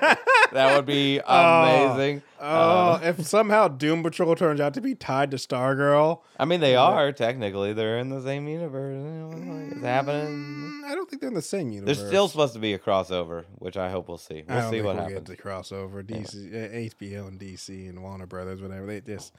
That 0.54 0.76
would 0.76 0.86
be 0.86 1.20
Oh. 1.28 1.92
amazing. 1.94 2.22
Oh, 2.40 2.46
Uh, 2.46 3.00
if 3.04 3.26
somehow 3.26 3.68
Doom 3.68 4.04
Patrol 4.04 4.36
turns 4.36 4.60
out 4.62 4.76
to 4.76 4.82
be 4.82 4.94
tied 4.94 5.32
to 5.32 5.38
Stargirl, 5.38 6.20
I 6.40 6.46
mean, 6.46 6.60
they 6.60 6.76
are 6.76 7.12
technically 7.12 7.74
they're 7.74 7.98
in 7.98 8.10
the 8.10 8.22
same 8.22 8.48
universe. 8.48 9.74
It's 9.74 9.84
happening. 9.84 10.28
mm, 10.28 10.84
I 10.86 10.94
don't 10.94 11.10
think 11.10 11.22
they're 11.22 11.30
in 11.30 11.34
the 11.36 11.42
same 11.42 11.72
universe. 11.72 11.98
There's 11.98 12.08
still 12.08 12.28
supposed 12.28 12.54
to 12.54 12.60
be 12.60 12.74
a 12.74 12.80
crossover, 12.80 13.46
which 13.58 13.76
I 13.76 13.90
hope 13.90 14.08
we'll 14.08 14.20
see. 14.20 14.44
I 14.48 14.58
We'll 14.58 14.70
see 14.70 14.82
what 14.82 14.96
we'll 14.96 15.06
happens. 15.06 15.28
Get 15.28 15.38
the 15.38 15.42
crossover, 15.42 16.04
DC, 16.04 16.54
uh, 16.54 16.76
HBO, 16.96 17.28
and 17.28 17.40
DC, 17.40 17.90
and 17.90 18.04
Warner 18.04 18.28
Brothers, 18.28 18.62
whatever. 18.62 18.86
They 18.86 19.02
just 19.02 19.34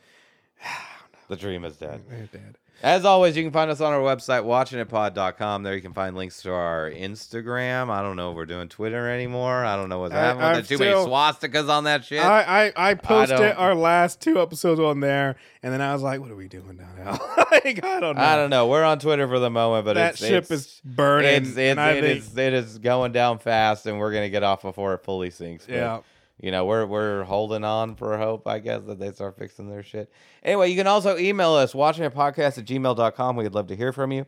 The 1.28 1.36
dream 1.36 1.64
is 1.64 1.76
dead. 1.76 2.00
they're 2.08 2.26
dead. 2.32 2.56
As 2.80 3.04
always, 3.04 3.36
you 3.36 3.42
can 3.42 3.50
find 3.52 3.70
us 3.72 3.80
on 3.80 3.92
our 3.92 3.98
website, 4.00 4.44
watchingitpod.com. 4.44 5.64
There 5.64 5.74
you 5.74 5.82
can 5.82 5.92
find 5.92 6.16
links 6.16 6.42
to 6.42 6.52
our 6.52 6.88
Instagram. 6.90 7.90
I 7.90 8.02
don't 8.02 8.14
know 8.14 8.30
if 8.30 8.36
we're 8.36 8.46
doing 8.46 8.68
Twitter 8.68 9.10
anymore. 9.10 9.64
I 9.64 9.74
don't 9.74 9.88
know 9.88 9.98
what's 9.98 10.14
I- 10.14 10.18
happening. 10.18 10.52
There's 10.52 10.68
too 10.68 10.76
still- 10.76 10.98
many 11.00 11.10
swastikas 11.10 11.68
on 11.68 11.84
that 11.84 12.04
shit. 12.04 12.20
I, 12.24 12.68
I 12.68 12.90
I 12.90 12.94
posted 12.94 13.36
don't- 13.38 13.58
our 13.58 13.74
last 13.74 14.20
two 14.20 14.40
episodes 14.40 14.80
on 14.80 15.00
there, 15.00 15.34
and 15.62 15.72
then 15.72 15.80
I 15.82 15.92
was 15.92 16.02
like, 16.02 16.20
"What 16.20 16.30
are 16.30 16.36
we 16.36 16.46
doing 16.46 16.76
now?" 16.78 17.18
like, 17.50 17.84
I 17.84 17.98
don't 18.00 18.14
know. 18.16 18.22
I 18.22 18.36
don't 18.36 18.48
know. 18.50 18.68
We're 18.68 18.84
on 18.84 19.00
Twitter 19.00 19.26
for 19.26 19.40
the 19.40 19.50
moment, 19.50 19.84
but 19.84 19.94
that 19.94 20.12
it's, 20.12 20.20
ship 20.24 20.44
it's, 20.44 20.50
is 20.52 20.80
burning. 20.84 21.34
It's, 21.34 21.48
it's, 21.48 21.58
it 21.58 21.76
think, 21.76 22.04
is- 22.20 22.38
it 22.38 22.52
is 22.54 22.78
going 22.78 23.10
down 23.12 23.38
fast, 23.38 23.86
and 23.86 23.98
we're 23.98 24.12
gonna 24.12 24.30
get 24.30 24.44
off 24.44 24.62
before 24.62 24.94
it 24.94 25.02
fully 25.02 25.30
sinks. 25.30 25.66
But, 25.66 25.74
yeah. 25.74 25.98
You 26.40 26.50
know, 26.52 26.64
we're 26.66 26.86
we're 26.86 27.24
holding 27.24 27.64
on 27.64 27.96
for 27.96 28.16
hope, 28.16 28.46
I 28.46 28.60
guess, 28.60 28.82
that 28.86 28.98
they 29.00 29.10
start 29.12 29.36
fixing 29.38 29.68
their 29.68 29.82
shit. 29.82 30.10
Anyway, 30.42 30.70
you 30.70 30.76
can 30.76 30.86
also 30.86 31.18
email 31.18 31.52
us, 31.54 31.74
watching 31.74 32.04
a 32.04 32.10
podcast 32.10 32.58
at 32.58 32.64
gmail.com. 32.64 33.36
We'd 33.36 33.54
love 33.54 33.66
to 33.68 33.76
hear 33.76 33.92
from 33.92 34.12
you. 34.12 34.24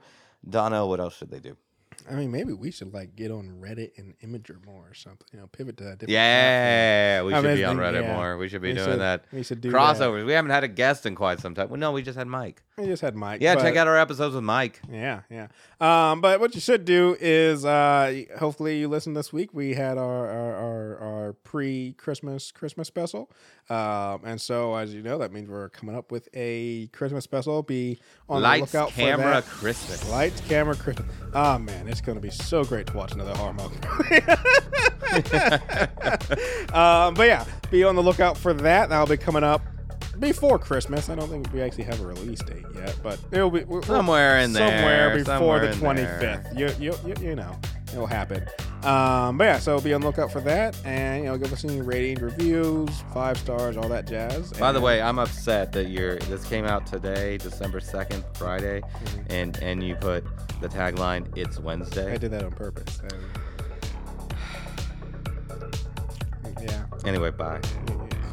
Donna, 0.48 0.86
what 0.86 0.98
else 1.00 1.16
should 1.16 1.30
they 1.30 1.38
do? 1.40 1.56
I 2.10 2.14
mean, 2.14 2.30
maybe 2.32 2.52
we 2.54 2.70
should 2.70 2.92
like 2.94 3.14
get 3.14 3.30
on 3.30 3.60
Reddit 3.62 3.90
and 3.98 4.14
Imgur 4.24 4.64
more 4.64 4.88
or 4.88 4.94
something. 4.94 5.26
You 5.32 5.38
know, 5.40 5.46
pivot 5.48 5.76
to 5.76 5.84
that. 5.84 5.90
different 5.98 6.10
Yeah, 6.14 7.22
we 7.22 7.34
I 7.34 7.40
should 7.42 7.46
mean, 7.46 7.56
be 7.56 7.64
on 7.64 7.76
Reddit 7.76 8.02
yeah. 8.02 8.16
more. 8.16 8.36
We 8.38 8.48
should 8.48 8.62
be 8.62 8.68
We 8.68 8.74
doing 8.74 8.86
should- 8.92 9.00
that. 9.00 9.24
We 9.32 9.42
should 9.42 9.60
do 9.60 9.70
that. 9.70 9.76
Crossovers. 9.78 10.24
We 10.24 10.32
haven't 10.32 10.50
had 10.50 10.64
a 10.64 10.68
guest 10.68 11.04
in 11.06 11.14
quite 11.14 11.40
some 11.40 11.54
time. 11.54 11.68
Well, 11.68 11.78
no, 11.78 11.92
we 11.92 12.02
just 12.02 12.16
had 12.18 12.26
Mike. 12.26 12.62
We 12.80 12.86
just 12.86 13.02
had 13.02 13.14
Mike. 13.14 13.42
Yeah, 13.42 13.56
but- 13.56 13.62
check 13.62 13.76
out 13.76 13.86
our 13.86 13.98
episodes 13.98 14.34
with 14.34 14.44
Mike. 14.44 14.80
Yeah, 14.90 15.20
yeah. 15.30 15.48
Um, 15.80 16.22
but 16.22 16.40
what 16.40 16.54
you 16.54 16.60
should 16.60 16.86
do 16.86 17.16
is, 17.20 17.64
uh, 17.64 18.22
hopefully, 18.38 18.80
you 18.80 18.88
listen 18.88 19.12
this 19.12 19.32
week. 19.32 19.50
We 19.52 19.74
had 19.74 19.98
our 19.98 20.26
our, 20.30 20.54
our, 20.54 20.98
our 20.98 21.32
pre 21.44 21.92
Christmas 21.98 22.50
Christmas 22.52 22.88
special, 22.88 23.30
um, 23.68 24.22
and 24.24 24.40
so 24.40 24.74
as 24.74 24.94
you 24.94 25.02
know, 25.02 25.18
that 25.18 25.32
means 25.32 25.50
we're 25.50 25.68
coming 25.68 25.94
up 25.94 26.10
with 26.10 26.28
a 26.32 26.86
Christmas 26.88 27.24
special. 27.24 27.62
Be 27.62 27.98
on 28.28 28.42
Lights, 28.42 28.72
the 28.72 28.78
lookout 28.78 28.94
camera, 28.94 29.16
for 29.16 29.30
that. 29.32 29.44
Christmas. 29.44 30.10
Lights, 30.10 30.40
camera, 30.42 30.74
Christmas. 30.74 31.06
Oh 31.34 31.58
man, 31.58 31.86
it's 31.86 32.00
gonna 32.00 32.20
be 32.20 32.30
so 32.30 32.64
great 32.64 32.86
to 32.86 32.96
watch 32.96 33.12
another 33.12 33.36
horror 33.36 33.52
movie. 33.52 33.76
um, 36.72 37.14
but 37.14 37.26
yeah, 37.26 37.44
be 37.70 37.84
on 37.84 37.94
the 37.94 38.02
lookout 38.02 38.38
for 38.38 38.54
that. 38.54 38.88
That'll 38.88 39.06
be 39.06 39.16
coming 39.16 39.44
up 39.44 39.62
before 40.20 40.58
Christmas. 40.58 41.08
I 41.08 41.14
don't 41.14 41.28
think 41.28 41.52
we 41.52 41.60
actually 41.62 41.84
have 41.84 42.00
a 42.00 42.06
release 42.06 42.40
date 42.40 42.64
yet, 42.74 42.96
but 43.02 43.18
it'll 43.32 43.50
be 43.50 43.64
we'll- 43.64 43.82
Somewhere 43.82 44.38
in 44.40 44.52
there. 44.52 44.68
somewhere 44.68 45.10
before 45.16 45.24
somewhere 45.24 45.66
the 45.68 45.74
twenty 45.76 46.02
there. 46.02 46.42
fifth. 46.44 46.58
You, 46.58 46.68
you 46.92 46.94
you 47.06 47.14
you 47.30 47.34
know 47.34 47.56
it'll 47.92 48.06
happen. 48.06 48.44
Um, 48.82 49.36
but 49.36 49.44
yeah, 49.44 49.58
so 49.58 49.78
be 49.80 49.92
on 49.92 50.00
the 50.00 50.06
lookout 50.06 50.32
for 50.32 50.40
that, 50.42 50.74
and 50.86 51.24
you 51.24 51.30
know 51.30 51.36
give 51.36 51.52
us 51.52 51.64
any 51.64 51.80
ratings, 51.82 52.20
reviews, 52.22 52.88
five 53.12 53.36
stars, 53.36 53.76
all 53.76 53.88
that 53.90 54.06
jazz. 54.06 54.52
By 54.54 54.72
the 54.72 54.80
way, 54.80 55.02
I'm 55.02 55.18
upset 55.18 55.72
that 55.72 55.88
you're. 55.90 56.16
This 56.20 56.44
came 56.46 56.64
out 56.64 56.86
today, 56.86 57.36
December 57.38 57.80
second, 57.80 58.24
Friday, 58.34 58.80
Mhm. 58.80 59.24
and 59.30 59.56
and 59.58 59.82
you 59.82 59.96
put 59.96 60.24
the 60.62 60.68
tagline 60.68 61.26
"It's 61.36 61.58
Wednesday." 61.58 62.12
I 62.12 62.16
did 62.16 62.30
that 62.30 62.42
on 62.44 62.52
purpose. 62.52 63.00
Um, 63.02 63.18
yeah. 66.62 66.84
Anyway, 67.04 67.30
bye. 67.30 67.60
yeah. 67.88 67.96